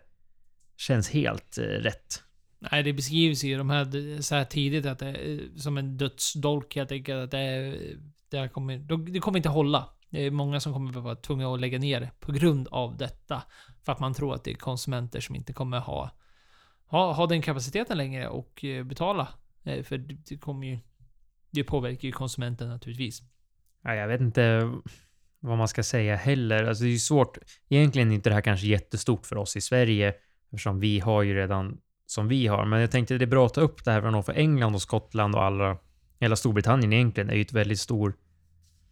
känns 0.78 1.10
helt 1.10 1.58
eh, 1.58 1.64
rätt. 1.64 2.24
Nej, 2.72 2.84
det 2.84 2.94
beskrivs 2.94 3.44
ju 3.44 3.58
de 3.58 3.70
här 3.70 4.22
så 4.22 4.36
här 4.36 4.46
tidigt 4.46 4.86
att 4.86 5.00
det 5.00 5.08
är 5.08 5.58
som 5.60 5.78
en 5.78 5.98
dödsdolk. 5.98 6.76
Jag 6.76 6.90
tänker 6.90 7.16
att 7.16 7.32
det, 7.32 7.40
är- 7.40 7.98
det, 8.30 8.38
här 8.38 8.48
kommer, 8.48 8.78
det 9.12 9.20
kommer 9.20 9.38
inte 9.40 9.50
hålla. 9.50 9.90
Det 10.10 10.26
är 10.26 10.32
många 10.32 10.60
som 10.60 10.74
kommer 10.74 10.92
vara 10.92 11.16
tvungna 11.16 11.54
att 11.54 11.60
lägga 11.62 11.80
ner 11.80 12.12
på 12.20 12.32
grund 12.32 12.68
av 12.68 12.98
detta. 12.98 13.44
För 13.86 13.92
att 13.92 14.00
man 14.00 14.14
tror 14.14 14.36
att 14.36 14.44
det 14.44 14.52
är 14.52 14.56
konsumenter 14.56 15.20
som 15.20 15.36
inte 15.36 15.54
kommer 15.54 15.80
ha, 15.80 16.12
ha, 16.86 17.14
ha 17.14 17.28
den 17.28 17.42
kapaciteten 17.42 17.98
längre 17.98 18.28
och 18.28 18.66
eh, 18.66 18.84
betala. 18.84 19.28
Eh, 19.64 19.84
för 19.84 19.98
det 19.98 20.18
det 20.30 20.38
kommer 20.38 20.68
ju... 20.68 20.80
Det 21.52 21.64
påverkar 21.64 22.06
ju 22.08 22.12
konsumenten 22.12 22.70
naturligtvis. 22.70 23.22
Ja, 23.84 23.96
jag 23.96 24.08
vet 24.08 24.22
inte 24.22 24.72
vad 25.40 25.58
man 25.58 25.68
ska 25.68 25.84
säga 25.84 26.16
heller. 26.16 26.64
Alltså 26.64 26.84
det 26.84 26.90
är 26.90 26.92
ju 26.92 27.00
svårt. 27.00 27.38
Egentligen 27.70 28.12
är 28.12 28.16
inte 28.16 28.30
det 28.30 28.34
här 28.34 28.42
kanske 28.42 28.68
jättestort 28.68 29.26
för 29.26 29.36
oss 29.36 29.56
i 29.56 29.62
Sverige 29.62 30.14
eftersom 30.52 30.80
vi 30.80 31.00
har 31.00 31.24
ju 31.24 31.36
redan 31.36 31.78
som 32.12 32.28
vi 32.28 32.48
har. 32.48 32.66
Men 32.66 32.82
jag 32.82 32.92
tänkte 32.92 33.18
det 33.18 33.26
är 33.26 33.28
bra 33.28 33.46
att 33.46 33.54
ta 33.54 33.62
upp 33.62 33.86
det 33.86 33.92
här 33.92 34.02
för 34.02 34.22
för 34.22 34.34
England 34.34 34.76
och 34.76 34.82
Skottland 34.82 35.36
och 35.36 35.44
alla, 35.44 35.78
hela 36.20 36.36
Storbritannien 36.36 36.94
egentligen 36.94 37.30
är 37.30 37.36
ju 37.36 37.42
ett 37.42 37.54
väldigt 37.54 37.80
stort 37.80 38.16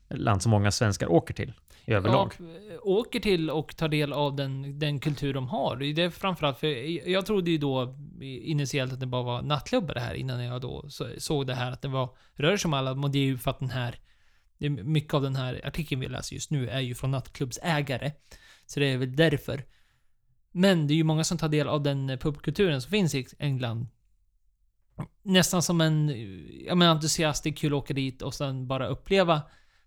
land 0.10 0.42
som 0.42 0.50
många 0.50 0.72
svenskar 0.72 1.12
åker 1.12 1.34
till 1.34 1.54
i 1.86 1.94
överlag. 1.94 2.34
Ja, 2.40 2.80
åker 2.82 3.20
till 3.20 3.50
och 3.50 3.76
tar 3.76 3.88
del 3.88 4.14
av 4.14 4.36
den, 4.36 4.80
den 4.80 5.00
kultur 5.00 5.34
de 5.34 5.48
har. 5.48 5.76
Det 5.76 6.04
är 6.04 6.10
framförallt 6.10 6.60
för 6.60 6.68
jag 7.10 7.26
trodde 7.26 7.52
ju 7.52 7.58
då 7.58 7.96
initiellt 8.22 8.94
att 8.94 9.00
det 9.00 9.06
bara 9.06 9.24
var 9.24 9.42
nattklubbar 9.42 9.94
det 9.94 10.00
här 10.00 10.14
innan 10.14 10.44
jag 10.44 10.62
då 10.62 10.86
såg 11.18 11.48
det 11.48 11.56
här 11.56 11.72
att 11.72 11.82
det 11.82 11.88
var 11.88 12.10
rör 12.34 12.58
sig 12.58 12.70
om 12.70 12.74
alla, 12.74 12.96
men 12.96 13.12
det 13.12 13.20
är 13.20 13.26
ju 13.26 13.38
för 13.38 13.52
att 13.52 13.60
den 13.60 13.70
här 13.70 13.96
mycket 14.84 15.14
av 15.14 15.22
den 15.22 15.36
här 15.36 15.62
artikeln 15.64 16.02
vi 16.02 16.08
läser 16.08 16.34
just 16.34 16.52
nu 16.52 16.70
är 16.70 16.80
ju 16.80 16.96
från 16.96 17.12
nattklubbsägare. 17.12 18.12
Så 18.66 18.80
det 18.80 18.86
är 18.86 18.98
väl 18.98 19.16
därför. 19.16 19.64
Men 20.52 20.88
det 20.88 20.94
är 20.94 20.96
ju 20.96 21.04
många 21.04 21.24
som 21.24 21.38
tar 21.38 21.50
del 21.50 21.68
av 21.68 21.84
den 21.84 22.10
eh, 22.10 22.18
pubkulturen 22.18 22.82
som 22.82 22.92
finns 22.92 23.16
i 23.16 23.28
England. 23.40 23.88
Nästan 25.24 25.62
som 25.62 25.82
en 25.82 26.10
eh, 26.10 26.16
entusiast. 26.16 26.80
Det 26.80 26.86
entusiastisk, 26.86 27.58
kul 27.58 27.74
att 27.74 27.78
åka 27.78 27.94
dit 27.94 28.22
och 28.22 28.34
sen 28.34 28.68
bara 28.68 28.88
uppleva 28.88 29.42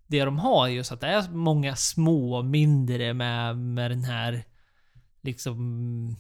det 0.07 0.25
de 0.25 0.39
har 0.39 0.69
just 0.69 0.93
att 0.93 1.01
det 1.01 1.07
är 1.07 1.31
många 1.31 1.77
små, 1.77 2.43
mindre 2.43 3.15
med, 3.15 3.59
med 3.59 3.91
den 3.91 4.05
här 4.05 4.45
liksom... 5.23 6.17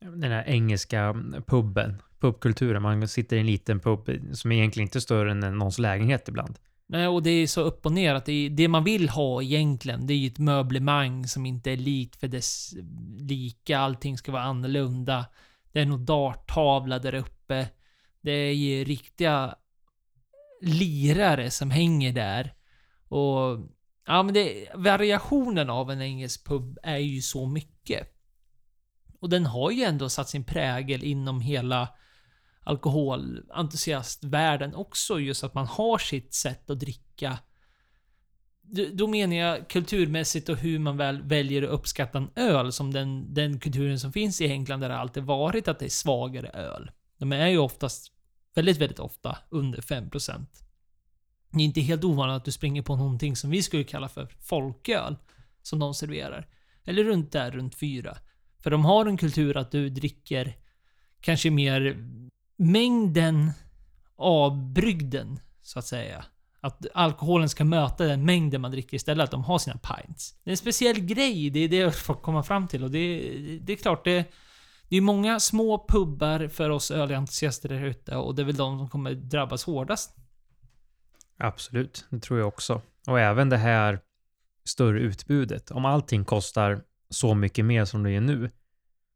Den 0.00 0.32
här 0.32 0.44
engelska 0.46 1.14
puben, 1.46 2.02
pubkulturen. 2.20 2.82
Man 2.82 3.08
sitter 3.08 3.36
i 3.36 3.40
en 3.40 3.46
liten 3.46 3.80
pub 3.80 4.10
som 4.32 4.52
egentligen 4.52 4.86
inte 4.86 4.98
är 4.98 5.00
större 5.00 5.30
än 5.30 5.40
någons 5.40 5.78
lägenhet 5.78 6.28
ibland. 6.28 6.58
Nej, 6.92 7.08
och 7.08 7.22
det 7.22 7.30
är 7.30 7.46
så 7.46 7.60
upp 7.60 7.86
och 7.86 7.92
ner 7.92 8.14
att 8.14 8.24
det, 8.24 8.48
det 8.48 8.68
man 8.68 8.84
vill 8.84 9.08
ha 9.08 9.42
egentligen, 9.42 10.06
det 10.06 10.14
är 10.14 10.16
ju 10.16 10.26
ett 10.26 10.38
möblemang 10.38 11.26
som 11.26 11.46
inte 11.46 11.70
är 11.70 11.76
likt 11.76 12.16
för 12.16 12.28
dess 12.28 12.74
lika. 13.16 13.78
Allting 13.78 14.18
ska 14.18 14.32
vara 14.32 14.42
annorlunda. 14.42 15.26
Det 15.72 15.80
är 15.80 15.86
nog 15.86 16.00
darttavla 16.00 16.98
där 16.98 17.14
uppe. 17.14 17.68
Det 18.20 18.30
är 18.30 18.52
ju 18.52 18.84
riktiga 18.84 19.54
lirare 20.62 21.50
som 21.50 21.70
hänger 21.70 22.12
där. 22.12 22.54
Och... 23.08 23.58
Ja, 24.06 24.22
men 24.22 24.34
det, 24.34 24.68
variationen 24.74 25.70
av 25.70 25.90
en 25.90 26.02
engelsk 26.02 26.46
pub 26.46 26.78
är 26.82 26.96
ju 26.96 27.20
så 27.20 27.46
mycket. 27.46 28.14
Och 29.20 29.30
den 29.30 29.46
har 29.46 29.70
ju 29.70 29.82
ändå 29.82 30.08
satt 30.08 30.28
sin 30.28 30.44
prägel 30.44 31.04
inom 31.04 31.40
hela 31.40 31.88
alkoholentusiastvärlden 32.64 34.74
också. 34.74 35.20
Just 35.20 35.44
att 35.44 35.54
man 35.54 35.66
har 35.66 35.98
sitt 35.98 36.34
sätt 36.34 36.70
att 36.70 36.80
dricka. 36.80 37.38
Då 38.92 39.06
menar 39.06 39.36
jag 39.36 39.68
kulturmässigt 39.68 40.48
och 40.48 40.56
hur 40.56 40.78
man 40.78 40.96
väl 40.96 41.22
väljer 41.22 41.62
att 41.62 41.70
uppskatta 41.70 42.18
en 42.18 42.30
öl 42.36 42.72
som 42.72 42.92
den, 42.92 43.34
den 43.34 43.60
kulturen 43.60 44.00
som 44.00 44.12
finns 44.12 44.40
i 44.40 44.46
England 44.46 44.80
där 44.80 44.88
det 44.88 44.96
alltid 44.96 45.22
varit 45.22 45.68
att 45.68 45.78
det 45.78 45.84
är 45.84 45.88
svagare 45.88 46.48
öl. 46.48 46.90
De 47.18 47.32
är 47.32 47.46
ju 47.46 47.58
oftast, 47.58 48.12
väldigt, 48.54 48.76
väldigt 48.76 48.98
ofta 48.98 49.38
under 49.50 49.80
5%. 49.80 50.46
Det 51.52 51.58
är 51.58 51.64
inte 51.64 51.80
helt 51.80 52.04
ovanligt 52.04 52.36
att 52.36 52.44
du 52.44 52.52
springer 52.52 52.82
på 52.82 52.96
någonting 52.96 53.36
som 53.36 53.50
vi 53.50 53.62
skulle 53.62 53.84
kalla 53.84 54.08
för 54.08 54.28
folköl. 54.40 55.16
Som 55.62 55.78
de 55.78 55.94
serverar. 55.94 56.48
Eller 56.84 57.04
runt 57.04 57.32
där, 57.32 57.50
runt 57.50 57.74
4. 57.74 58.16
För 58.62 58.70
de 58.70 58.84
har 58.84 59.06
en 59.06 59.16
kultur 59.16 59.56
att 59.56 59.70
du 59.70 59.88
dricker 59.88 60.56
kanske 61.20 61.50
mer 61.50 61.96
mängden 62.60 63.50
av 64.16 64.72
brygden, 64.72 65.40
så 65.62 65.78
att 65.78 65.86
säga. 65.86 66.24
Att 66.60 66.86
alkoholen 66.94 67.48
ska 67.48 67.64
möta 67.64 68.04
den 68.04 68.24
mängden 68.24 68.60
man 68.60 68.70
dricker 68.70 68.96
istället, 68.96 69.24
att 69.24 69.30
de 69.30 69.44
har 69.44 69.58
sina 69.58 69.76
pints. 69.76 70.34
Det 70.44 70.50
är 70.50 70.52
en 70.52 70.56
speciell 70.56 71.00
grej, 71.00 71.50
det 71.50 71.60
är 71.60 71.68
det 71.68 71.76
jag 71.76 71.94
får 71.94 72.14
komma 72.14 72.42
fram 72.42 72.68
till 72.68 72.84
och 72.84 72.90
det, 72.90 73.18
det 73.62 73.72
är 73.72 73.76
klart, 73.76 74.04
det, 74.04 74.32
det 74.88 74.96
är 74.96 75.00
många 75.00 75.40
små 75.40 75.86
pubbar 75.88 76.48
för 76.48 76.70
oss 76.70 76.90
ölentusiaster 76.90 77.68
där 77.68 77.84
ute 77.84 78.16
och 78.16 78.34
det 78.34 78.42
är 78.42 78.46
väl 78.46 78.56
de 78.56 78.78
som 78.78 78.88
kommer 78.88 79.14
drabbas 79.14 79.64
hårdast. 79.64 80.16
Absolut, 81.38 82.06
det 82.10 82.20
tror 82.20 82.38
jag 82.38 82.48
också. 82.48 82.82
Och 83.06 83.20
även 83.20 83.48
det 83.48 83.56
här 83.56 84.00
större 84.64 85.00
utbudet. 85.00 85.70
Om 85.70 85.84
allting 85.84 86.24
kostar 86.24 86.82
så 87.10 87.34
mycket 87.34 87.64
mer 87.64 87.84
som 87.84 88.02
det 88.02 88.10
är 88.10 88.20
nu, 88.20 88.50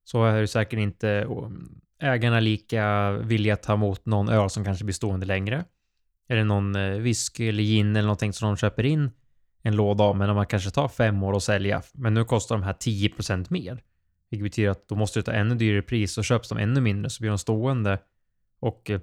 så 0.04 0.24
är 0.24 0.40
det 0.40 0.48
säkert 0.48 0.78
inte 0.78 1.26
ägarna 2.05 2.40
lika 2.40 3.11
villiga 3.11 3.55
att 3.55 3.62
ta 3.62 3.73
emot 3.73 4.07
någon 4.07 4.29
öl 4.29 4.51
som 4.51 4.64
kanske 4.64 4.85
blir 4.85 4.95
stående 4.95 5.27
längre. 5.27 5.64
Är 6.29 6.37
det 6.37 6.45
någon 6.45 6.77
eh, 6.77 6.90
whisky 6.90 7.49
eller 7.49 7.62
gin 7.62 7.97
eller 7.97 8.07
någonting 8.07 8.33
som 8.33 8.49
de 8.49 8.57
köper 8.57 8.87
in 8.87 9.11
en 9.62 9.77
låda 9.77 10.05
av, 10.05 10.17
men 10.17 10.31
om 10.31 10.37
man 10.37 10.47
kanske 10.47 10.71
tar 10.71 10.88
fem 10.88 11.23
år 11.23 11.37
att 11.37 11.43
sälja, 11.43 11.83
men 11.93 12.14
nu 12.14 12.25
kostar 12.25 12.55
de 12.55 12.62
här 12.62 12.73
10% 12.73 13.47
mer. 13.49 13.83
Vilket 14.31 14.45
betyder 14.45 14.71
att 14.71 14.88
då 14.88 14.95
måste 14.95 15.19
du 15.19 15.23
ta 15.23 15.33
ännu 15.33 15.55
dyrare 15.55 15.83
pris 15.83 16.19
och 16.19 16.25
köps 16.25 16.49
de 16.49 16.59
ännu 16.59 16.81
mindre 16.81 17.11
så 17.11 17.23
blir 17.23 17.31
de 17.31 17.38
stående. 17.38 17.99
Och 18.61 18.90
eh, 18.90 19.01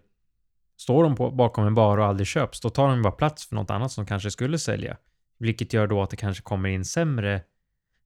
står 0.78 1.04
de 1.04 1.16
på, 1.16 1.32
bakom 1.32 1.68
en 1.68 1.76
bar 1.76 1.98
och 1.98 2.06
aldrig 2.06 2.28
köps, 2.28 2.62
då 2.62 2.70
tar 2.70 2.90
de 2.90 3.02
bara 3.02 3.14
plats 3.14 3.48
för 3.48 3.56
något 3.56 3.70
annat 3.70 3.92
som 3.92 4.06
kanske 4.06 4.32
skulle 4.32 4.60
sälja. 4.60 4.98
Vilket 5.38 5.74
gör 5.74 5.88
då 5.88 6.02
att 6.02 6.10
det 6.10 6.18
kanske 6.18 6.44
kommer 6.44 6.70
in 6.70 6.86
sämre, 6.86 7.42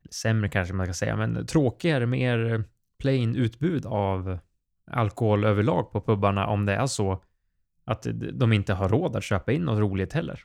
sämre 0.10 0.50
kanske 0.50 0.74
man 0.74 0.86
ska 0.86 0.94
säga, 0.94 1.16
men 1.16 1.48
tråkigare, 1.48 2.06
mer 2.06 2.54
eh, 2.54 2.62
plain 3.00 3.36
utbud 3.36 3.86
av 3.86 4.40
alkohol 4.88 5.44
överlag 5.44 5.92
på 5.92 6.02
pubbarna 6.02 6.48
om 6.48 6.66
det 6.66 6.74
är 6.74 6.86
så 6.86 7.24
att 7.86 8.08
de 8.34 8.54
inte 8.54 8.74
har 8.74 8.90
råd 8.90 9.16
att 9.16 9.24
köpa 9.24 9.52
in 9.52 9.62
något 9.62 9.80
roligt 9.80 10.14
heller. 10.14 10.40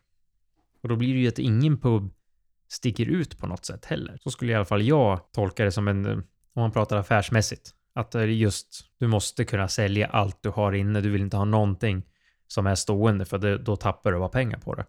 Och 0.82 0.88
då 0.88 0.96
blir 0.96 1.14
det 1.14 1.20
ju 1.20 1.28
att 1.28 1.38
ingen 1.38 1.78
pub 1.78 2.12
sticker 2.68 3.06
ut 3.06 3.38
på 3.38 3.46
något 3.46 3.64
sätt 3.64 3.84
heller. 3.84 4.18
Så 4.22 4.30
skulle 4.30 4.52
i 4.52 4.54
alla 4.54 4.64
fall 4.64 4.82
jag 4.82 5.32
tolka 5.32 5.64
det 5.64 5.72
som 5.72 5.88
en, 5.88 6.06
eh, 6.06 6.12
om 6.52 6.62
man 6.62 6.70
pratar 6.70 6.96
affärsmässigt, 6.96 7.74
att 7.92 8.10
det 8.10 8.20
är 8.20 8.26
just, 8.26 8.84
du 8.98 9.06
måste 9.06 9.44
kunna 9.44 9.68
sälja 9.68 10.06
allt 10.06 10.42
du 10.42 10.48
har 10.48 10.72
inne. 10.72 11.00
Du 11.00 11.10
vill 11.10 11.22
inte 11.22 11.36
ha 11.36 11.44
någonting 11.44 12.02
som 12.46 12.66
är 12.66 12.74
stående 12.74 13.24
för 13.24 13.38
det, 13.38 13.58
då 13.58 13.76
tappar 13.76 14.12
du 14.12 14.18
bara 14.18 14.28
pengar 14.28 14.58
på 14.58 14.74
det. 14.74 14.84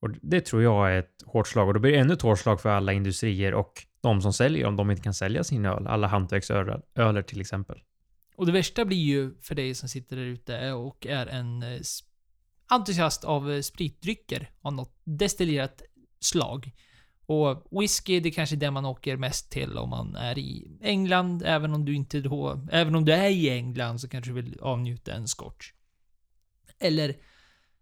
Och 0.00 0.10
det 0.22 0.40
tror 0.40 0.62
jag 0.62 0.92
är 0.92 0.98
ett 0.98 1.22
hårt 1.26 1.48
slag 1.48 1.68
och 1.68 1.74
då 1.74 1.80
blir 1.80 1.92
det 1.92 1.98
ännu 1.98 2.12
ett 2.12 2.22
hårt 2.22 2.38
slag 2.38 2.60
för 2.60 2.68
alla 2.68 2.92
industrier 2.92 3.54
och 3.54 3.86
de 4.00 4.22
som 4.22 4.32
säljer 4.32 4.66
om 4.66 4.76
de 4.76 4.90
inte 4.90 5.02
kan 5.02 5.14
sälja 5.14 5.44
sin 5.44 5.64
öl. 5.64 5.86
Alla 5.86 6.06
hantverksöler 6.06 7.22
till 7.22 7.40
exempel. 7.40 7.82
Och 8.36 8.46
det 8.46 8.52
värsta 8.52 8.84
blir 8.84 9.04
ju 9.04 9.40
för 9.40 9.54
dig 9.54 9.74
som 9.74 9.88
sitter 9.88 10.16
där 10.16 10.24
ute 10.24 10.72
och 10.72 11.06
är 11.06 11.26
en 11.26 11.62
eh, 11.62 11.80
entusiast 12.66 13.24
av 13.24 13.52
eh, 13.52 13.60
spritdrycker 13.60 14.50
av 14.60 14.72
något 14.72 15.00
destillerat 15.04 15.82
slag. 16.20 16.70
Och 17.26 17.80
whisky, 17.80 18.20
det 18.20 18.28
är 18.28 18.32
kanske 18.32 18.56
det 18.56 18.70
man 18.70 18.84
åker 18.84 19.16
mest 19.16 19.50
till 19.50 19.78
om 19.78 19.90
man 19.90 20.16
är 20.16 20.38
i 20.38 20.78
England, 20.80 21.42
även 21.46 21.74
om 21.74 21.84
du 21.84 21.94
inte 21.94 22.20
då, 22.20 22.66
även 22.72 22.94
om 22.94 23.04
du 23.04 23.12
är 23.12 23.30
i 23.30 23.50
England 23.50 23.98
så 23.98 24.08
kanske 24.08 24.30
du 24.30 24.34
vill 24.34 24.60
avnjuta 24.60 25.12
en 25.12 25.28
scotch. 25.28 25.72
Eller, 26.78 27.16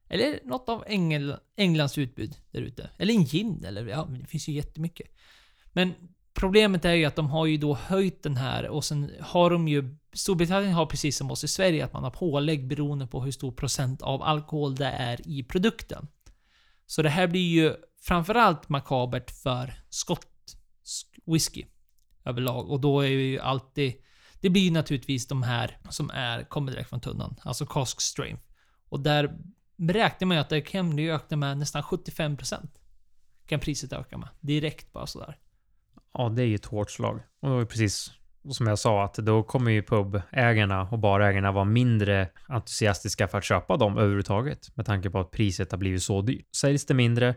eller 0.09 0.41
något 0.45 0.69
av 0.69 0.85
Engel, 0.87 1.37
Englands 1.57 1.99
utbud 1.99 2.37
där 2.51 2.63
ute. 2.63 2.91
Eller 2.99 3.15
en 3.15 3.25
gin, 3.25 3.65
eller 3.65 3.87
ja, 3.87 4.09
det 4.21 4.27
finns 4.27 4.49
ju 4.49 4.53
jättemycket. 4.53 5.09
Men 5.73 5.95
problemet 6.35 6.85
är 6.85 6.93
ju 6.93 7.05
att 7.05 7.16
de 7.16 7.31
har 7.31 7.47
ju 7.47 7.57
då 7.57 7.75
höjt 7.75 8.23
den 8.23 8.37
här 8.37 8.69
och 8.69 8.85
sen 8.85 9.11
har 9.21 9.51
de 9.51 9.69
ju 9.69 9.97
Storbritannien 10.12 10.73
har 10.73 10.87
precis 10.87 11.16
som 11.16 11.31
oss 11.31 11.45
i 11.45 11.49
Sverige 11.49 11.85
att 11.85 11.93
man 11.93 12.05
har 12.05 12.11
pålägg 12.11 12.69
beroende 12.69 13.07
på 13.07 13.23
hur 13.23 13.33
stor 13.33 13.53
procent 13.53 14.03
av 14.03 14.23
alkohol 14.23 14.75
det 14.75 14.87
är 14.87 15.29
i 15.29 15.43
produkten. 15.43 16.09
Så 16.87 17.03
det 17.03 17.09
här 17.09 17.27
blir 17.27 17.49
ju 17.49 17.75
framförallt 18.03 18.69
makabert 18.69 19.31
för 19.31 19.75
skott 19.88 20.57
whisky 21.27 21.64
överlag 22.25 22.71
och 22.71 22.81
då 22.81 23.01
är 23.01 23.09
ju 23.09 23.38
alltid 23.38 23.95
det 24.40 24.51
blir 24.51 24.62
ju 24.62 24.71
naturligtvis 24.71 25.29
de 25.29 25.43
här 25.43 25.79
som 25.90 26.11
är, 26.11 26.43
kommer 26.43 26.73
direkt 26.73 26.88
från 26.88 27.01
tunnan, 27.01 27.37
alltså 27.43 27.66
cask 27.66 28.01
strength. 28.01 28.47
Och 28.88 29.01
där 29.01 29.38
beräknar 29.77 30.27
man 30.27 30.37
ju 30.37 30.40
att 30.40 30.49
det 30.49 30.61
kan 30.61 30.95
bli 30.95 31.11
öka 31.11 31.37
med 31.37 31.59
nästan 31.59 31.83
75%. 31.83 32.69
Kan 33.47 33.61
priset 33.61 33.93
öka 33.93 34.19
med. 34.19 34.29
Direkt 34.40 34.93
bara 34.93 35.07
sådär. 35.07 35.38
Ja, 36.14 36.29
det 36.29 36.42
är 36.42 36.46
ju 36.46 36.55
ett 36.55 36.64
hårt 36.64 36.90
slag. 36.90 37.20
Och 37.40 37.49
det 37.49 37.55
var 37.55 37.64
precis 37.64 38.11
som 38.49 38.66
jag 38.66 38.79
sa, 38.79 39.05
att 39.05 39.14
då 39.14 39.42
kommer 39.42 39.70
ju 39.70 39.83
pubägarna 39.83 40.88
och 40.88 40.99
barägarna 40.99 41.53
vara 41.53 41.64
mindre 41.64 42.29
entusiastiska 42.49 43.29
för 43.29 43.38
att 43.38 43.44
köpa 43.44 43.77
dem 43.77 43.99
överhuvudtaget. 43.99 44.77
Med 44.77 44.87
tanke 44.87 45.11
på 45.11 45.20
att 45.20 45.31
priset 45.31 45.70
har 45.70 45.79
blivit 45.79 46.03
så 46.03 46.23
dyrt. 46.23 46.55
Säljs 46.55 46.87
det 46.87 46.94
mindre, 46.94 47.35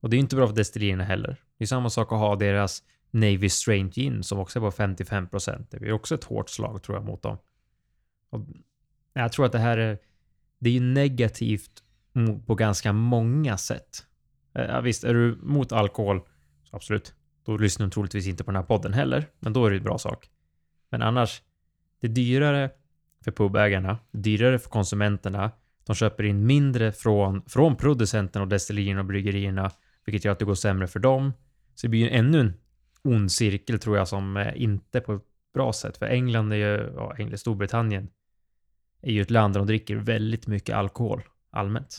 och 0.00 0.10
det 0.10 0.16
är 0.16 0.18
inte 0.18 0.36
bra 0.36 0.46
för 0.46 0.54
destillerierna 0.54 1.04
heller. 1.04 1.36
Det 1.58 1.64
är 1.64 1.66
samma 1.66 1.90
sak 1.90 2.12
att 2.12 2.18
ha 2.18 2.36
deras 2.36 2.82
Navy 3.10 3.48
Strange 3.48 3.90
Gin 3.90 4.22
som 4.22 4.38
också 4.38 4.58
är 4.58 4.60
på 4.60 4.70
55%. 4.70 5.66
Det 5.70 5.80
blir 5.80 5.92
också 5.92 6.14
ett 6.14 6.24
hårt 6.24 6.50
slag 6.50 6.82
tror 6.82 6.96
jag 6.96 7.04
mot 7.04 7.22
dem. 7.22 7.38
Och 8.30 8.40
jag 9.12 9.32
tror 9.32 9.46
att 9.46 9.52
det 9.52 9.58
här 9.58 9.78
är, 9.78 9.98
det 10.58 10.68
är 10.70 10.74
ju 10.74 10.80
negativt 10.80 11.82
på 12.46 12.54
ganska 12.54 12.92
många 12.92 13.58
sätt. 13.58 14.06
Eh, 14.54 14.64
ja, 14.64 14.80
visst, 14.80 15.04
är 15.04 15.14
du 15.14 15.38
mot 15.42 15.72
alkohol, 15.72 16.20
så 16.64 16.76
absolut, 16.76 17.14
då 17.46 17.56
lyssnar 17.56 17.86
de 17.86 17.90
troligtvis 17.90 18.26
inte 18.26 18.44
på 18.44 18.50
den 18.50 18.56
här 18.56 18.66
podden 18.66 18.92
heller, 18.92 19.26
men 19.40 19.52
då 19.52 19.66
är 19.66 19.70
det 19.70 19.76
en 19.76 19.82
bra 19.82 19.98
sak. 19.98 20.30
Men 20.90 21.02
annars, 21.02 21.42
det 22.00 22.06
är 22.06 22.10
dyrare 22.10 22.70
för 23.24 23.32
pubägarna, 23.32 23.98
dyrare 24.12 24.58
för 24.58 24.70
konsumenterna. 24.70 25.50
De 25.84 25.94
köper 25.94 26.24
in 26.24 26.46
mindre 26.46 26.92
från, 26.92 27.42
från 27.48 27.76
producenterna 27.76 28.42
och 28.42 28.48
destillerierna 28.48 29.00
och 29.00 29.06
bryggerierna, 29.06 29.70
vilket 30.04 30.24
gör 30.24 30.32
att 30.32 30.38
det 30.38 30.44
går 30.44 30.54
sämre 30.54 30.86
för 30.86 31.00
dem. 31.00 31.32
Så 31.74 31.86
det 31.86 31.88
blir 31.88 32.00
ju 32.00 32.10
ännu 32.10 32.40
en 32.40 32.54
ond 33.02 33.32
cirkel 33.32 33.78
tror 33.78 33.96
jag 33.96 34.08
som 34.08 34.36
eh, 34.36 34.62
inte 34.62 35.00
på 35.00 35.14
ett 35.14 35.22
bra 35.54 35.72
sätt. 35.72 35.96
För 35.96 36.06
England 36.06 36.52
är 36.52 36.56
ju, 36.56 36.92
ja, 36.96 37.14
England, 37.18 37.38
Storbritannien 37.38 38.08
är 39.02 39.12
ju 39.12 39.22
ett 39.22 39.30
land 39.30 39.54
där 39.54 39.60
de 39.60 39.66
dricker 39.66 39.96
väldigt 39.96 40.46
mycket 40.46 40.76
alkohol 40.76 41.22
allmänt. 41.50 41.98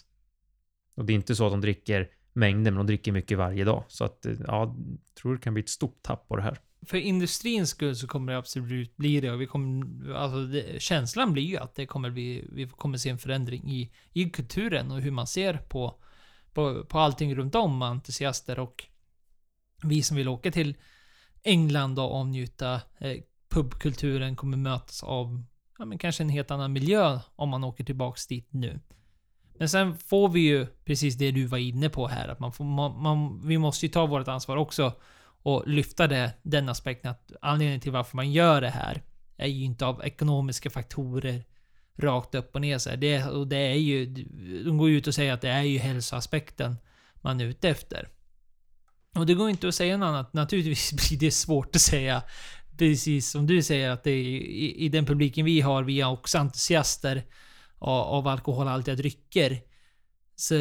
Och 0.96 1.06
det 1.06 1.14
är 1.14 1.16
inte 1.16 1.36
så 1.36 1.46
att 1.46 1.52
de 1.52 1.62
dricker 1.62 2.10
mängder, 2.38 2.71
men 2.71 2.78
de 2.78 2.88
dricker 2.88 3.12
mycket 3.12 3.38
varje 3.38 3.63
dag. 3.63 3.84
Så 3.88 4.06
att, 4.06 4.26
eh, 4.26 4.34
ja, 4.47 4.76
jag 4.78 5.15
tror 5.21 5.34
det 5.36 5.41
kan 5.41 5.54
bli 5.54 5.63
ett 5.63 5.69
stort 5.69 6.02
tapp 6.02 6.28
på 6.28 6.36
det 6.36 6.41
här 6.41 6.60
för 6.86 6.97
industrins 6.97 7.69
skull 7.69 7.95
så 7.95 8.08
kommer 8.08 8.32
det 8.32 8.38
absolut 8.38 8.97
bli 8.97 9.21
det 9.21 9.32
och 9.32 9.41
vi 9.41 9.47
kommer, 9.47 10.13
alltså 10.13 10.43
det, 10.43 10.82
känslan 10.82 11.34
blir 11.34 11.43
ju 11.43 11.58
att 11.58 11.76
det 11.76 11.86
kommer 11.86 12.10
bli, 12.10 12.47
vi 12.52 12.67
kommer 12.67 12.97
se 12.97 13.10
en 13.10 13.17
förändring 13.17 13.71
i, 13.71 13.91
i 14.13 14.30
kulturen 14.30 14.91
och 14.91 15.02
hur 15.02 15.12
man 15.12 15.28
ser 15.28 15.54
på, 15.54 15.95
på, 16.54 16.86
på 16.86 17.00
allting 17.00 17.36
runt 17.36 17.56
om 17.56 17.82
entusiaster 17.82 18.60
och 18.60 18.84
vi 19.84 20.04
som 20.04 20.17
vill 20.17 20.28
åka 20.28 20.52
till 20.52 20.76
England 21.43 22.00
och 22.00 22.15
avnjuta 22.15 22.82
eh, 22.97 23.17
pubkulturen 23.50 24.36
kommer 24.36 24.58
mötas 24.58 25.04
av 25.04 25.43
ja, 25.78 25.86
men 25.86 25.97
kanske 25.97 26.23
en 26.23 26.30
helt 26.30 26.52
annan 26.52 26.73
miljö 26.73 27.19
om 27.36 27.50
man 27.50 27.63
åker 27.63 27.84
tillbaks 27.84 28.28
dit 28.28 28.47
nu. 28.50 28.80
Men 29.60 29.70
sen 29.70 29.98
får 29.98 30.30
vi 30.30 30.39
ju 30.39 30.67
precis 30.86 31.15
det 31.15 31.32
du 31.32 31.46
var 31.46 31.58
inne 31.58 31.89
på 31.89 32.08
här, 32.08 32.28
att 32.28 32.39
man 32.39 32.54
får, 32.54 32.65
man, 32.65 33.02
man 33.02 33.48
vi 33.48 33.58
måste 33.58 33.86
ju 33.86 33.91
ta 33.91 34.06
vårt 34.06 34.28
ansvar 34.28 34.58
också 34.58 34.93
och 35.43 35.67
lyfta 35.67 36.08
det, 36.08 36.34
den 36.44 36.69
aspekten 36.69 37.12
att 37.12 37.32
anledningen 37.42 37.82
till 37.82 37.92
varför 37.92 38.15
man 38.15 38.32
gör 38.32 38.62
det 38.62 38.69
här 38.69 39.02
är 39.38 39.48
ju 39.48 39.63
inte 39.63 39.86
av 39.86 40.06
ekonomiska 40.06 40.69
faktorer 40.69 41.44
rakt 41.98 42.36
upp 42.36 42.56
och 42.56 42.62
ner 42.62 42.77
så 42.77 42.90
här. 42.90 42.98
Det, 42.98 43.25
och 43.25 43.48
det 43.48 43.58
är 43.58 43.75
ju, 43.75 44.06
de 44.63 44.77
går 44.77 44.90
ut 44.90 45.08
och 45.08 45.15
säger 45.15 45.34
att 45.34 45.42
det 45.42 45.50
är 45.50 45.63
ju 45.63 45.77
hälsoaspekten 45.77 46.75
man 47.21 47.42
är 47.42 47.46
ute 47.46 47.69
efter. 47.69 48.10
Och 49.15 49.25
det 49.25 49.34
går 49.34 49.50
inte 49.50 49.67
att 49.67 49.75
säga 49.75 49.98
något 49.98 50.08
annat. 50.08 50.34
Naturligtvis 50.34 50.94
blir 51.10 51.19
det 51.19 51.32
svårt 51.32 51.75
att 51.75 51.82
säga, 51.82 52.23
precis 52.77 53.32
som 53.32 53.48
du 53.48 53.63
säger, 53.63 53.90
att 53.90 54.04
det 54.04 54.12
är, 54.12 54.23
i, 54.23 54.75
i 54.77 54.90
den 54.90 55.06
publiken 55.06 55.46
vi 55.46 55.62
har, 55.62 55.84
vi 55.84 56.02
är 56.02 56.10
också 56.10 56.38
entusiaster 56.38 57.23
av, 57.80 58.02
av 58.02 58.28
alkoholhaltiga 58.28 58.96
drycker. 58.96 59.62
Så 60.36 60.54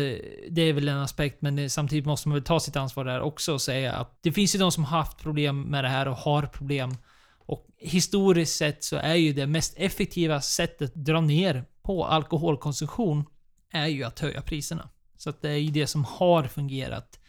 det 0.51 0.63
är 0.63 0.73
väl 0.73 0.89
en 0.89 0.99
aspekt, 0.99 1.43
men 1.43 1.71
samtidigt 1.71 2.07
måste 2.07 2.29
man 2.29 2.35
väl 2.35 2.45
ta 2.45 2.61
sitt 2.61 2.77
ansvar 2.77 3.05
där 3.05 3.21
också 3.21 3.53
och 3.53 3.63
säga 3.63 3.93
att 3.93 4.19
det 4.23 4.33
finns 4.33 4.55
ju 4.55 4.59
de 4.59 4.73
som 4.73 4.85
har 4.85 4.99
haft 4.99 5.19
problem 5.19 5.63
med 5.63 5.85
det 5.85 5.89
här 5.89 6.09
och 6.09 6.17
har 6.17 6.43
problem. 6.43 6.97
Och 7.39 7.67
historiskt 7.77 8.57
sett 8.57 8.85
så 8.85 8.97
är 8.97 9.15
ju 9.15 9.33
det 9.33 9.47
mest 9.47 9.75
effektiva 9.77 10.41
sättet 10.41 10.91
att 10.91 11.05
dra 11.05 11.21
ner 11.21 11.65
på 11.83 12.05
alkoholkonsumtion 12.05 13.25
är 13.73 13.87
ju 13.87 14.05
att 14.05 14.21
höja 14.21 14.43
priserna. 14.43 14.89
Så 15.17 15.31
att 15.31 15.43
det 15.43 15.51
är 15.51 15.57
ju 15.57 15.71
det 15.71 15.87
som 15.87 16.05
har 16.05 16.45
fungerat. 16.45 17.21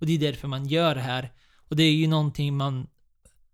Och 0.00 0.06
det 0.06 0.12
är 0.12 0.18
därför 0.18 0.48
man 0.48 0.66
gör 0.66 0.94
det 0.94 1.00
här. 1.00 1.32
Och 1.68 1.76
det 1.76 1.82
är 1.82 1.92
ju 1.92 2.06
någonting 2.06 2.56
man 2.56 2.86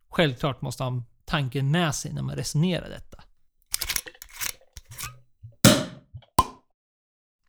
självklart 0.09 0.63
måste 0.63 0.85
ha 0.85 1.03
tanken 1.25 1.71
med 1.71 1.95
sig 1.95 2.13
när 2.13 2.23
man 2.23 2.37
resonerar 2.37 2.89
detta. 2.89 3.23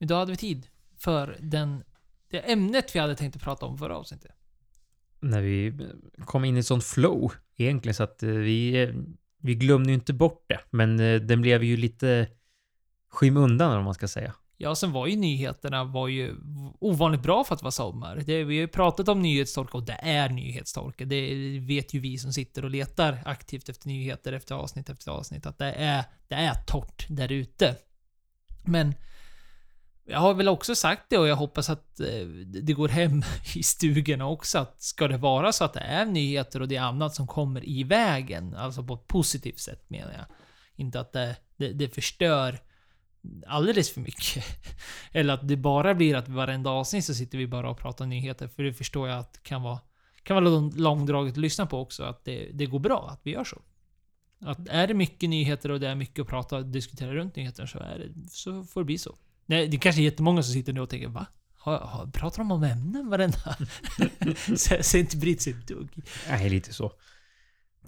Idag 0.03 0.19
hade 0.19 0.31
vi 0.31 0.37
tid 0.37 0.67
för 0.97 1.37
den, 1.39 1.83
det 2.29 2.51
ämnet 2.51 2.95
vi 2.95 2.99
hade 2.99 3.15
tänkt 3.15 3.35
att 3.35 3.41
prata 3.41 3.65
om 3.65 3.77
förra 3.77 3.97
avsnittet. 3.97 4.31
när 5.19 5.41
vi 5.41 5.73
kom 6.25 6.45
in 6.45 6.57
i 6.57 6.59
ett 6.59 6.65
sånt 6.65 6.83
flow 6.83 7.33
egentligen 7.57 7.95
så 7.95 8.03
att 8.03 8.23
eh, 8.23 8.29
vi, 8.29 8.83
eh, 8.83 8.89
vi 9.41 9.55
glömde 9.55 9.89
ju 9.89 9.95
inte 9.95 10.13
bort 10.13 10.45
det. 10.47 10.59
Men 10.69 10.99
eh, 10.99 11.21
den 11.21 11.41
blev 11.41 11.63
ju 11.63 11.77
lite 11.77 12.27
skymundan 13.09 13.77
om 13.77 13.85
man 13.85 13.93
ska 13.93 14.07
säga. 14.07 14.33
Ja, 14.57 14.75
sen 14.75 14.91
var 14.91 15.07
ju 15.07 15.15
nyheterna 15.15 15.83
var 15.83 16.07
ju 16.07 16.35
ovanligt 16.79 17.23
bra 17.23 17.43
för 17.43 17.55
att 17.55 17.63
vara 17.63 17.71
sommar. 17.71 18.15
Det, 18.15 18.43
vi 18.43 18.55
har 18.55 18.61
ju 18.61 18.67
pratat 18.67 19.07
om 19.09 19.21
nyhetstorka 19.21 19.77
och 19.77 19.85
det 19.85 19.99
är 20.01 20.29
nyhetstorka. 20.29 21.05
Det 21.05 21.59
vet 21.59 21.93
ju 21.93 21.99
vi 21.99 22.17
som 22.17 22.33
sitter 22.33 22.63
och 22.63 22.71
letar 22.71 23.19
aktivt 23.25 23.69
efter 23.69 23.87
nyheter 23.87 24.33
efter 24.33 24.55
avsnitt 24.55 24.89
efter 24.89 25.11
avsnitt. 25.11 25.45
Att 25.45 25.57
det 25.57 25.71
är, 25.73 26.03
det 26.27 26.35
är 26.35 26.53
torrt 26.53 27.05
där 27.09 27.31
ute. 27.31 27.75
Men 28.65 28.93
jag 30.05 30.19
har 30.19 30.33
väl 30.33 30.47
också 30.47 30.75
sagt 30.75 31.03
det 31.09 31.17
och 31.17 31.27
jag 31.27 31.35
hoppas 31.35 31.69
att 31.69 31.99
eh, 31.99 32.25
det 32.45 32.73
går 32.73 32.87
hem 32.87 33.23
i 33.55 33.63
stugorna 33.63 34.27
också. 34.27 34.57
Att 34.59 34.81
ska 34.81 35.07
det 35.07 35.17
vara 35.17 35.51
så 35.51 35.63
att 35.63 35.73
det 35.73 35.79
är 35.79 36.05
nyheter 36.05 36.61
och 36.61 36.67
det 36.67 36.75
är 36.75 36.81
annat 36.81 37.15
som 37.15 37.27
kommer 37.27 37.69
i 37.69 37.83
vägen, 37.83 38.55
alltså 38.55 38.83
på 38.83 38.93
ett 38.93 39.07
positivt 39.07 39.59
sätt 39.59 39.89
menar 39.89 40.13
jag. 40.13 40.25
Inte 40.75 40.99
att 40.99 41.13
det, 41.13 41.35
det, 41.57 41.67
det 41.73 41.89
förstör 41.89 42.59
alldeles 43.47 43.93
för 43.93 44.01
mycket. 44.01 44.43
Eller 45.11 45.33
att 45.33 45.47
det 45.47 45.57
bara 45.57 45.93
blir 45.93 46.15
att 46.15 46.27
varenda 46.27 46.69
avsnitt 46.69 47.05
så 47.05 47.13
sitter 47.13 47.37
vi 47.37 47.47
bara 47.47 47.69
och 47.69 47.77
pratar 47.77 48.05
nyheter. 48.05 48.47
För 48.47 48.63
det 48.63 48.73
förstår 48.73 49.09
jag 49.09 49.19
att 49.19 49.43
kan 49.43 49.61
vara, 49.61 49.79
kan 50.23 50.43
vara 50.43 50.69
långdraget 50.75 51.31
att 51.31 51.37
lyssna 51.37 51.65
på 51.65 51.79
också. 51.79 52.03
Att 52.03 52.25
det, 52.25 52.49
det 52.53 52.65
går 52.65 52.79
bra 52.79 53.09
att 53.09 53.19
vi 53.23 53.31
gör 53.31 53.43
så. 53.43 53.61
Att 54.45 54.69
är 54.69 54.87
det 54.87 54.93
mycket 54.93 55.29
nyheter 55.29 55.71
och 55.71 55.79
det 55.79 55.87
är 55.87 55.95
mycket 55.95 56.19
att 56.19 56.27
prata 56.27 56.57
och 56.57 56.65
diskutera 56.65 57.13
runt 57.13 57.35
nyheter 57.35 57.65
så, 57.65 57.79
är 57.79 57.99
det, 57.99 58.29
så 58.29 58.63
får 58.63 58.81
det 58.81 58.85
bli 58.85 58.97
så. 58.97 59.15
Nej, 59.45 59.67
det 59.67 59.77
är 59.77 59.79
kanske 59.79 60.01
är 60.01 60.03
jättemånga 60.03 60.43
som 60.43 60.53
sitter 60.53 60.73
nu 60.73 60.81
och 60.81 60.89
tänker 60.89 61.07
va? 61.07 61.25
Har, 61.57 61.77
har, 61.77 62.05
pratar 62.05 62.37
de 62.37 62.51
om 62.51 62.63
ämnen 62.63 63.09
varenda... 63.09 63.37
Säger 64.55 64.97
inte 64.97 65.17
brytt 65.17 65.41
sig 65.41 65.53
ett 65.53 65.67
dugg. 65.67 65.89
Nej, 66.29 66.49
lite 66.49 66.73
så. 66.73 66.91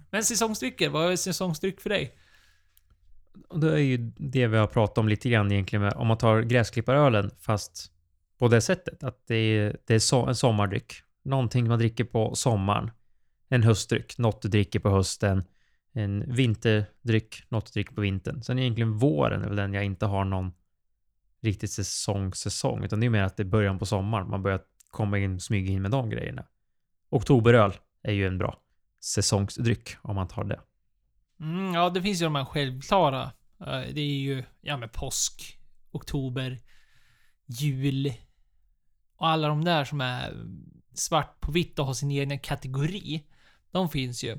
Men 0.09 0.23
säsongsdrycker, 0.23 0.89
vad 0.89 1.11
är 1.11 1.15
säsongsdryck 1.15 1.81
för 1.81 1.89
dig? 1.89 2.17
Och 3.47 3.59
det 3.59 3.71
är 3.71 3.77
ju 3.77 3.97
det 4.17 4.47
vi 4.47 4.57
har 4.57 4.67
pratat 4.67 4.97
om 4.97 5.09
lite 5.09 5.29
grann 5.29 5.51
egentligen 5.51 5.83
med, 5.83 5.93
om 5.93 6.07
man 6.07 6.17
tar 6.17 6.41
gräsklipparölen 6.41 7.31
fast 7.39 7.91
på 8.37 8.47
det 8.47 8.61
sättet 8.61 9.03
att 9.03 9.27
det 9.27 9.35
är, 9.35 9.77
det 9.85 9.95
är 9.95 9.99
so 9.99 10.25
en 10.25 10.35
sommardryck. 10.35 10.93
Någonting 11.23 11.67
man 11.67 11.79
dricker 11.79 12.03
på 12.03 12.35
sommaren. 12.35 12.91
En 13.49 13.63
höstdryck, 13.63 14.17
något 14.17 14.41
du 14.41 14.47
dricker 14.47 14.79
på 14.79 14.89
hösten. 14.89 15.43
En 15.93 16.35
vinterdryck, 16.35 17.43
något 17.49 17.65
du 17.65 17.71
dricker 17.71 17.95
på 17.95 18.01
vintern. 18.01 18.43
Sen 18.43 18.59
egentligen 18.59 18.97
våren 18.97 19.41
är 19.41 19.47
väl 19.47 19.55
den 19.55 19.73
jag 19.73 19.85
inte 19.85 20.05
har 20.05 20.25
någon 20.25 20.51
riktigt 21.41 21.71
säsong, 21.71 22.33
säsong, 22.33 22.83
utan 22.83 22.99
det 22.99 23.05
är 23.05 23.09
mer 23.09 23.23
att 23.23 23.37
det 23.37 23.43
är 23.43 23.45
början 23.45 23.79
på 23.79 23.85
sommaren. 23.85 24.29
Man 24.29 24.43
börjar 24.43 24.61
komma 24.91 25.17
in, 25.17 25.39
smyga 25.39 25.71
in 25.71 25.81
med 25.81 25.91
de 25.91 26.09
grejerna. 26.09 26.45
Oktoberöl 27.09 27.73
är 28.03 28.13
ju 28.13 28.27
en 28.27 28.37
bra 28.37 28.61
säsongsdryck 29.03 29.89
om 30.01 30.15
man 30.15 30.27
tar 30.27 30.43
det. 30.43 30.59
Mm, 31.39 31.73
ja, 31.73 31.89
det 31.89 32.01
finns 32.01 32.21
ju 32.21 32.25
de 32.25 32.35
här 32.35 32.45
självklara. 32.45 33.23
Eh, 33.59 33.81
det 33.93 34.01
är 34.01 34.19
ju, 34.19 34.43
ja 34.61 34.77
med 34.77 34.91
påsk, 34.91 35.59
oktober, 35.91 36.61
jul 37.45 38.13
och 39.17 39.27
alla 39.27 39.47
de 39.47 39.63
där 39.63 39.83
som 39.83 40.01
är 40.01 40.33
svart 40.93 41.39
på 41.39 41.51
vitt 41.51 41.79
och 41.79 41.85
har 41.85 41.93
sin 41.93 42.11
egen 42.11 42.39
kategori. 42.39 43.23
De 43.71 43.89
finns 43.89 44.23
ju. 44.23 44.37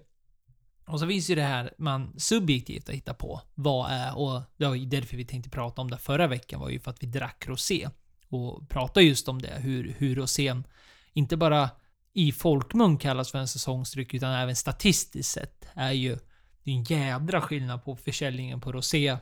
Och 0.86 1.00
så 1.00 1.06
finns 1.06 1.30
ju 1.30 1.34
det 1.34 1.42
här 1.42 1.74
man 1.78 2.14
subjektivt 2.16 2.86
har 2.86 2.94
hittat 2.94 3.18
på. 3.18 3.40
Vad 3.54 3.90
är, 3.90 4.18
och 4.18 4.42
det 4.56 4.66
var 4.66 4.74
ju 4.74 4.86
därför 4.86 5.16
vi 5.16 5.24
tänkte 5.24 5.50
prata 5.50 5.82
om 5.82 5.90
det 5.90 5.98
förra 5.98 6.26
veckan, 6.26 6.60
var 6.60 6.68
ju 6.68 6.80
för 6.80 6.90
att 6.90 7.02
vi 7.02 7.06
drack 7.06 7.44
rosé. 7.46 7.88
Och 8.28 8.68
prata 8.68 9.00
just 9.00 9.28
om 9.28 9.42
det, 9.42 9.52
hur, 9.58 9.94
hur 9.98 10.14
rosén 10.14 10.66
inte 11.12 11.36
bara 11.36 11.70
i 12.12 12.32
folkmun 12.32 12.98
kallas 12.98 13.30
för 13.30 13.38
en 13.38 13.48
säsongsdryck, 13.48 14.14
utan 14.14 14.32
även 14.32 14.56
statistiskt 14.56 15.32
sett 15.32 15.68
är 15.74 15.92
ju 15.92 16.18
det 16.62 16.70
är 16.70 16.74
en 16.74 16.84
jädra 16.84 17.40
skillnad 17.40 17.84
på 17.84 17.96
försäljningen 17.96 18.60
på 18.60 18.72
rosé 18.72 19.16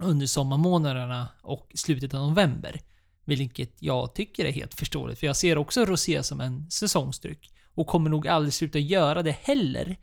under 0.00 0.26
sommarmånaderna 0.26 1.28
och 1.42 1.72
slutet 1.74 2.14
av 2.14 2.28
november. 2.28 2.80
Vilket 3.24 3.82
jag 3.82 4.14
tycker 4.14 4.44
är 4.44 4.52
helt 4.52 4.74
förståeligt, 4.74 5.20
för 5.20 5.26
jag 5.26 5.36
ser 5.36 5.58
också 5.58 5.84
rosé 5.84 6.22
som 6.22 6.40
en 6.40 6.70
säsongsdryck. 6.70 7.52
Och 7.74 7.86
kommer 7.86 8.10
nog 8.10 8.28
aldrig 8.28 8.52
sluta 8.52 8.78
göra 8.78 9.22
det 9.22 9.36
heller. 9.42 9.96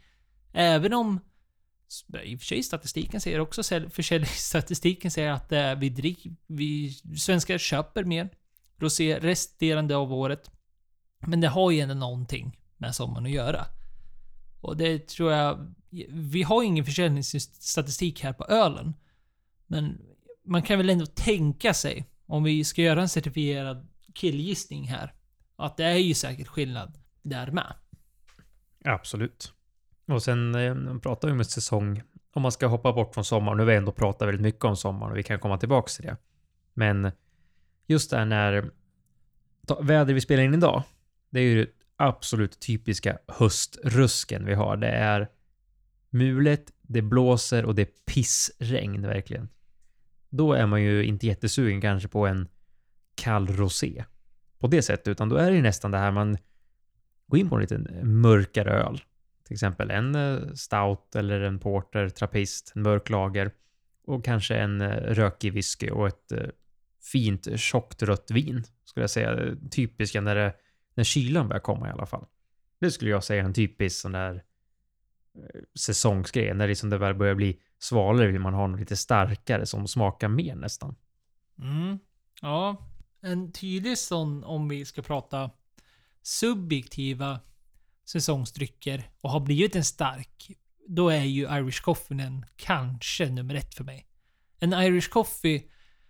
Även 0.57 0.93
om 0.93 1.19
i 2.23 2.35
och 2.35 2.39
för 2.39 2.45
sig 2.45 2.63
statistiken 2.63 3.21
säger 3.21 3.39
också, 3.39 3.63
försäljningsstatistiken 3.89 5.11
säger 5.11 5.31
att 5.31 5.51
eh, 5.51 5.75
vi, 5.75 5.89
drick, 5.89 6.27
vi 6.47 6.93
svenskar 7.17 7.57
köper 7.57 8.03
mer 8.03 8.29
rosé 8.77 9.19
resterande 9.19 9.95
av 9.95 10.13
året. 10.13 10.51
Men 11.19 11.41
det 11.41 11.47
har 11.47 11.71
ju 11.71 11.79
ändå 11.79 11.95
någonting 11.95 12.59
med 12.77 12.95
sommaren 12.95 13.25
att 13.25 13.31
göra. 13.31 13.65
Och 14.61 14.77
det 14.77 15.07
tror 15.07 15.31
jag... 15.31 15.73
Vi 16.09 16.43
har 16.43 16.61
ju 16.61 16.67
ingen 16.67 16.85
försäljningsstatistik 16.85 18.23
här 18.23 18.33
på 18.33 18.45
ölen. 18.45 18.93
Men 19.67 20.01
man 20.45 20.61
kan 20.61 20.77
väl 20.77 20.89
ändå 20.89 21.05
tänka 21.05 21.73
sig, 21.73 22.05
om 22.25 22.43
vi 22.43 22.63
ska 22.63 22.81
göra 22.81 23.01
en 23.01 23.09
certifierad 23.09 23.87
killgissning 24.13 24.87
här, 24.87 25.13
att 25.55 25.77
det 25.77 25.85
är 25.85 25.97
ju 25.97 26.13
säkert 26.13 26.47
skillnad 26.47 26.97
där 27.21 27.51
med. 27.51 27.73
Absolut. 28.85 29.54
Och 30.07 30.23
sen 30.23 30.55
eh, 30.55 30.99
pratar 30.99 31.27
vi 31.27 31.31
om 31.31 31.39
en 31.39 31.45
säsong, 31.45 32.01
om 32.33 32.41
man 32.41 32.51
ska 32.51 32.67
hoppa 32.67 32.93
bort 32.93 33.13
från 33.13 33.25
sommaren, 33.25 33.57
nu 33.57 33.63
har 33.63 33.71
vi 33.71 33.75
ändå 33.75 33.91
pratat 33.91 34.27
väldigt 34.27 34.41
mycket 34.41 34.63
om 34.63 34.77
sommaren 34.77 35.11
och 35.11 35.17
vi 35.17 35.23
kan 35.23 35.39
komma 35.39 35.57
tillbaka 35.57 35.87
till 35.87 36.05
det. 36.05 36.17
Men 36.73 37.11
just 37.87 38.11
där 38.11 38.25
när 38.25 38.71
väder 39.81 40.13
vi 40.13 40.21
spelar 40.21 40.43
in 40.43 40.53
idag, 40.53 40.83
det 41.29 41.39
är 41.39 41.43
ju 41.43 41.65
det 41.65 41.71
absolut 41.95 42.59
typiska 42.59 43.17
höstrusken 43.27 44.45
vi 44.45 44.53
har. 44.53 44.77
Det 44.77 44.87
är 44.87 45.29
mulet, 46.09 46.73
det 46.81 47.01
blåser 47.01 47.65
och 47.65 47.75
det 47.75 47.81
är 47.81 47.89
pissregn 48.05 49.01
verkligen. 49.01 49.49
Då 50.29 50.53
är 50.53 50.65
man 50.65 50.83
ju 50.83 51.05
inte 51.05 51.27
jättesugen 51.27 51.81
kanske 51.81 52.07
på 52.07 52.27
en 52.27 52.47
kall 53.15 53.47
rosé 53.47 54.05
på 54.59 54.67
det 54.67 54.81
sättet, 54.81 55.07
utan 55.07 55.29
då 55.29 55.35
är 55.35 55.49
det 55.49 55.55
ju 55.55 55.61
nästan 55.61 55.91
det 55.91 55.97
här 55.97 56.11
man 56.11 56.37
går 57.27 57.39
in 57.39 57.49
på 57.49 57.55
en 57.55 57.61
liten 57.61 57.99
mörkare 58.21 58.71
öl. 58.71 59.01
Till 59.45 59.53
exempel 59.53 59.91
en 59.91 60.15
eh, 60.15 60.53
stout 60.53 61.15
eller 61.15 61.41
en 61.41 61.59
porter, 61.59 62.09
trappist, 62.09 62.71
en 62.75 62.81
mörk 62.81 63.09
lager 63.09 63.51
och 64.05 64.25
kanske 64.25 64.55
en 64.55 64.81
eh, 64.81 65.13
rökig 65.13 65.53
whisky 65.53 65.89
och 65.89 66.07
ett 66.07 66.31
eh, 66.31 66.47
fint 67.11 67.59
tjockt 67.59 68.03
rött 68.03 68.31
vin 68.31 68.63
skulle 68.85 69.03
jag 69.03 69.09
säga. 69.09 69.55
Typiska 69.71 70.21
när 70.21 70.35
det 70.35 70.53
när 70.95 71.03
kylan 71.03 71.47
börjar 71.47 71.61
komma 71.61 71.87
i 71.87 71.91
alla 71.91 72.05
fall. 72.05 72.25
Det 72.79 72.91
skulle 72.91 73.11
jag 73.11 73.23
säga 73.23 73.41
är 73.41 73.45
en 73.45 73.53
typisk 73.53 74.01
sån 74.01 74.11
där 74.11 74.43
säsongsgrej. 75.79 76.53
När 76.53 76.67
liksom 76.67 76.89
det 76.89 76.97
väl 76.97 77.15
börjar 77.15 77.35
bli 77.35 77.59
svalare 77.79 78.31
vill 78.31 78.41
man 78.41 78.53
ha 78.53 78.67
något 78.67 78.79
lite 78.79 78.97
starkare 78.97 79.65
som 79.65 79.87
smakar 79.87 80.27
mer 80.27 80.55
nästan. 80.55 80.95
Mm. 81.59 81.99
Ja, 82.41 82.89
en 83.21 83.51
tydlig 83.51 83.97
sån 83.97 84.43
om 84.43 84.69
vi 84.69 84.85
ska 84.85 85.01
prata 85.01 85.51
subjektiva 86.21 87.39
säsongsdrycker 88.05 89.09
och 89.21 89.31
har 89.31 89.39
blivit 89.39 89.75
en 89.75 89.83
stark, 89.83 90.51
då 90.87 91.09
är 91.09 91.23
ju 91.23 91.41
Irish 91.41 91.81
Coffee 91.81 92.43
kanske 92.55 93.29
nummer 93.29 93.55
ett 93.55 93.75
för 93.75 93.83
mig. 93.83 94.07
En 94.59 94.73
Irish 94.73 95.09
Coffee 95.09 95.63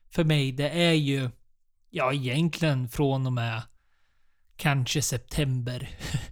för 0.09 0.23
mig, 0.23 0.51
det 0.51 0.69
är 0.69 0.93
ju, 0.93 1.29
ja 1.89 2.13
egentligen 2.13 2.89
från 2.89 3.25
och 3.25 3.33
med 3.33 3.61
kanske 4.55 5.01
september. 5.01 5.89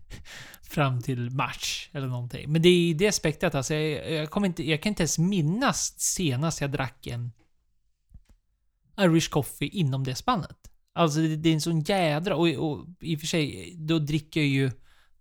fram 0.74 1.02
till 1.02 1.30
mars 1.30 1.90
eller 1.94 2.08
någonting. 2.08 2.52
Men 2.52 2.62
det 2.62 2.70
är 2.70 2.90
i 2.90 2.94
det 2.94 3.08
aspektet 3.08 3.56
alltså. 3.56 3.74
Jag, 3.74 4.12
jag, 4.12 4.30
kommer 4.30 4.48
inte, 4.48 4.70
jag 4.70 4.82
kan 4.82 4.90
inte 4.90 5.04
ens 5.04 5.20
minnas 5.20 6.00
senast 6.00 6.62
jag 6.62 6.72
drack 6.72 7.08
en 7.08 7.32
Irish 9.00 9.30
coffee 9.30 9.68
inom 9.68 10.04
det 10.04 10.16
spannet. 10.16 10.72
Alltså 10.94 11.20
det, 11.20 11.36
det 11.36 11.50
är 11.50 11.54
en 11.54 11.62
sån 11.62 11.82
jädra... 11.82 12.36
Och, 12.36 12.48
och, 12.48 12.88
i 13.02 13.16
och 13.16 13.20
för 13.20 13.28
sig, 13.28 13.76
då 13.78 14.00
dricker 14.00 14.40
jag 14.40 14.50
ju 14.50 14.72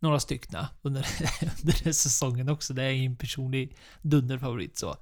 några 0.03 0.21
styckna 0.21 0.69
under, 0.83 1.01
under 1.61 1.85
den 1.85 1.95
säsongen 1.95 2.49
också. 2.49 2.75
Det 2.75 2.83
är 2.83 2.93
en 2.93 3.17
personlig 3.17 3.77
dunderfavorit 4.03 4.79
så. 4.79 4.97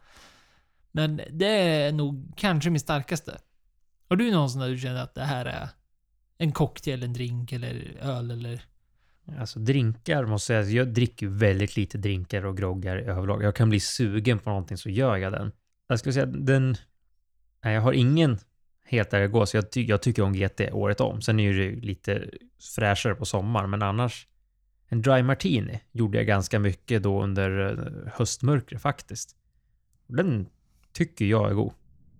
Men 0.93 1.21
det 1.31 1.47
är 1.47 1.93
nog 1.93 2.33
kanske 2.37 2.71
min 2.71 2.81
starkaste. 2.81 3.39
Har 4.09 4.17
du 4.17 4.31
någon 4.31 4.51
sån 4.51 4.61
där 4.61 4.69
du 4.69 4.79
känner 4.79 5.03
att 5.03 5.15
det 5.15 5.25
här 5.25 5.45
är 5.45 5.69
en 6.39 6.53
cocktail, 6.53 7.03
en 7.03 7.13
drink 7.13 7.53
eller 7.53 7.97
öl 8.01 8.31
eller? 8.31 8.65
Alltså 9.39 9.59
drinkar 9.59 10.27
måste 10.27 10.53
jag 10.53 10.65
säga, 10.65 10.77
jag 10.77 10.89
dricker 10.89 11.27
väldigt 11.27 11.77
lite 11.77 11.99
drinkar 11.99 12.45
och 12.45 12.57
groggar 12.57 12.97
överlag. 12.97 13.43
Jag 13.43 13.57
kan 13.57 13.69
bli 13.69 13.81
sugen 13.81 14.39
på 14.39 14.51
någonting 14.51 14.77
så 14.77 14.91
gör 14.91 15.17
jag 15.17 15.33
den. 15.33 15.53
Jag 15.89 15.99
skulle 15.99 16.13
säga 16.13 16.27
den... 16.27 16.77
Nej, 17.65 17.75
jag 17.75 17.81
har 17.81 17.93
ingen 17.93 18.39
helt 18.85 19.11
där 19.11 19.21
jag 19.21 19.31
går, 19.31 19.45
så 19.45 19.57
jag, 19.57 19.71
ty 19.71 19.85
jag 19.85 20.03
tycker 20.03 20.23
om 20.23 20.33
GT 20.33 20.61
året 20.73 21.01
om. 21.01 21.23
Sen 21.23 21.41
är 21.41 21.53
det 21.53 21.71
lite 21.71 22.31
fräschare 22.77 23.15
på 23.15 23.25
sommaren, 23.25 23.71
men 23.71 23.83
annars... 23.83 24.27
En 24.93 25.03
dry 25.03 25.23
martini 25.23 25.81
gjorde 25.93 26.19
jag 26.19 26.27
ganska 26.27 26.59
mycket 26.59 27.03
då 27.03 27.23
under 27.23 27.79
eh, 27.87 28.13
höstmörkret 28.15 28.83
faktiskt. 28.83 29.37
Den 30.07 30.47
tycker 30.93 31.25
jag 31.25 31.51
är 31.51 31.55
god. 31.55 31.73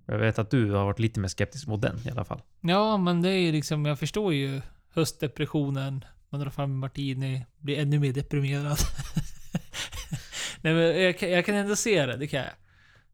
Jag 0.07 0.19
vet 0.19 0.39
att 0.39 0.51
du 0.51 0.71
har 0.71 0.85
varit 0.85 0.99
lite 0.99 1.21
mer 1.21 1.29
skeptisk 1.29 1.67
mot 1.67 1.83
den 1.83 1.99
i 2.07 2.11
alla 2.11 2.25
fall. 2.25 2.43
Ja, 2.61 2.97
men 2.97 3.23
det 3.23 3.29
är 3.29 3.39
ju 3.39 3.53
liksom, 3.53 3.87
jag 3.87 3.99
förstår 3.99 4.35
ju 4.35 4.61
höstdepressionen 4.95 6.05
Man 6.31 6.41
drar 6.41 6.51
fram 6.51 6.71
en 6.71 6.77
martini, 6.79 7.47
blir 7.59 7.79
ännu 7.79 7.99
mer 7.99 8.13
deprimerad. 8.13 8.79
Nej 10.63 10.75
men 10.75 11.03
jag, 11.03 11.19
kan- 11.19 11.31
jag 11.31 11.47
kan 11.47 11.55
ändå 11.55 11.77
se 11.77 12.07
det, 12.07 12.17
det 12.17 12.27
kan 12.27 12.41
jag. 12.41 12.51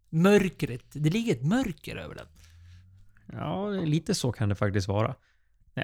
Mörkret, 0.09 0.85
det 0.93 1.11
ligger 1.11 1.33
ett 1.33 1.43
mörker 1.43 1.97
över 1.97 2.15
den. 2.15 2.27
Ja, 3.33 3.69
lite 3.71 4.15
så 4.15 4.33
kan 4.33 4.49
det 4.49 4.55
faktiskt 4.55 4.89
vara. 4.89 5.15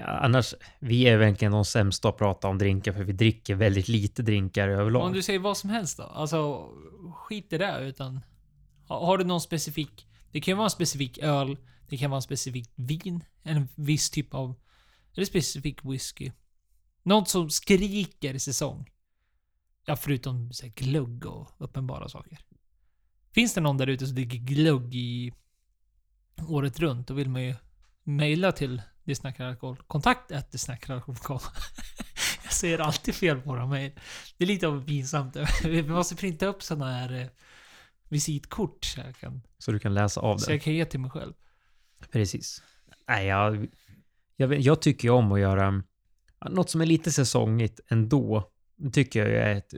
Annars, 0.01 0.53
vi 0.79 1.07
är 1.07 1.17
verkligen 1.17 1.51
de 1.51 1.65
sämsta 1.65 2.09
att 2.09 2.17
prata 2.17 2.47
om 2.47 2.57
drinkar 2.57 2.93
för 2.93 3.03
vi 3.03 3.13
dricker 3.13 3.55
väldigt 3.55 3.87
lite 3.87 4.21
drinkar 4.23 4.67
överlag. 4.67 5.03
Om 5.03 5.13
du 5.13 5.21
säger 5.21 5.39
vad 5.39 5.57
som 5.57 5.69
helst 5.69 5.97
då? 5.97 6.03
Alltså, 6.03 6.69
skit 7.13 7.53
i 7.53 7.57
det 7.57 7.79
utan... 7.81 8.19
Har, 8.87 9.05
har 9.05 9.17
du 9.17 9.23
någon 9.23 9.41
specifik... 9.41 10.07
Det 10.31 10.41
kan 10.41 10.51
ju 10.51 10.55
vara 10.55 10.65
en 10.65 10.69
specifik 10.69 11.17
öl, 11.17 11.57
det 11.89 11.97
kan 11.97 12.11
vara 12.11 12.17
en 12.17 12.21
specifik 12.21 12.71
vin, 12.75 13.23
en 13.43 13.67
viss 13.75 14.09
typ 14.09 14.33
av... 14.33 14.55
Eller 15.15 15.25
specifik 15.25 15.85
whisky. 15.85 16.31
Något 17.03 17.29
som 17.29 17.49
skriker 17.49 18.37
säsong. 18.37 18.89
Ja, 19.85 19.95
förutom 19.95 20.53
så 20.53 20.65
här, 20.65 20.73
glugg 20.73 21.25
och 21.25 21.51
uppenbara 21.57 22.09
saker. 22.09 22.39
Finns 23.33 23.53
det 23.53 23.61
någon 23.61 23.77
där 23.77 23.87
ute 23.87 24.07
som 24.07 24.15
dricker 24.15 24.37
glugg 24.37 24.95
i 24.95 25.33
året 26.47 26.79
runt, 26.79 27.07
då 27.07 27.13
vill 27.13 27.29
man 27.29 27.43
ju 27.43 27.55
mejla 28.03 28.51
till 28.51 28.81
det 29.05 29.15
snackar 29.15 29.45
alkohol. 29.45 29.77
Kontakt 29.87 30.31
at 30.31 30.51
det 30.51 30.57
snackar 30.57 30.93
alkohol. 30.93 31.17
Jag 32.43 32.53
säger 32.53 32.79
alltid 32.79 33.15
fel 33.15 33.41
på 33.41 33.49
våra 33.49 33.67
mejl. 33.67 33.91
Det 34.37 34.43
är 34.43 34.47
lite 34.47 34.67
av 34.67 34.85
pinsamt. 34.85 35.37
Vi 35.63 35.83
måste 35.83 36.15
printa 36.15 36.45
upp 36.45 36.63
sådana 36.63 36.91
här 36.91 37.21
eh, 37.21 37.27
visitkort 38.09 38.85
så 38.85 38.99
jag, 38.99 39.15
kan, 39.15 39.41
Så 39.57 39.71
du 39.71 39.79
kan 39.79 39.93
läsa 39.93 40.21
av 40.21 40.37
så 40.37 40.45
det. 40.45 40.53
jag 40.53 40.61
kan 40.61 40.73
ge 40.73 40.85
till 40.85 40.99
mig 40.99 41.11
själv. 41.11 41.33
Precis. 42.11 42.61
Nej, 43.07 43.25
jag, 43.27 43.67
jag, 44.35 44.53
jag 44.59 44.81
tycker 44.81 45.09
om 45.09 45.31
att 45.31 45.39
göra 45.39 45.83
något 46.49 46.69
som 46.69 46.81
är 46.81 46.85
lite 46.85 47.11
säsongigt 47.11 47.79
ändå. 47.87 48.51
Det 48.75 48.89
tycker 48.89 49.25
jag 49.27 49.51
är 49.51 49.55
ett... 49.55 49.73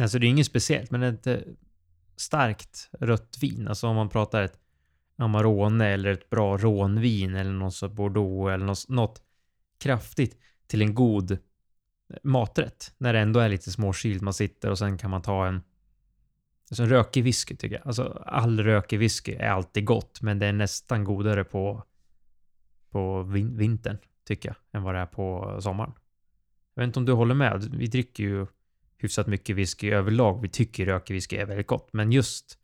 Alltså 0.00 0.18
det 0.18 0.26
är 0.26 0.28
inget 0.28 0.46
speciellt, 0.46 0.90
men 0.90 1.02
ett 1.02 1.26
eh, 1.26 1.38
starkt 2.16 2.88
rött 3.00 3.38
vin. 3.40 3.68
Alltså 3.68 3.86
om 3.86 3.96
man 3.96 4.08
pratar 4.08 4.42
ett 4.42 4.58
Amarone 5.18 5.86
eller 5.86 6.10
ett 6.10 6.30
bra 6.30 6.56
rånvin 6.56 7.34
eller 7.34 7.52
något 7.52 7.74
så 7.74 7.88
Bordeaux 7.88 8.52
eller 8.52 8.66
något, 8.66 8.88
något 8.88 9.22
kraftigt 9.80 10.38
till 10.66 10.82
en 10.82 10.94
god 10.94 11.38
maträtt. 12.22 12.94
När 12.98 13.12
det 13.12 13.18
ändå 13.18 13.40
är 13.40 13.48
lite 13.48 13.70
småkylt. 13.70 14.22
Man 14.22 14.34
sitter 14.34 14.70
och 14.70 14.78
sen 14.78 14.98
kan 14.98 15.10
man 15.10 15.22
ta 15.22 15.46
en 15.46 15.62
Alltså 16.70 16.82
en 16.82 16.88
rökig 16.88 17.24
whisky 17.24 17.56
tycker 17.56 17.76
jag. 17.76 17.86
Alltså 17.86 18.22
all 18.26 18.60
rökig 18.60 18.98
whisky 18.98 19.34
är 19.34 19.50
alltid 19.50 19.84
gott, 19.84 20.22
men 20.22 20.38
det 20.38 20.46
är 20.46 20.52
nästan 20.52 21.04
godare 21.04 21.44
på, 21.44 21.84
på 22.90 23.22
vin- 23.22 23.56
vintern, 23.56 23.98
tycker 24.24 24.48
jag, 24.48 24.56
än 24.72 24.82
vad 24.82 24.94
det 24.94 24.98
är 24.98 25.06
på 25.06 25.58
sommaren. 25.60 25.92
Jag 26.74 26.82
vet 26.82 26.86
inte 26.86 26.98
om 26.98 27.04
du 27.04 27.12
håller 27.12 27.34
med? 27.34 27.64
Vi 27.74 27.86
dricker 27.86 28.24
ju 28.24 28.46
hyfsat 28.98 29.26
mycket 29.26 29.56
whisky 29.56 29.90
överlag. 29.90 30.42
Vi 30.42 30.48
tycker 30.48 30.86
rökig 30.86 31.14
whisky 31.14 31.36
är 31.36 31.46
väldigt 31.46 31.66
gott, 31.66 31.92
men 31.92 32.12
just, 32.12 32.57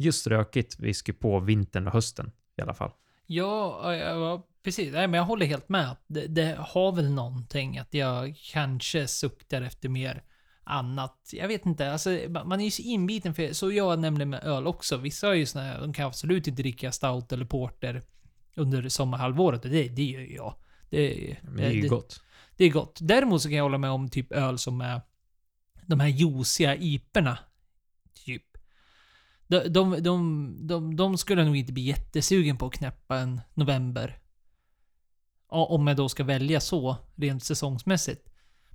just 0.00 0.26
rökigt 0.26 0.80
whisky 0.80 1.12
på 1.12 1.40
vintern 1.40 1.86
och 1.86 1.92
hösten 1.92 2.32
i 2.56 2.62
alla 2.62 2.74
fall. 2.74 2.90
Ja, 3.26 4.46
precis. 4.62 4.92
Nej, 4.92 5.06
men 5.08 5.18
jag 5.18 5.24
håller 5.24 5.46
helt 5.46 5.68
med. 5.68 5.96
Det, 6.06 6.26
det 6.26 6.56
har 6.58 6.92
väl 6.92 7.10
någonting 7.10 7.78
att 7.78 7.94
jag 7.94 8.34
kanske 8.52 9.06
suktar 9.06 9.62
efter 9.62 9.88
mer 9.88 10.22
annat. 10.64 11.30
Jag 11.32 11.48
vet 11.48 11.66
inte, 11.66 11.92
alltså 11.92 12.10
ma- 12.10 12.44
man 12.44 12.60
är 12.60 12.64
ju 12.64 12.70
så 12.70 12.82
inbiten 12.82 13.34
för 13.34 13.52
så 13.52 13.72
jag 13.72 13.98
nämligen 13.98 14.30
med 14.30 14.44
öl 14.44 14.66
också. 14.66 14.96
Vissa 14.96 15.26
har 15.26 15.34
ju 15.34 15.46
såna 15.46 15.64
här, 15.64 15.80
de 15.80 15.92
kan 15.92 16.06
absolut 16.06 16.46
inte 16.48 16.62
dricka 16.62 16.92
stout 16.92 17.32
eller 17.32 17.44
porter 17.44 18.02
under 18.56 18.88
sommarhalvåret 18.88 19.64
och 19.64 19.70
det, 19.70 19.88
det 19.88 20.04
gör 20.04 20.20
ju 20.20 20.34
jag. 20.34 20.54
Det, 20.90 21.36
Men 21.42 21.56
det 21.56 21.64
är 21.66 21.70
ju 21.70 21.88
gott. 21.88 22.22
det 22.56 22.64
är 22.64 22.70
gott. 22.70 22.98
Däremot 23.02 23.42
så 23.42 23.48
kan 23.48 23.56
jag 23.56 23.64
hålla 23.64 23.78
med 23.78 23.90
om 23.90 24.08
typ 24.08 24.32
öl 24.32 24.58
som 24.58 24.80
är 24.80 25.00
de 25.86 26.00
här 26.00 26.08
juiciga 26.08 26.76
iperna. 26.76 27.38
De, 29.50 29.58
de, 29.68 30.02
de, 30.02 30.56
de, 30.66 30.96
de 30.96 31.18
skulle 31.18 31.40
jag 31.40 31.46
nog 31.46 31.56
inte 31.56 31.72
bli 31.72 31.82
jättesugen 31.82 32.56
på 32.56 32.66
att 32.66 32.72
knäppa 32.72 33.18
en 33.18 33.40
november. 33.54 34.18
Om 35.48 35.86
jag 35.86 35.96
då 35.96 36.08
ska 36.08 36.24
välja 36.24 36.60
så, 36.60 36.96
rent 37.16 37.44
säsongsmässigt. 37.44 38.28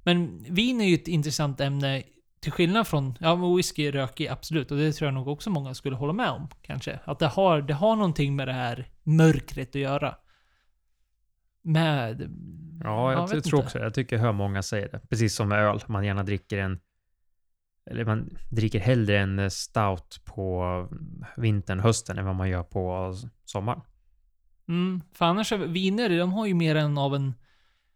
Men 0.03 0.45
vin 0.53 0.81
är 0.81 0.85
ju 0.85 0.95
ett 0.95 1.07
intressant 1.07 1.61
ämne 1.61 2.03
till 2.39 2.51
skillnad 2.51 2.87
från, 2.87 3.15
ja 3.19 3.35
men 3.35 3.55
whisky 3.55 3.87
är 3.87 3.91
rökig, 3.91 4.27
absolut. 4.27 4.71
Och 4.71 4.77
det 4.77 4.91
tror 4.91 5.07
jag 5.07 5.13
nog 5.13 5.27
också 5.27 5.49
många 5.49 5.73
skulle 5.73 5.95
hålla 5.95 6.13
med 6.13 6.29
om, 6.29 6.47
kanske. 6.61 6.99
Att 7.05 7.19
det 7.19 7.27
har, 7.27 7.61
det 7.61 7.73
har 7.73 7.95
någonting 7.95 8.35
med 8.35 8.47
det 8.47 8.53
här 8.53 8.89
mörkret 9.03 9.69
att 9.69 9.75
göra. 9.75 10.15
Med... 11.61 12.31
Ja, 12.83 13.11
jag, 13.11 13.21
vet 13.21 13.43
tror 13.43 13.59
inte. 13.59 13.65
också. 13.65 13.79
Jag 13.79 13.93
tycker 13.93 14.15
jag 14.15 14.23
hör 14.23 14.31
många 14.31 14.63
säga 14.63 14.87
det. 14.87 14.99
Precis 15.09 15.35
som 15.35 15.49
med 15.49 15.59
öl. 15.59 15.79
Man 15.87 16.05
gärna 16.05 16.23
dricker 16.23 16.57
en... 16.57 16.79
Eller 17.85 18.05
man 18.05 18.37
dricker 18.49 18.79
hellre 18.79 19.19
en 19.19 19.39
eh, 19.39 19.49
stout 19.49 20.21
på 20.25 20.87
vintern, 21.37 21.79
hösten 21.79 22.17
än 22.17 22.25
vad 22.25 22.35
man 22.35 22.49
gör 22.49 22.63
på 22.63 23.15
sommaren. 23.45 23.81
Mm, 24.67 25.01
för 25.13 25.25
annars 25.25 25.51
viner, 25.51 26.09
de 26.09 26.33
har 26.33 26.45
ju 26.45 26.53
mer 26.53 26.75
än 26.75 26.97
av 26.97 27.15
en, 27.15 27.33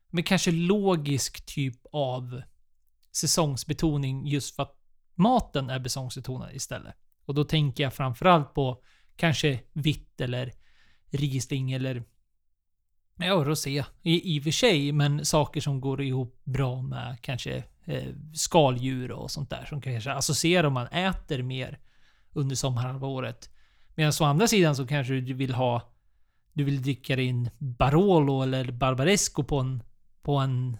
men 0.09 0.23
kanske 0.23 0.51
logisk 0.51 1.45
typ 1.45 1.79
av 1.91 2.41
säsongsbetoning 3.11 4.27
just 4.27 4.55
för 4.55 4.63
att 4.63 4.75
maten 5.15 5.69
är 5.69 5.83
säsongsbetonad 5.83 6.55
istället. 6.55 6.95
Och 7.25 7.35
då 7.35 7.43
tänker 7.43 7.83
jag 7.83 7.93
framförallt 7.93 8.53
på 8.53 8.83
kanske 9.15 9.59
vitt 9.73 10.21
eller 10.21 10.51
Riesling 11.11 11.71
eller 11.71 12.03
ja, 13.15 13.33
rosé. 13.33 13.83
I, 14.01 14.35
I 14.35 14.39
och 14.39 14.43
för 14.43 14.51
sig, 14.51 14.91
men 14.91 15.25
saker 15.25 15.61
som 15.61 15.81
går 15.81 16.01
ihop 16.01 16.41
bra 16.43 16.81
med 16.81 17.17
kanske 17.21 17.63
eh, 17.89 18.13
skaldjur 18.33 19.11
och 19.11 19.31
sånt 19.31 19.49
där 19.49 19.65
som 19.65 19.81
kanske 19.81 20.11
associerar 20.11 20.67
om 20.67 20.73
man 20.73 20.87
äter 20.87 21.43
mer 21.43 21.79
under 22.33 22.55
sommarhalvåret. 22.55 23.49
Medan 23.95 24.13
å 24.21 24.23
andra 24.23 24.47
sidan 24.47 24.75
så 24.75 24.87
kanske 24.87 25.13
du 25.13 25.33
vill 25.33 25.53
ha 25.53 25.93
du 26.53 26.63
vill 26.63 26.81
dricka 26.81 27.15
din 27.15 27.49
Barolo 27.57 28.41
eller 28.41 28.71
Barbaresco 28.71 29.43
på 29.43 29.59
en, 29.59 29.83
på 30.21 30.37
en, 30.37 30.77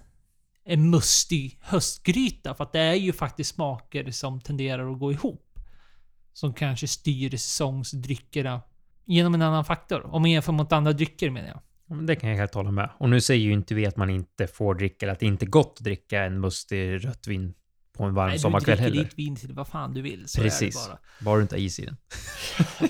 en 0.64 0.90
mustig 0.90 1.60
höstgryta. 1.62 2.54
För 2.56 2.64
att 2.64 2.74
det 2.74 2.80
är 2.80 2.94
ju 2.94 3.14
faktiskt 3.14 3.56
smaker 3.56 4.12
som 4.12 4.42
tenderar 4.42 4.92
att 4.92 5.00
gå 5.00 5.12
ihop. 5.12 5.60
Som 6.34 6.54
kanske 6.54 6.88
styr 6.88 7.30
säsongsdryckerna 7.30 8.62
genom 9.06 9.34
en 9.34 9.42
annan 9.42 9.66
faktor. 9.66 10.06
Om 10.06 10.22
man 10.22 10.32
jämför 10.32 10.52
mot 10.52 10.72
andra 10.72 10.94
drycker 10.94 11.30
menar 11.30 11.48
jag. 11.48 11.62
Men 11.90 12.06
Det 12.06 12.16
kan 12.16 12.30
jag 12.30 12.38
helt 12.38 12.54
hålla 12.54 12.72
med. 12.72 12.90
Och 12.98 13.10
nu 13.10 13.22
säger 13.22 13.46
ju 13.46 13.52
inte 13.52 13.76
vi 13.76 13.86
att 13.86 13.98
man 13.98 14.10
inte 14.10 14.48
får 14.48 14.76
dricka, 14.76 15.06
eller 15.06 15.14
att 15.14 15.20
det 15.20 15.26
inte 15.26 15.46
är 15.46 15.50
gott 15.50 15.76
att 15.78 15.84
dricka 15.84 16.24
en 16.24 16.40
mustig 16.40 17.06
rött 17.06 17.28
vin 17.28 17.54
på 17.98 18.04
en 18.04 18.14
varm 18.14 18.28
Nej, 18.28 18.36
du 18.36 18.40
sommarkväll 18.40 18.78
dricker 18.78 18.92
heller. 18.92 19.04
ditt 19.04 19.18
vin 19.20 19.36
till 19.36 19.54
vad 19.54 19.68
fan 19.68 19.94
du 19.94 20.02
vill. 20.02 20.28
Så 20.28 20.42
Precis. 20.42 20.76
är 20.76 20.82
det 20.82 20.88
bara. 20.90 21.00
Bara 21.22 21.36
du 21.36 21.42
inte 21.42 21.56
har 21.56 21.60
is 21.60 21.80
i 21.80 21.86
den. 21.86 21.98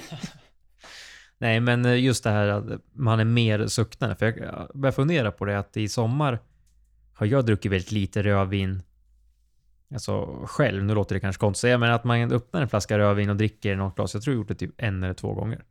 Nej, 1.37 1.59
men 1.59 1.85
eh, 1.85 1.99
just 2.03 2.23
det 2.23 2.29
här 2.29 2.47
att 2.47 2.65
man 2.93 3.19
är 3.19 3.25
mer 3.25 3.67
suktande. 3.67 4.15
För 4.15 4.25
jag 4.25 4.71
börjar 4.73 4.91
fundera 4.91 5.31
på 5.31 5.45
det 5.45 5.59
att 5.59 5.77
i 5.77 5.89
sommar 5.89 6.39
har 7.13 7.25
jag 7.25 7.45
druckit 7.45 7.71
väldigt 7.71 7.91
lite 7.91 8.23
rödvin. 8.23 8.81
Alltså 9.93 10.43
själv, 10.45 10.83
nu 10.83 10.93
låter 10.93 11.15
det 11.15 11.19
kanske 11.19 11.39
konstigt 11.39 11.59
att 11.59 11.61
säga, 11.61 11.77
men 11.77 11.91
att 11.91 12.03
man 12.03 12.31
öppnar 12.31 12.61
en 12.61 12.69
flaska 12.69 12.97
rödvin 12.97 13.29
och 13.29 13.35
dricker 13.35 13.75
något 13.75 13.95
glas. 13.95 14.13
Jag 14.13 14.23
tror 14.23 14.33
jag 14.33 14.39
gjort 14.39 14.47
det 14.47 14.55
typ 14.55 14.73
en 14.77 15.03
eller 15.03 15.13
två 15.13 15.33
gånger. 15.33 15.63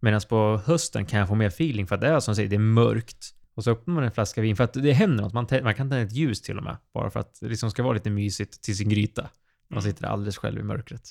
Medan 0.00 0.20
på 0.28 0.62
hösten 0.66 1.06
kan 1.06 1.18
jag 1.18 1.28
få 1.28 1.34
mer 1.34 1.46
feeling 1.46 1.86
för 1.86 1.94
att 1.94 2.00
det 2.00 2.06
är 2.08 2.20
som 2.20 2.34
säger, 2.36 2.48
det 2.48 2.56
är 2.56 2.60
mörkt. 2.60 3.34
Och 3.54 3.64
så 3.64 3.70
öppnar 3.70 3.94
man 3.94 4.04
en 4.04 4.10
flaska 4.12 4.40
vin 4.40 4.56
för 4.56 4.64
att 4.64 4.72
det 4.72 4.92
händer 4.92 5.24
något. 5.24 5.32
Man, 5.32 5.46
man 5.50 5.74
kan 5.74 5.90
tända 5.90 6.00
ett 6.00 6.12
ljus 6.12 6.42
till 6.42 6.58
och 6.58 6.64
med. 6.64 6.76
Bara 6.94 7.10
för 7.10 7.20
att 7.20 7.38
det 7.40 7.48
liksom 7.48 7.70
ska 7.70 7.82
vara 7.82 7.92
lite 7.92 8.10
mysigt 8.10 8.62
till 8.62 8.76
sin 8.76 8.88
gryta. 8.88 9.22
Man 9.68 9.78
Mm. 9.78 9.92
sitter 9.92 10.06
alldeles 10.06 10.36
själv 10.38 10.60
i 10.60 10.62
mörkret. 10.62 11.10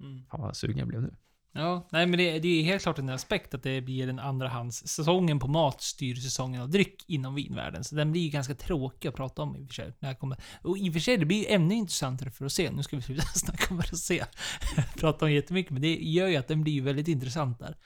Mm. 0.00 0.24
Fan 0.30 0.40
vad 0.40 0.56
sugen 0.56 0.78
jag 0.78 0.88
blev 0.88 1.02
nu. 1.02 1.14
Ja, 1.56 1.88
nej 1.90 2.06
men 2.06 2.18
det, 2.18 2.38
det 2.38 2.48
är 2.48 2.62
helt 2.62 2.82
klart 2.82 2.98
en 2.98 3.08
aspekt 3.08 3.54
att 3.54 3.62
det 3.62 3.80
blir 3.80 4.08
en 4.08 4.18
andrahands... 4.18 4.86
Säsongen 4.86 5.38
på 5.38 5.48
mat 5.48 5.82
styr 5.82 6.14
säsongen 6.14 6.62
av 6.62 6.70
dryck 6.70 7.04
inom 7.06 7.34
vinvärlden. 7.34 7.84
Så 7.84 7.94
den 7.94 8.12
blir 8.12 8.22
ju 8.22 8.28
ganska 8.28 8.54
tråkig 8.54 9.08
att 9.08 9.14
prata 9.14 9.42
om 9.42 9.56
i 9.56 9.64
och 9.64 9.66
för 9.66 9.74
sig. 9.74 9.92
När 9.98 10.08
jag 10.08 10.18
kommer, 10.18 10.38
och 10.62 10.78
i 10.78 10.88
och 10.90 10.92
för 10.92 11.00
sig, 11.00 11.16
det 11.16 11.26
blir 11.26 11.38
ju 11.38 11.46
ännu 11.46 11.74
intressantare 11.74 12.30
för 12.30 12.44
att 12.44 12.52
se. 12.52 12.70
Nu 12.70 12.82
ska 12.82 12.96
vi 12.96 13.02
sluta 13.02 13.22
snacka 13.34 13.74
om 13.74 13.80
att 13.80 13.98
se. 13.98 14.24
prata 14.96 15.24
om 15.24 15.32
jättemycket, 15.32 15.72
men 15.72 15.82
det 15.82 15.96
gör 15.96 16.26
ju 16.26 16.36
att 16.36 16.48
den 16.48 16.62
blir 16.62 16.72
ju 16.72 16.80
väldigt 16.80 17.08
intressant 17.08 17.58
där. 17.58 17.76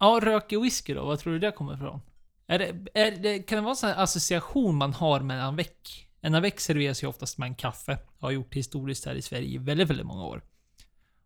Ja, 0.00 0.20
rökig 0.22 0.60
whisky 0.60 0.94
då? 0.94 1.06
Vad 1.06 1.18
tror 1.18 1.32
du 1.32 1.38
det 1.38 1.52
kommer 1.52 1.74
ifrån? 1.74 2.00
Är 2.46 2.58
det, 2.58 2.74
är 2.94 3.10
det, 3.10 3.38
kan 3.38 3.56
det 3.56 3.62
vara 3.62 3.70
en 3.70 3.76
sån 3.76 3.88
här 3.88 4.02
association 4.02 4.76
man 4.76 4.92
har 4.92 5.20
med 5.20 5.38
en 5.38 5.44
avec? 5.44 6.06
En 6.20 6.34
avec 6.34 6.60
serveras 6.60 7.02
ju 7.02 7.06
oftast 7.06 7.38
med 7.38 7.46
en 7.46 7.54
kaffe. 7.54 7.98
Har 8.18 8.30
gjort 8.30 8.54
historiskt 8.54 9.04
här 9.06 9.14
i 9.14 9.22
Sverige 9.22 9.48
i 9.48 9.58
väldigt, 9.58 9.90
väldigt 9.90 10.06
många 10.06 10.24
år. 10.24 10.42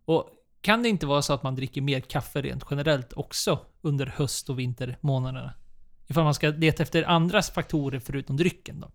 Och 0.05 0.31
kan 0.63 0.83
det 0.83 0.89
inte 0.89 1.07
vara 1.07 1.23
så 1.23 1.33
att 1.33 1.43
man 1.43 1.55
dricker 1.55 1.81
mer 1.81 2.01
kaffe 2.01 2.43
rent 2.43 2.65
generellt 2.71 3.13
också 3.13 3.67
under 3.81 4.07
höst 4.07 4.51
och 4.51 4.59
vintermånaderna? 4.59 5.55
Ifall 6.07 6.25
man 6.25 6.35
ska 6.35 6.49
leta 6.49 6.83
efter 6.83 7.03
andra 7.03 7.43
faktorer 7.43 8.01
förutom 8.01 8.37
drycken 8.37 8.81
då. 8.81 8.93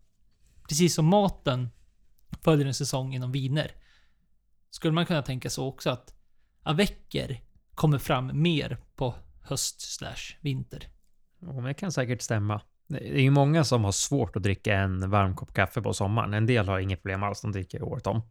Precis 0.70 0.96
som 0.96 1.06
maten 1.06 1.70
följer 2.42 2.68
en 2.68 2.74
säsong 2.74 3.16
inom 3.16 3.32
viner. 3.32 3.72
Skulle 4.70 4.94
man 4.94 5.06
kunna 5.06 5.22
tänka 5.22 5.50
så 5.50 5.68
också 5.68 5.90
att 5.90 6.14
avecker 6.64 7.42
kommer 7.76 7.98
fram 7.98 8.42
mer 8.42 8.78
på 8.96 9.16
höst 9.42 9.82
slash 9.98 10.38
vinter? 10.42 10.88
Ja, 11.40 11.48
det 11.48 11.74
kan 11.74 11.92
säkert 11.92 12.22
stämma. 12.22 12.62
Det 12.88 13.18
är 13.18 13.22
ju 13.22 13.32
många 13.32 13.64
som 13.64 13.84
har 13.84 13.92
svårt 13.92 14.36
att 14.36 14.44
dricka 14.44 14.76
en 14.76 15.10
varm 15.10 15.36
kopp 15.36 15.54
kaffe 15.54 15.82
på 15.82 15.94
sommaren. 15.94 16.34
En 16.34 16.46
del 16.46 16.68
har 16.68 16.80
inget 16.80 17.02
problem 17.02 17.24
alls, 17.24 17.42
de 17.42 17.52
dricker 17.52 17.84
året 17.84 18.08
om. 18.08 18.22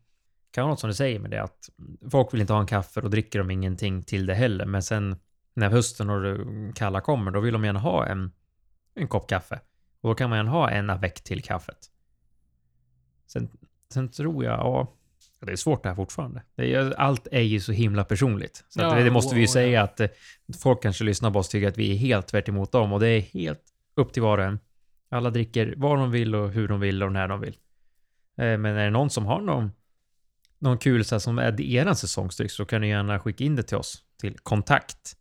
Kan 0.56 0.62
vara 0.62 0.72
något 0.72 0.80
som 0.80 0.88
du 0.88 0.94
säger 0.94 1.18
med 1.18 1.30
det 1.30 1.42
att 1.42 1.70
folk 2.10 2.34
vill 2.34 2.40
inte 2.40 2.52
ha 2.52 2.60
en 2.60 2.66
kaffe 2.66 3.00
och 3.00 3.10
dricker 3.10 3.38
de 3.38 3.50
ingenting 3.50 4.02
till 4.02 4.26
det 4.26 4.34
heller. 4.34 4.66
Men 4.66 4.82
sen 4.82 5.16
när 5.54 5.70
hösten 5.70 6.10
och 6.10 6.22
det 6.22 6.38
kalla 6.74 7.00
kommer, 7.00 7.30
då 7.30 7.40
vill 7.40 7.52
de 7.52 7.64
gärna 7.64 7.78
ha 7.78 8.06
en, 8.06 8.32
en 8.94 9.08
kopp 9.08 9.28
kaffe. 9.28 9.60
Och 10.00 10.08
då 10.08 10.14
kan 10.14 10.30
man 10.30 10.38
gärna 10.38 10.50
ha 10.50 10.70
en 10.70 10.90
avec 10.90 11.22
till 11.22 11.42
kaffet. 11.42 11.76
Sen, 13.26 13.48
sen 13.92 14.08
tror 14.08 14.44
jag, 14.44 14.58
ja, 14.58 14.92
det 15.40 15.52
är 15.52 15.56
svårt 15.56 15.82
det 15.82 15.88
här 15.88 15.96
fortfarande. 15.96 16.42
Det 16.54 16.74
är, 16.74 17.00
allt 17.00 17.28
är 17.30 17.40
ju 17.40 17.60
så 17.60 17.72
himla 17.72 18.04
personligt. 18.04 18.64
Så 18.68 18.80
Ja, 18.80 18.94
det 18.94 19.10
måste 19.10 19.34
vi 19.34 19.40
ju 19.40 19.46
wow, 19.46 19.52
säga 19.52 19.70
ja. 19.70 19.82
att 19.82 20.00
eh, 20.00 20.08
folk 20.62 20.82
kanske 20.82 21.04
lyssnar 21.04 21.30
på 21.30 21.38
oss 21.38 21.46
och 21.46 21.50
tycker 21.50 21.68
att 21.68 21.78
vi 21.78 21.92
är 21.92 21.96
helt 21.96 22.26
tvärt 22.26 22.48
emot 22.48 22.72
dem 22.72 22.92
och 22.92 23.00
det 23.00 23.08
är 23.08 23.20
helt 23.20 23.62
upp 23.94 24.12
till 24.12 24.22
var 24.22 24.38
och 24.38 24.44
en. 24.44 24.58
Alla 25.08 25.30
dricker 25.30 25.74
vad 25.76 25.98
de 25.98 26.10
vill 26.10 26.34
och 26.34 26.50
hur 26.50 26.68
de 26.68 26.80
vill 26.80 27.02
och 27.02 27.12
när 27.12 27.28
de 27.28 27.40
vill. 27.40 27.56
Eh, 28.38 28.58
Men 28.58 28.66
är 28.66 28.84
det 28.84 28.90
någon 28.90 29.10
som 29.10 29.26
har 29.26 29.40
någon, 29.40 29.70
någon 30.58 30.78
kul 30.78 31.04
så 31.04 31.14
här, 31.14 31.20
som 31.20 31.38
är 31.38 31.60
eran 31.60 31.96
säsongsdryck 31.96 32.50
så 32.50 32.64
kan 32.64 32.80
ni 32.80 32.88
gärna 32.88 33.20
skicka 33.20 33.44
in 33.44 33.56
det 33.56 33.62
till 33.62 33.76
oss 33.76 34.02
till 34.20 34.38
kontakt 34.38 35.16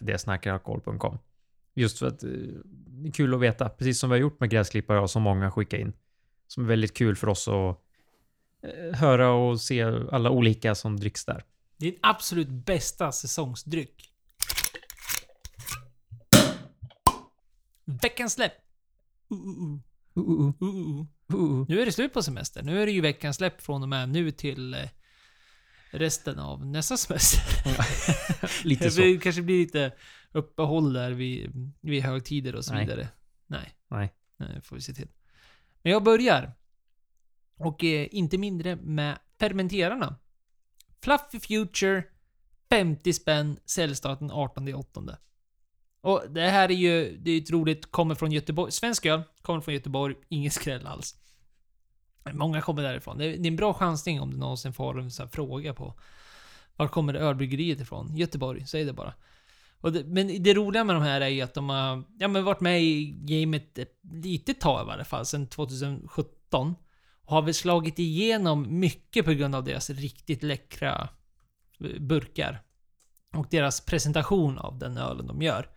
dsnackaralkohol.com. 0.00 1.18
Just 1.74 1.98
för 1.98 2.06
att 2.06 2.22
eh, 2.22 2.30
det 2.86 3.08
är 3.08 3.12
kul 3.12 3.34
att 3.34 3.40
veta, 3.40 3.68
precis 3.68 3.98
som 3.98 4.10
vi 4.10 4.16
har 4.16 4.20
gjort 4.20 4.40
med 4.40 4.50
gräsklippare 4.50 5.00
och 5.00 5.10
som 5.10 5.22
många 5.22 5.50
skickar 5.50 5.78
in. 5.78 5.92
Som 6.46 6.64
är 6.64 6.68
väldigt 6.68 6.96
kul 6.96 7.16
för 7.16 7.28
oss 7.28 7.48
att 7.48 7.78
eh, 8.62 8.98
höra 8.98 9.32
och 9.32 9.60
se 9.60 9.82
alla 10.12 10.30
olika 10.30 10.74
som 10.74 10.96
dricks 10.96 11.24
där. 11.24 11.44
Din 11.76 11.94
absolut 12.02 12.48
bästa 12.48 13.12
säsongsdryck. 13.12 14.10
Veckans 17.84 18.32
släpp. 18.32 18.52
Uh, 19.32 19.38
uh, 19.38 19.72
uh. 19.72 19.78
Uh, 20.16 20.52
uh, 20.62 21.04
uh. 21.34 21.64
Nu 21.68 21.80
är 21.80 21.86
det 21.86 21.92
slut 21.92 22.12
på 22.12 22.22
semester. 22.22 22.62
Nu 22.62 22.82
är 22.82 22.86
det 22.86 22.92
ju 22.92 23.00
veckans 23.00 23.36
släpp 23.36 23.62
från 23.62 23.82
och 23.82 23.88
med 23.88 24.08
nu 24.08 24.30
till 24.30 24.74
eh, 24.74 24.80
resten 25.90 26.38
av 26.38 26.66
nästa 26.66 26.96
semester. 26.96 27.42
Lite 28.68 28.84
Det 28.84 28.90
så. 28.90 29.00
blir- 29.00 29.20
kanske 29.20 29.42
blir 29.42 29.58
lite 29.58 29.92
uppehåll 30.32 30.92
där 30.92 31.10
vid, 31.10 31.52
vid 31.80 32.02
högtider 32.02 32.54
och 32.54 32.64
så 32.64 32.74
Nej. 32.74 32.86
vidare. 32.86 33.08
Nej. 33.46 33.74
Nej. 33.90 34.14
Nej, 34.36 34.54
det 34.54 34.60
får 34.60 34.76
vi 34.76 34.82
se 34.82 34.92
till. 34.94 35.08
Men 35.82 35.92
jag 35.92 36.02
börjar. 36.04 36.52
Och 37.56 37.84
eh, 37.84 38.08
inte 38.10 38.38
mindre 38.38 38.76
med 38.76 39.18
fermenterarna. 39.38 40.16
Fluffy 41.02 41.40
Future, 41.40 42.04
50 42.70 43.12
spänn, 43.12 43.58
säljstarten 43.66 44.30
18.8. 44.30 45.16
Och 46.00 46.22
det 46.28 46.50
här 46.50 46.68
är 46.68 46.74
ju, 46.74 47.16
det 47.16 47.30
är 47.30 47.34
ju 47.34 47.40
ett 47.40 47.50
roligt, 47.50 47.90
kommer 47.90 48.14
från 48.14 48.32
Göteborg. 48.32 48.72
Svensk 48.72 49.06
öl, 49.06 49.22
kommer 49.42 49.60
från 49.60 49.74
Göteborg, 49.74 50.14
ingen 50.28 50.50
skräll 50.50 50.86
alls. 50.86 51.14
Många 52.32 52.60
kommer 52.60 52.82
därifrån. 52.82 53.18
Det 53.18 53.24
är, 53.24 53.28
det 53.28 53.46
är 53.46 53.50
en 53.50 53.56
bra 53.56 53.74
chansning 53.74 54.20
om 54.20 54.30
du 54.30 54.36
någonsin 54.36 54.72
får 54.72 55.00
en 55.00 55.10
sån 55.10 55.26
här 55.26 55.30
fråga 55.30 55.74
på 55.74 55.94
var 56.76 56.88
kommer 56.88 57.14
ölbryggeriet 57.14 57.80
ifrån? 57.80 58.16
Göteborg, 58.16 58.66
säg 58.66 58.84
det 58.84 58.92
bara. 58.92 59.14
Och 59.80 59.92
det, 59.92 60.04
men 60.04 60.42
det 60.42 60.54
roliga 60.54 60.84
med 60.84 60.96
de 60.96 61.02
här 61.02 61.20
är 61.20 61.28
ju 61.28 61.40
att 61.40 61.54
de 61.54 61.68
har 61.68 62.04
ja, 62.18 62.28
men 62.28 62.44
varit 62.44 62.60
med 62.60 62.82
i 62.82 63.04
gamet 63.04 63.78
ett 63.78 63.98
litet 64.02 64.60
tag 64.60 64.82
i 64.82 64.86
varje 64.86 65.04
fall, 65.04 65.26
sedan 65.26 65.46
2017. 65.46 66.74
Och 67.22 67.32
har 67.32 67.42
väl 67.42 67.54
slagit 67.54 67.98
igenom 67.98 68.80
mycket 68.80 69.24
på 69.24 69.32
grund 69.32 69.54
av 69.54 69.64
deras 69.64 69.90
riktigt 69.90 70.42
läckra 70.42 71.08
eh, 71.80 72.00
burkar. 72.00 72.62
Och 73.34 73.46
deras 73.50 73.80
presentation 73.80 74.58
av 74.58 74.78
den 74.78 74.96
ölen 74.96 75.26
de 75.26 75.42
gör. 75.42 75.68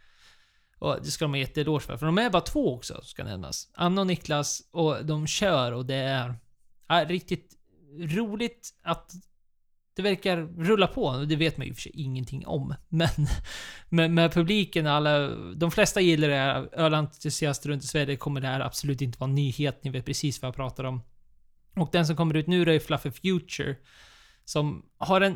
Och 0.83 0.97
det 1.03 1.11
ska 1.11 1.25
de 1.25 1.31
ha 1.31 1.37
jätteeloge 1.37 1.85
för, 1.85 1.97
för 1.97 2.05
de 2.05 2.17
är 2.17 2.29
bara 2.29 2.41
två 2.41 2.75
också, 2.75 3.01
ska 3.03 3.23
nämnas. 3.23 3.69
Anna 3.73 4.01
och 4.01 4.07
Niklas, 4.07 4.61
och 4.71 5.05
de 5.05 5.27
kör 5.27 5.71
och 5.71 5.85
det 5.85 5.95
är 5.95 6.35
ja, 6.87 7.05
riktigt 7.05 7.57
roligt 7.99 8.73
att 8.81 9.11
det 9.95 10.01
verkar 10.01 10.37
rulla 10.37 10.87
på. 10.87 11.17
Det 11.17 11.35
vet 11.35 11.57
man 11.57 11.67
ju 11.67 11.73
för 11.73 11.81
sig 11.81 11.91
ingenting 11.95 12.47
om. 12.47 12.75
Men 12.89 13.09
med, 13.89 14.11
med 14.11 14.33
publiken, 14.33 14.87
alla, 14.87 15.27
de 15.55 15.71
flesta 15.71 16.01
gillar 16.01 16.27
det 16.27 16.35
här. 16.35 16.69
Ölentusiaster 16.73 17.69
runt 17.69 17.83
i 17.83 17.87
Sverige 17.87 18.15
kommer 18.15 18.41
det 18.41 18.47
här 18.47 18.59
absolut 18.59 19.01
inte 19.01 19.19
vara 19.19 19.29
en 19.29 19.35
nyhet. 19.35 19.83
Ni 19.83 19.89
vet 19.89 20.05
precis 20.05 20.41
vad 20.41 20.47
jag 20.47 20.55
pratar 20.55 20.83
om. 20.83 21.01
Och 21.75 21.89
den 21.91 22.07
som 22.07 22.15
kommer 22.15 22.33
ut 22.33 22.47
nu 22.47 22.61
är 22.61 22.79
Fluffy 22.79 23.11
Future. 23.11 23.75
Som 24.45 24.85
har 24.97 25.21
en 25.21 25.35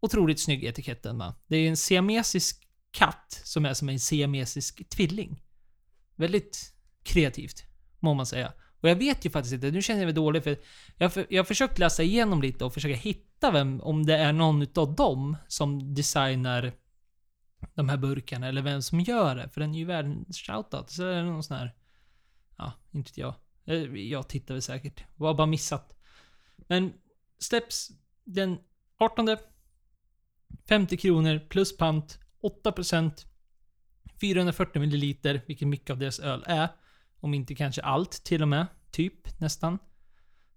otroligt 0.00 0.40
snygg 0.40 0.64
etikett 0.64 1.02
den 1.02 1.16
med. 1.16 1.34
Det 1.46 1.56
är 1.56 1.68
en 1.68 1.76
siamesisk 1.76 2.68
katt 2.92 3.42
som 3.44 3.66
är 3.66 3.74
som 3.74 3.88
en 3.88 4.00
siamesisk 4.00 4.88
tvilling. 4.88 5.42
Väldigt 6.16 6.74
kreativt, 7.02 7.64
må 8.00 8.14
man 8.14 8.26
säga. 8.26 8.52
Och 8.80 8.88
jag 8.88 8.96
vet 8.96 9.24
ju 9.24 9.30
faktiskt 9.30 9.54
inte, 9.54 9.70
nu 9.70 9.82
känner 9.82 10.00
jag 10.00 10.06
mig 10.06 10.14
dålig 10.14 10.44
för 10.44 10.56
jag 10.96 11.04
har 11.04 11.10
för, 11.10 11.26
jag 11.30 11.42
har 11.42 11.46
försökt 11.46 11.78
läsa 11.78 12.02
igenom 12.02 12.42
lite 12.42 12.64
och 12.64 12.74
försöka 12.74 12.94
hitta 12.94 13.50
vem, 13.50 13.80
om 13.80 14.06
det 14.06 14.16
är 14.16 14.32
någon 14.32 14.62
utav 14.62 14.94
dem 14.94 15.36
som 15.48 15.94
designar 15.94 16.72
de 17.74 17.88
här 17.88 17.96
burkarna, 17.96 18.48
eller 18.48 18.62
vem 18.62 18.82
som 18.82 19.00
gör 19.00 19.36
det. 19.36 19.48
För 19.48 19.60
den 19.60 19.74
är 19.74 19.78
ju 19.78 19.84
värd 19.84 20.04
en 20.04 20.24
shoutout. 20.32 20.90
Så 20.90 21.04
är 21.04 21.16
det 21.16 21.22
någon 21.22 21.42
sån 21.42 21.56
här... 21.56 21.74
Ja, 22.56 22.72
inte 22.90 23.10
vet 23.10 23.18
jag. 23.18 23.34
Eh, 23.64 23.82
jag 23.94 24.28
tittar 24.28 24.54
väl 24.54 24.62
säkert. 24.62 25.04
Var 25.16 25.34
bara 25.34 25.46
missat. 25.46 25.96
Men 26.56 26.92
släpps 27.38 27.90
den 28.24 28.58
18. 28.98 29.36
50 30.68 30.96
kronor 30.96 31.38
plus 31.48 31.76
pant. 31.76 32.18
8%. 32.42 33.26
440 34.20 34.80
milliliter, 34.80 35.42
vilket 35.46 35.68
mycket 35.68 35.90
av 35.90 35.98
deras 35.98 36.20
öl 36.20 36.44
är. 36.46 36.68
Om 37.20 37.34
inte 37.34 37.54
kanske 37.54 37.82
allt 37.82 38.24
till 38.24 38.42
och 38.42 38.48
med. 38.48 38.66
Typ, 38.90 39.40
nästan. 39.40 39.78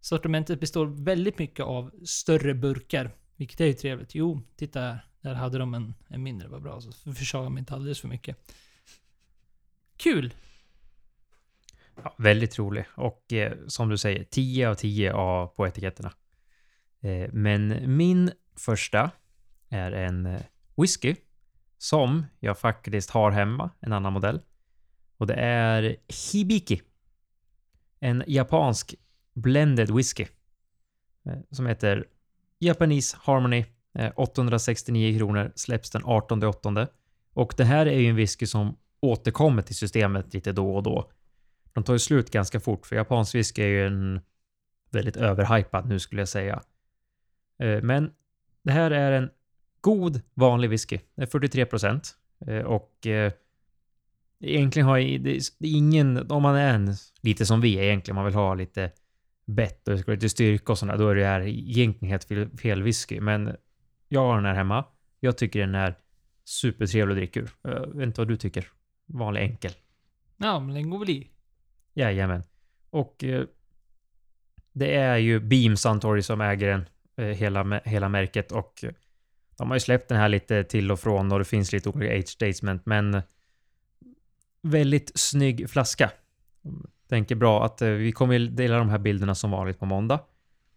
Sortimentet 0.01 0.59
består 0.59 0.85
väldigt 0.85 1.39
mycket 1.39 1.65
av 1.65 1.91
större 2.05 2.53
burkar. 2.53 3.11
Vilket 3.35 3.61
är 3.61 3.65
ju 3.65 3.73
trevligt. 3.73 4.15
Jo, 4.15 4.41
titta 4.55 4.79
här. 4.79 5.05
Där 5.21 5.33
hade 5.33 5.57
de 5.57 5.73
en, 5.73 5.93
en 6.07 6.23
mindre, 6.23 6.47
vad 6.47 6.61
bra. 6.61 6.81
Så 6.81 7.13
försade 7.13 7.43
de 7.43 7.53
mig 7.53 7.59
inte 7.59 7.73
alldeles 7.73 8.01
för 8.01 8.07
mycket. 8.07 8.53
Kul! 9.97 10.33
Ja, 12.03 12.15
väldigt 12.17 12.59
rolig. 12.59 12.85
Och 12.95 13.33
eh, 13.33 13.53
som 13.67 13.89
du 13.89 13.97
säger, 13.97 14.23
10 14.23 14.69
av 14.69 14.75
10 14.75 15.13
av, 15.13 15.47
på 15.47 15.67
etiketterna. 15.67 16.13
Eh, 17.01 17.29
men 17.33 17.95
min 17.97 18.31
första 18.55 19.11
är 19.69 19.91
en 19.91 20.25
eh, 20.25 20.41
whisky 20.77 21.15
som 21.85 22.25
jag 22.39 22.59
faktiskt 22.59 23.09
har 23.09 23.31
hemma, 23.31 23.69
en 23.79 23.93
annan 23.93 24.13
modell. 24.13 24.41
Och 25.17 25.27
det 25.27 25.33
är 25.33 25.95
Hibiki. 26.07 26.81
En 27.99 28.23
japansk 28.27 28.95
blended 29.33 29.91
whisky. 29.91 30.25
Eh, 31.25 31.37
som 31.51 31.65
heter 31.65 32.07
Japanese 32.59 33.17
Harmony. 33.21 33.65
Eh, 33.93 34.11
869 34.15 35.17
kronor. 35.17 35.51
Släpps 35.55 35.91
den 35.91 36.01
18 36.05 36.43
8. 36.43 36.87
Och 37.33 37.53
det 37.57 37.63
här 37.63 37.85
är 37.85 37.99
ju 37.99 38.09
en 38.09 38.15
whisky 38.15 38.45
som 38.45 38.77
återkommer 38.99 39.61
till 39.61 39.75
systemet 39.75 40.33
lite 40.33 40.51
då 40.51 40.75
och 40.75 40.83
då. 40.83 41.11
De 41.73 41.83
tar 41.83 41.93
ju 41.93 41.99
slut 41.99 42.31
ganska 42.31 42.59
fort, 42.59 42.85
för 42.85 42.95
japansk 42.95 43.35
whisky 43.35 43.61
är 43.61 43.67
ju 43.67 43.87
en 43.87 44.21
väldigt 44.91 45.17
överhypad 45.17 45.87
nu 45.87 45.99
skulle 45.99 46.21
jag 46.21 46.29
säga. 46.29 46.61
Eh, 47.59 47.81
men 47.81 48.11
det 48.63 48.71
här 48.71 48.91
är 48.91 49.11
en 49.11 49.29
god 49.85 50.21
vanlig 50.33 50.69
whisky. 50.69 50.99
Det 51.15 51.21
är 51.21 51.25
43 51.25 51.65
procent. 51.65 52.15
Och 52.65 53.07
eh, 53.07 53.31
egentligen 54.39 54.87
har 54.87 54.97
jag- 54.97 55.21
det 55.21 55.39
det 55.59 55.67
ingen, 55.67 56.31
om 56.31 56.43
man 56.43 56.55
är 56.55 56.73
en, 56.73 56.93
lite 57.21 57.45
som 57.45 57.61
vi 57.61 57.77
är 57.77 57.83
egentligen, 57.83 58.15
man 58.15 58.25
vill 58.25 58.33
ha 58.33 58.53
lite 58.53 58.91
bett 59.45 59.87
och 59.87 60.09
lite 60.09 60.29
styrka 60.29 60.71
och 60.71 60.77
sådär, 60.77 60.97
då 60.97 61.09
är 61.09 61.15
det 61.15 61.25
här 61.25 61.41
egentligen 61.41 62.09
helt 62.11 62.23
fel, 62.23 62.57
fel 62.57 62.83
whisky. 62.83 63.19
Men 63.21 63.55
jag 64.07 64.21
har 64.21 64.35
den 64.35 64.45
här 64.45 64.53
hemma. 64.53 64.85
Jag 65.19 65.37
tycker 65.37 65.59
den 65.59 65.75
är 65.75 65.95
supertrevlig 66.45 67.13
att 67.13 67.17
dricka 67.17 67.39
ur. 67.39 67.49
Jag 67.61 67.95
vet 67.95 68.07
inte 68.07 68.21
vad 68.21 68.27
du 68.27 68.37
tycker. 68.37 68.67
Vanlig 69.07 69.41
enkel. 69.41 69.71
Ja, 70.37 70.59
men 70.59 70.75
den 70.75 70.89
går 70.89 70.99
väl 70.99 71.09
i. 71.09 71.31
Jajamän. 71.93 72.43
Och 72.89 73.23
eh, 73.23 73.43
det 74.73 74.95
är 74.95 75.17
ju 75.17 75.39
Beam 75.39 75.77
Suntory 75.77 76.21
som 76.21 76.41
äger 76.41 76.67
den, 76.67 76.85
eh, 77.17 77.35
hela, 77.37 77.81
hela 77.85 78.09
märket 78.09 78.51
och 78.51 78.83
eh, 78.83 78.91
de 79.57 79.67
har 79.67 79.75
ju 79.75 79.79
släppt 79.79 80.09
den 80.09 80.17
här 80.17 80.29
lite 80.29 80.63
till 80.63 80.91
och 80.91 80.99
från 80.99 81.31
och 81.31 81.39
det 81.39 81.45
finns 81.45 81.71
lite 81.71 81.89
olika 81.89 82.17
age 82.17 82.27
statement 82.27 82.85
men 82.85 83.21
väldigt 84.61 85.11
snygg 85.15 85.69
flaska. 85.69 86.11
Tänker 87.09 87.35
bra 87.35 87.65
att 87.65 87.81
eh, 87.81 87.89
vi 87.89 88.11
kommer 88.11 88.39
dela 88.39 88.77
de 88.77 88.89
här 88.89 88.97
bilderna 88.97 89.35
som 89.35 89.51
vanligt 89.51 89.79
på 89.79 89.85
måndag. 89.85 90.19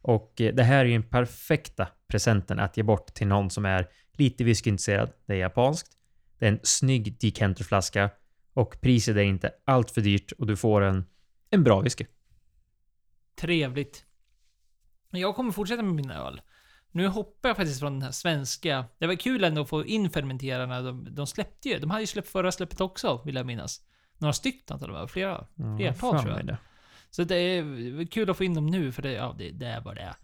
Och 0.03 0.41
eh, 0.41 0.55
det 0.55 0.63
här 0.63 0.79
är 0.81 0.85
ju 0.85 0.93
den 0.93 1.03
perfekta 1.03 1.89
presenten 2.09 2.59
att 2.59 2.77
ge 2.77 2.83
bort 2.83 3.15
till 3.15 3.27
någon 3.27 3.51
som 3.51 3.65
är 3.65 3.89
lite 4.13 4.45
whiskyintresserad. 4.45 5.13
Det 5.27 5.33
är 5.33 5.39
japanskt. 5.39 5.97
Det 6.39 6.47
är 6.47 6.53
en 6.53 6.61
snygg 6.63 7.21
decanterflaska 7.21 8.11
och 8.53 8.81
priset 8.81 9.17
är 9.17 9.21
inte 9.21 9.51
allt 9.65 9.91
för 9.91 10.01
dyrt 10.01 10.33
och 10.33 10.47
du 10.47 10.57
får 10.57 10.83
en, 10.83 11.05
en 11.51 11.65
bra 11.65 11.81
whisky. 11.81 12.05
Trevligt. 13.41 14.05
Jag 15.11 15.37
kommer 15.37 15.53
fortsätta 15.53 15.83
med 15.83 15.95
min 15.95 16.11
öl. 16.11 16.41
Nu 16.93 17.07
hoppar 17.09 17.49
jag 17.49 17.57
faktiskt 17.57 17.81
från 17.81 17.93
den 17.93 18.03
här 18.03 18.11
svenska. 18.11 18.85
Det 18.99 19.07
var 19.07 19.15
kul 19.15 19.45
ändå 19.45 19.63
att 19.63 19.69
få 19.69 19.85
in 19.87 20.11
fermenterarna. 20.11 20.81
De, 20.83 21.09
de 21.15 21.27
släppte 21.27 21.69
ju. 21.69 21.79
De 21.79 21.91
hade 21.91 22.03
ju 22.03 22.07
släppt 22.07 22.29
förra 22.29 22.53
släppet 22.53 22.81
också, 22.81 23.23
vill 23.25 23.35
jag 23.35 23.47
minnas. 23.47 23.81
några 24.19 24.33
stycken, 24.33 24.77
eller 24.83 24.93
vad? 24.93 25.11
Flera. 25.11 25.47
Ja, 25.55 25.77
Flertal, 25.77 26.23
tror 26.23 26.37
jag. 26.37 26.47
det. 26.47 26.59
Så 27.11 27.25
det 27.25 27.37
är 27.37 28.07
kul 28.07 28.31
att 28.31 28.37
få 28.37 28.45
in 28.45 28.55
dem 28.55 28.67
nu, 28.67 28.93
för 28.93 29.03
det, 29.03 29.13
ja, 29.13 29.35
det, 29.39 29.51
det 29.51 29.67
är 29.67 29.81
vad 29.81 29.97
det 29.97 30.01
är. 30.03 30.15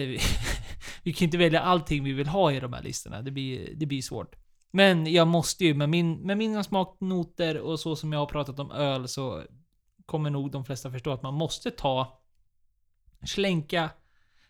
Eh, 0.00 0.06
vi- 0.08 0.18
Vi 1.02 1.12
kan 1.12 1.24
inte 1.24 1.38
välja 1.38 1.60
allting 1.60 2.04
vi 2.04 2.12
vill 2.12 2.28
ha 2.28 2.52
i 2.52 2.60
de 2.60 2.72
här 2.72 2.82
listorna. 2.82 3.22
Det 3.22 3.30
blir, 3.30 3.74
det 3.74 3.86
blir 3.86 4.02
svårt. 4.02 4.36
Men 4.70 5.12
jag 5.12 5.28
måste 5.28 5.64
ju, 5.64 5.74
med, 5.74 5.88
min, 5.88 6.14
med 6.14 6.38
mina 6.38 6.64
smaknoter 6.64 7.58
och 7.60 7.80
så 7.80 7.96
som 7.96 8.12
jag 8.12 8.20
har 8.20 8.26
pratat 8.26 8.58
om 8.58 8.70
öl, 8.70 9.08
så 9.08 9.42
kommer 10.06 10.30
nog 10.30 10.50
de 10.50 10.64
flesta 10.64 10.90
förstå 10.90 11.12
att 11.12 11.22
man 11.22 11.34
måste 11.34 11.70
ta 11.70 12.20
Slänka 13.26 13.90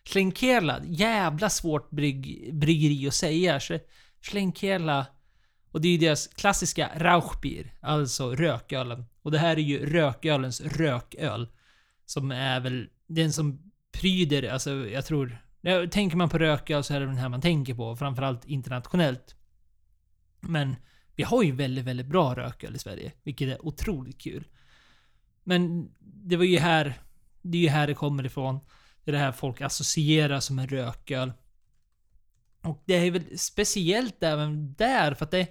Schlenkerla, 0.07 0.81
jävla 0.85 1.49
svårt 1.49 1.89
brygg, 1.89 2.49
bryggeri 2.53 3.07
att 3.07 3.13
säga. 3.13 3.59
Schlenkela. 3.59 3.89
Schlenkerla, 4.21 5.05
och 5.71 5.81
det 5.81 5.87
är 5.87 5.91
ju 5.91 5.97
deras 5.97 6.27
klassiska 6.27 6.91
Rauchbier, 6.95 7.73
alltså 7.81 8.35
rökölen. 8.35 9.05
Och 9.21 9.31
det 9.31 9.39
här 9.39 9.55
är 9.57 9.61
ju 9.61 9.85
rökölens 9.85 10.61
rököl. 10.61 11.47
Som 12.05 12.31
är 12.31 12.59
väl 12.59 12.89
den 13.07 13.33
som 13.33 13.71
pryder, 13.91 14.49
alltså 14.49 14.71
jag 14.71 15.05
tror... 15.05 15.37
Tänker 15.91 16.17
man 16.17 16.29
på 16.29 16.37
rököl 16.37 16.83
så 16.83 16.93
är 16.93 16.99
det 16.99 17.05
den 17.05 17.17
här 17.17 17.29
man 17.29 17.41
tänker 17.41 17.73
på, 17.73 17.95
framförallt 17.95 18.45
internationellt. 18.45 19.35
Men 20.39 20.75
vi 21.15 21.23
har 21.23 21.43
ju 21.43 21.51
väldigt, 21.51 21.85
väldigt 21.85 22.07
bra 22.07 22.35
rököl 22.35 22.75
i 22.75 22.79
Sverige, 22.79 23.11
vilket 23.23 23.49
är 23.49 23.65
otroligt 23.65 24.21
kul. 24.21 24.47
Men 25.43 25.91
det 25.99 26.35
var 26.35 26.43
ju 26.43 26.59
här, 26.59 26.93
det 27.41 27.57
är 27.57 27.61
ju 27.61 27.69
här 27.69 27.87
det 27.87 27.93
kommer 27.93 28.25
ifrån. 28.25 28.59
Det 29.07 29.11
är 29.11 29.13
det 29.13 29.19
här 29.19 29.31
folk 29.31 29.61
associerar 29.61 30.39
som 30.39 30.59
en 30.59 30.67
rököl. 30.67 31.31
Och 32.63 32.83
det 32.85 32.93
är 32.93 33.11
väl 33.11 33.37
speciellt 33.37 34.23
även 34.23 34.73
där, 34.73 35.13
för 35.13 35.25
att 35.25 35.31
det... 35.31 35.47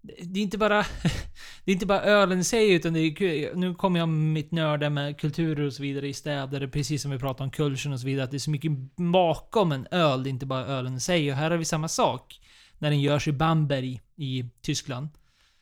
Det 0.00 0.40
är 0.40 0.42
inte 0.42 0.58
bara... 0.58 0.82
Det 1.64 1.70
är 1.70 1.72
inte 1.72 1.86
bara 1.86 2.02
ölen 2.02 2.38
i 2.38 2.44
sig, 2.44 2.72
utan 2.72 2.92
det 2.92 3.00
är 3.00 3.54
Nu 3.54 3.74
kommer 3.74 3.98
jag 3.98 4.08
med 4.08 4.32
mitt 4.32 4.52
nörda 4.52 4.90
med 4.90 5.20
kulturer 5.20 5.66
och 5.66 5.72
så 5.72 5.82
vidare 5.82 6.08
i 6.08 6.14
städer, 6.14 6.66
precis 6.66 7.02
som 7.02 7.10
vi 7.10 7.18
pratade 7.18 7.44
om 7.44 7.50
kulturen 7.50 7.92
och 7.92 8.00
så 8.00 8.06
vidare, 8.06 8.24
att 8.24 8.30
det 8.30 8.36
är 8.36 8.38
så 8.38 8.50
mycket 8.50 8.72
bakom 8.96 9.72
en 9.72 9.86
öl, 9.90 10.22
det 10.22 10.28
är 10.28 10.30
inte 10.30 10.46
bara 10.46 10.66
ölen 10.66 10.96
i 10.96 11.00
sig. 11.00 11.30
Och 11.30 11.36
här 11.36 11.50
har 11.50 11.58
vi 11.58 11.64
samma 11.64 11.88
sak. 11.88 12.40
När 12.78 12.90
den 12.90 13.00
görs 13.00 13.28
i 13.28 13.32
Bamberg 13.32 14.00
i 14.16 14.44
Tyskland. 14.62 15.08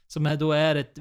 Som 0.07 0.37
då 0.39 0.53
är 0.53 0.75
ett... 0.75 0.99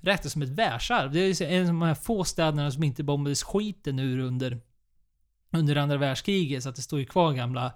Räknas 0.00 0.32
som 0.32 0.42
ett 0.42 0.48
världsarv. 0.48 1.12
Det 1.12 1.20
är 1.20 1.42
en 1.42 1.60
av 1.60 1.66
de 1.66 1.82
här 1.82 1.94
få 1.94 2.24
städerna 2.24 2.70
som 2.70 2.84
inte 2.84 3.02
bombades 3.02 3.42
skiten 3.42 3.98
ur 3.98 4.18
under 4.18 4.60
under 5.52 5.76
andra 5.76 5.96
världskriget, 5.96 6.62
så 6.62 6.68
att 6.68 6.76
det 6.76 6.82
står 6.82 6.98
ju 6.98 7.06
kvar 7.06 7.32
gamla 7.32 7.72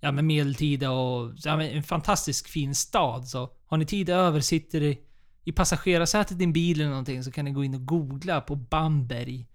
ja, 0.00 0.12
men 0.12 0.26
medeltida 0.26 0.90
och 0.90 1.32
ja, 1.36 1.56
men 1.56 1.70
en 1.70 1.82
fantastisk 1.82 2.48
fin 2.48 2.74
stad. 2.74 3.28
Så 3.28 3.50
har 3.66 3.76
ni 3.76 3.86
tid 3.86 4.08
över, 4.08 4.40
sitter 4.40 4.82
i, 4.82 4.98
i 5.44 5.52
passagerarsätet 5.52 6.40
i 6.40 6.44
en 6.44 6.52
bil 6.52 6.80
eller 6.80 6.90
någonting, 6.90 7.24
så 7.24 7.30
kan 7.30 7.44
ni 7.44 7.50
gå 7.50 7.64
in 7.64 7.74
och 7.74 7.86
googla 7.86 8.40
på 8.40 8.56
Bamberg 8.56 9.46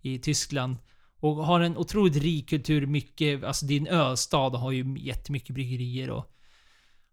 i 0.00 0.18
Tyskland. 0.18 0.76
Och 1.20 1.46
har 1.46 1.60
en 1.60 1.76
otroligt 1.76 2.16
rik 2.16 2.48
kultur, 2.48 2.86
mycket, 2.86 3.44
alltså 3.44 3.66
det 3.66 3.74
är 3.74 3.80
en 3.80 3.86
ölstad 3.86 4.46
och 4.46 4.60
har 4.60 4.72
ju 4.72 4.98
jättemycket 4.98 5.54
bryggerier 5.54 6.10
och 6.10 6.34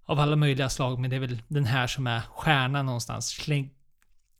av 0.05 0.19
alla 0.19 0.35
möjliga 0.35 0.69
slag, 0.69 0.99
men 0.99 1.09
det 1.09 1.15
är 1.15 1.19
väl 1.19 1.41
den 1.47 1.65
här 1.65 1.87
som 1.87 2.07
är 2.07 2.21
stjärnan 2.21 2.85
någonstans. 2.85 3.33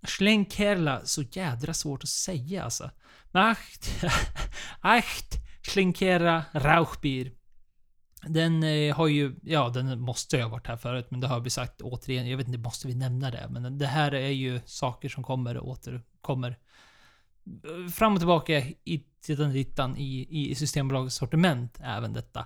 Schlenk, 0.06 0.54
Schlenkerla, 0.54 1.06
så 1.06 1.22
jädra 1.22 1.74
svårt 1.74 2.04
att 2.04 2.10
säga 2.10 2.64
alltså. 2.64 2.92
Nacht, 3.32 3.90
Acht, 4.80 5.36
Schlenkera, 5.62 6.44
Rauchbier. 6.54 7.32
Den 8.28 8.64
eh, 8.64 8.96
har 8.96 9.08
ju, 9.08 9.36
ja 9.44 9.70
den 9.70 10.00
måste 10.00 10.38
ju 10.38 10.44
ha 10.44 10.50
varit 10.50 10.68
här 10.68 10.78
förut, 10.78 11.08
men 11.10 11.20
det 11.20 11.28
har 11.28 11.40
vi 11.40 11.50
sagt 11.50 11.82
återigen. 11.82 12.30
Jag 12.30 12.38
vet 12.38 12.48
inte, 12.48 12.60
måste 12.60 12.88
vi 12.88 12.96
nämna 12.96 13.32
det? 13.32 13.48
Men 13.50 13.78
det 13.78 13.88
här 13.88 14.14
är 14.14 14.30
ju 14.30 14.62
saker 14.66 15.10
som 15.10 15.24
kommer 15.24 15.58
och 15.58 15.68
återkommer. 15.68 16.58
Eh, 17.64 17.92
fram 17.92 18.14
och 18.14 18.20
tillbaka 18.20 18.60
i 18.84 19.06
tittan 19.22 19.98
i, 19.98 20.28
i 20.30 20.56
Systembolagets 20.56 21.16
sortiment, 21.16 21.80
även 21.84 22.14
detta. 22.14 22.46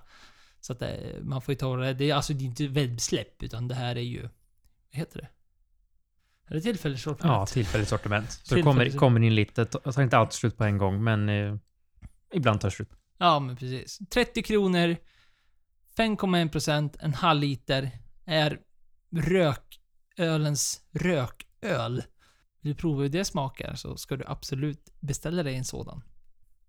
Så 0.62 0.74
att 0.74 0.82
eh, 0.82 1.22
man 1.22 1.42
får 1.42 1.52
ju 1.52 1.56
ta 1.56 1.76
det, 1.76 1.94
det 1.94 2.10
är 2.10 2.16
alltså 2.16 2.34
det 2.34 2.44
är 2.44 2.46
inte 2.46 2.68
webbsläpp, 2.68 3.44
utan 3.44 3.68
det 3.68 3.76
här 3.76 3.96
är 3.96 4.02
ju, 4.02 4.22
vad 4.22 5.00
heter 5.00 5.22
det? 5.22 5.28
Är 6.50 6.56
det 6.56 6.62
tillfälligt 6.62 7.00
sortiment? 7.00 7.34
Ja, 7.34 7.46
tillfälligt 7.46 7.90
sortiment. 7.90 8.32
Så 8.32 8.56
det 8.56 8.62
Tillfälligt 8.62 8.94
kommer, 8.94 9.00
kommer 9.00 9.24
in 9.28 9.36
lite, 9.36 9.62
det 9.64 9.66
tar 9.92 10.02
inte 10.02 10.18
alltid 10.18 10.34
slut 10.34 10.58
på 10.58 10.64
en 10.64 10.78
gång, 10.78 11.04
men 11.04 11.30
eh, 11.30 11.56
ibland 12.34 12.62
tar 12.62 12.68
det 12.70 12.76
slut. 12.76 12.90
Ja, 13.18 13.40
men 13.40 13.56
precis. 13.56 14.00
30 14.10 14.44
kronor, 14.44 14.96
5,1%, 15.98 16.96
en 17.00 17.14
halv 17.14 17.42
liter, 17.42 17.92
är 18.26 18.60
rökölens 19.16 20.82
rököl. 20.92 22.04
Vill 22.62 22.74
du 22.74 22.76
prova 22.76 23.02
hur 23.02 23.10
det 23.10 23.26
smakar 23.26 23.76
så 23.76 23.98
ska 23.98 24.16
du 24.18 24.24
absolut 24.28 24.86
beställa 25.00 25.44
dig 25.44 25.56
en 25.56 25.66
sådan. 25.66 26.02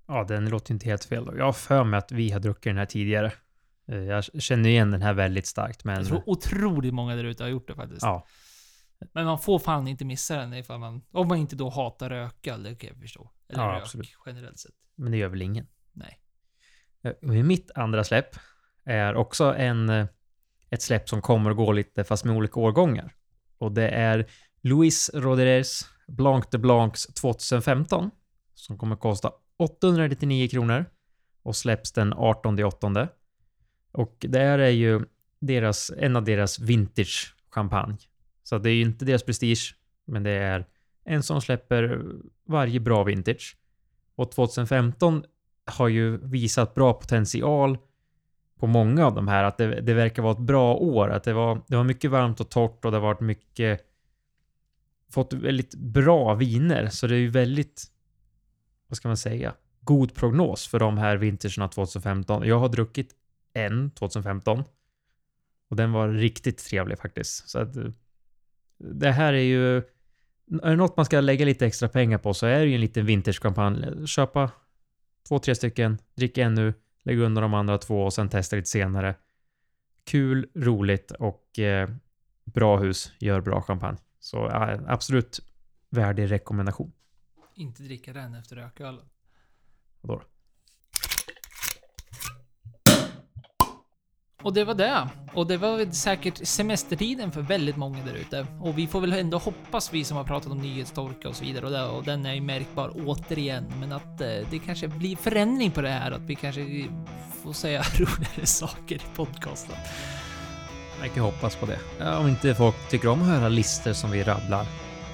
Ja, 0.06 0.24
den 0.24 0.48
låter 0.48 0.72
inte 0.74 0.86
helt 0.88 1.04
fel. 1.04 1.24
då. 1.24 1.36
Jag 1.36 1.44
har 1.44 1.52
för 1.52 1.84
mig 1.84 1.98
att 1.98 2.12
vi 2.12 2.30
har 2.30 2.40
druckit 2.40 2.64
den 2.64 2.76
här 2.78 2.86
tidigare. 2.86 3.32
Eh, 3.88 3.96
Jag 3.98 4.24
känner 4.24 4.68
igen 4.68 4.90
den 4.90 5.02
här 5.02 5.12
väldigt 5.14 5.46
starkt, 5.46 5.84
men... 5.84 5.96
Jag 5.96 6.06
tror 6.06 6.22
otroligt 6.28 6.94
många 6.94 7.16
där 7.16 7.24
ute 7.24 7.42
har 7.42 7.48
gjort 7.50 7.68
det 7.68 7.74
faktiskt. 7.74 8.02
Ja, 8.02 8.26
Men 9.12 9.24
man 9.24 9.38
får 9.38 9.58
fan 9.58 9.88
inte 9.88 10.04
missa 10.04 10.36
den 10.36 10.54
ifall 10.54 10.78
man... 10.80 11.02
Om 11.12 11.28
man 11.28 11.38
inte 11.38 11.56
då 11.56 11.68
hatar 11.68 12.10
rököl, 12.10 12.62
det 12.62 12.74
kan 12.74 12.88
jag 12.90 12.98
förstå. 12.98 13.30
Eller 13.48 13.62
Ja, 13.62 13.68
rök 13.72 13.82
absolut. 13.82 14.08
generellt 14.26 14.58
sett. 14.58 14.74
men 14.94 15.12
det 15.12 15.18
gör 15.18 15.28
väl 15.28 15.42
ingen. 15.42 15.66
Nej. 15.92 16.20
Eh, 17.02 17.28
Mitt 17.44 17.70
andra 17.74 18.04
släpp 18.04 18.36
är 18.84 19.14
också 19.14 19.54
en, 19.54 19.88
eh, 19.88 20.06
ett 20.70 20.82
släpp 20.82 21.08
som 21.08 21.22
kommer 21.22 21.50
och 21.50 21.56
går 21.56 21.74
lite, 21.74 22.04
fast 22.04 22.24
med 22.24 22.36
olika 22.36 22.60
årgångar. 22.60 23.14
Och 23.58 23.72
det 23.72 23.88
är 23.88 24.26
Louis 24.60 25.10
Roderers 25.14 25.80
Blanc 26.08 26.46
de 26.50 26.58
Blancs 26.58 27.06
2015, 27.06 28.10
som 28.54 28.78
kommer 28.78 28.96
kosta 28.96 29.32
899 29.56 30.48
kronor 30.48 30.84
och 31.42 31.56
släpps 31.56 31.92
den 31.92 32.12
18 32.12 32.64
8. 32.64 33.08
Och 33.92 34.16
det 34.28 34.38
här 34.38 34.58
är 34.58 34.70
ju 34.70 35.04
deras, 35.40 35.90
en 35.98 36.16
av 36.16 36.24
deras 36.24 36.58
vintage 36.58 37.34
champagne. 37.50 37.98
Så 38.50 38.58
det 38.58 38.70
är 38.70 38.74
ju 38.74 38.82
inte 38.82 39.04
deras 39.04 39.22
prestige, 39.22 39.74
men 40.04 40.22
det 40.22 40.30
är 40.30 40.66
en 41.04 41.22
som 41.22 41.40
släpper 41.40 42.02
varje 42.44 42.80
bra 42.80 43.04
vintage. 43.04 43.56
Och 44.14 44.32
2015 44.32 45.24
har 45.64 45.88
ju 45.88 46.16
visat 46.16 46.74
bra 46.74 46.92
potential 46.92 47.78
på 48.58 48.66
många 48.66 49.06
av 49.06 49.14
de 49.14 49.28
här. 49.28 49.44
Att 49.44 49.58
det, 49.58 49.80
det 49.80 49.94
verkar 49.94 50.22
vara 50.22 50.32
ett 50.32 50.38
bra 50.38 50.74
år. 50.74 51.10
Att 51.10 51.24
det 51.24 51.32
var, 51.32 51.62
det 51.66 51.76
var 51.76 51.84
mycket 51.84 52.10
varmt 52.10 52.40
och 52.40 52.50
torrt 52.50 52.84
och 52.84 52.90
det 52.90 52.96
har 52.96 53.02
varit 53.02 53.20
mycket... 53.20 53.80
Fått 55.10 55.32
väldigt 55.32 55.74
bra 55.74 56.34
viner. 56.34 56.88
Så 56.88 57.06
det 57.06 57.14
är 57.14 57.18
ju 57.18 57.30
väldigt... 57.30 57.84
Vad 58.88 58.96
ska 58.96 59.08
man 59.08 59.16
säga? 59.16 59.54
God 59.80 60.14
prognos 60.14 60.68
för 60.68 60.78
de 60.78 60.98
här 60.98 61.16
vintagerna 61.16 61.68
2015. 61.68 62.46
Jag 62.46 62.58
har 62.58 62.68
druckit 62.68 63.14
en 63.52 63.90
2015. 63.90 64.64
Och 65.68 65.76
den 65.76 65.92
var 65.92 66.08
riktigt 66.08 66.58
trevlig 66.58 66.98
faktiskt. 66.98 67.48
Så 67.48 67.58
att 67.58 67.76
eh, 68.80 68.86
Det 68.86 69.10
här 69.12 69.32
är 69.32 69.42
ju... 69.42 69.76
Är 70.62 70.70
det 70.70 70.76
något 70.76 70.96
man 70.96 71.06
ska 71.06 71.20
lägga 71.20 71.44
lite 71.44 71.66
extra 71.66 71.88
pengar 71.88 72.18
på 72.18 72.34
så 72.34 72.46
är 72.46 72.60
det 72.60 72.66
ju 72.66 72.74
en 72.74 72.80
liten 72.80 73.06
vintagekampanj. 73.06 74.06
Köpa 74.06 74.50
två, 75.28 75.38
tre 75.38 75.54
stycken, 75.54 75.98
drick 76.14 76.38
en 76.38 76.54
nu, 76.54 76.74
lägg 77.02 77.18
undan 77.18 77.42
de 77.42 77.54
andra 77.54 77.78
två 77.78 78.04
och 78.04 78.12
sen 78.12 78.28
testa 78.28 78.56
lite 78.56 78.68
senare. 78.68 79.14
Kul, 80.04 80.48
roligt 80.54 81.10
och 81.10 81.58
eh, 81.58 81.88
bra 82.44 82.78
hus 82.78 83.12
gör 83.18 83.40
bra 83.40 83.62
champagne. 83.62 83.98
Så 84.20 84.36
ja, 84.36 84.78
absolut 84.86 85.40
värdig 85.90 86.30
rekommendation. 86.30 86.92
Inte 87.54 87.82
dricka 87.82 88.12
den 88.12 88.34
efter 88.34 88.56
rökölen. 88.56 89.04
Vadå 90.00 90.18
då? 90.18 90.24
Och 94.42 94.52
det 94.52 94.64
var 94.64 94.74
det. 94.74 95.08
Och 95.34 95.46
det 95.46 95.56
var 95.56 95.92
säkert 95.92 96.46
semestertiden 96.46 97.32
för 97.32 97.40
väldigt 97.40 97.76
många 97.76 98.04
där 98.04 98.14
ute. 98.14 98.46
Och 98.60 98.78
vi 98.78 98.86
får 98.86 99.00
väl 99.00 99.12
ändå 99.12 99.38
hoppas, 99.38 99.92
vi 99.92 100.04
som 100.04 100.16
har 100.16 100.24
pratat 100.24 100.52
om 100.52 100.58
nyhetstorka 100.58 101.28
och 101.28 101.36
så 101.36 101.44
vidare, 101.44 101.66
och, 101.66 101.72
det, 101.72 101.84
och 101.84 102.04
den 102.04 102.26
är 102.26 102.34
ju 102.34 102.40
märkbar 102.40 102.92
återigen, 103.06 103.72
men 103.80 103.92
att 103.92 104.20
eh, 104.20 104.28
det 104.50 104.58
kanske 104.66 104.88
blir 104.88 105.16
förändring 105.16 105.70
på 105.70 105.80
det 105.80 105.88
här, 105.88 106.10
att 106.10 106.22
vi 106.22 106.34
kanske 106.34 106.86
får 107.42 107.52
säga 107.52 107.82
roligare 107.94 108.46
saker 108.46 108.96
i 108.96 109.16
podcasten. 109.16 109.76
Jag 111.02 111.14
kan 111.14 111.22
hoppas 111.22 111.56
på 111.56 111.66
det. 111.66 111.78
Ja, 111.98 112.18
om 112.18 112.28
inte 112.28 112.54
folk 112.54 112.88
tycker 112.88 113.08
om 113.08 113.22
att 113.22 113.28
höra 113.28 113.48
listor 113.48 113.92
som 113.92 114.10
vi 114.10 114.22
rabblar. 114.22 114.66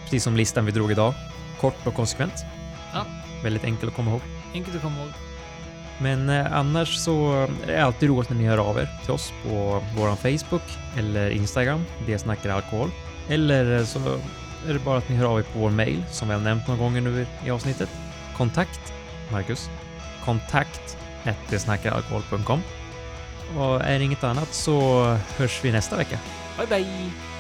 Precis 0.03 0.24
som 0.24 0.37
listan 0.37 0.64
vi 0.64 0.72
drog 0.72 0.91
idag. 0.91 1.14
Kort 1.61 1.87
och 1.87 1.95
konsekvent. 1.95 2.45
Ja. 2.93 3.05
Väldigt 3.43 3.64
enkel 3.64 3.89
att 3.89 3.95
komma 3.95 4.11
ihåg. 4.11 4.20
Enkelt 4.55 4.77
att 4.77 4.83
komma 4.83 5.01
ihåg. 5.01 5.12
Men 5.99 6.28
eh, 6.28 6.53
annars 6.53 6.97
så 6.97 7.32
är 7.66 7.66
det 7.66 7.84
alltid 7.84 8.09
roligt 8.09 8.30
när 8.30 8.36
ni 8.36 8.47
hör 8.47 8.59
av 8.59 8.78
er 8.78 8.88
till 9.03 9.11
oss 9.11 9.32
på 9.42 9.82
vår 9.97 10.16
Facebook 10.16 10.62
eller 10.99 11.30
Instagram, 11.30 11.84
det 12.07 12.18
snackar 12.18 12.51
alkohol. 12.51 12.90
Eller 13.28 13.78
eh, 13.78 13.84
så 13.84 13.99
är 14.68 14.72
det 14.72 14.78
bara 14.78 14.99
att 14.99 15.09
ni 15.09 15.16
hör 15.16 15.26
av 15.26 15.38
er 15.38 15.42
på 15.42 15.59
vår 15.59 15.70
mail 15.70 16.05
som 16.11 16.28
vi 16.28 16.34
har 16.34 16.40
nämnt 16.40 16.68
några 16.68 16.80
gånger 16.80 17.01
nu 17.01 17.26
i 17.47 17.51
avsnittet. 17.51 17.88
Kontakt, 18.36 18.92
Marcus, 19.32 19.70
kontakt 20.24 20.97
detsnackaralkohol.com. 21.51 22.61
Och 23.59 23.84
är 23.84 23.99
det 23.99 24.05
inget 24.05 24.24
annat 24.24 24.55
så 24.55 25.03
hörs 25.36 25.64
vi 25.64 25.72
nästa 25.72 25.97
vecka. 25.97 26.18
Bye 26.59 26.66
bye! 26.66 27.36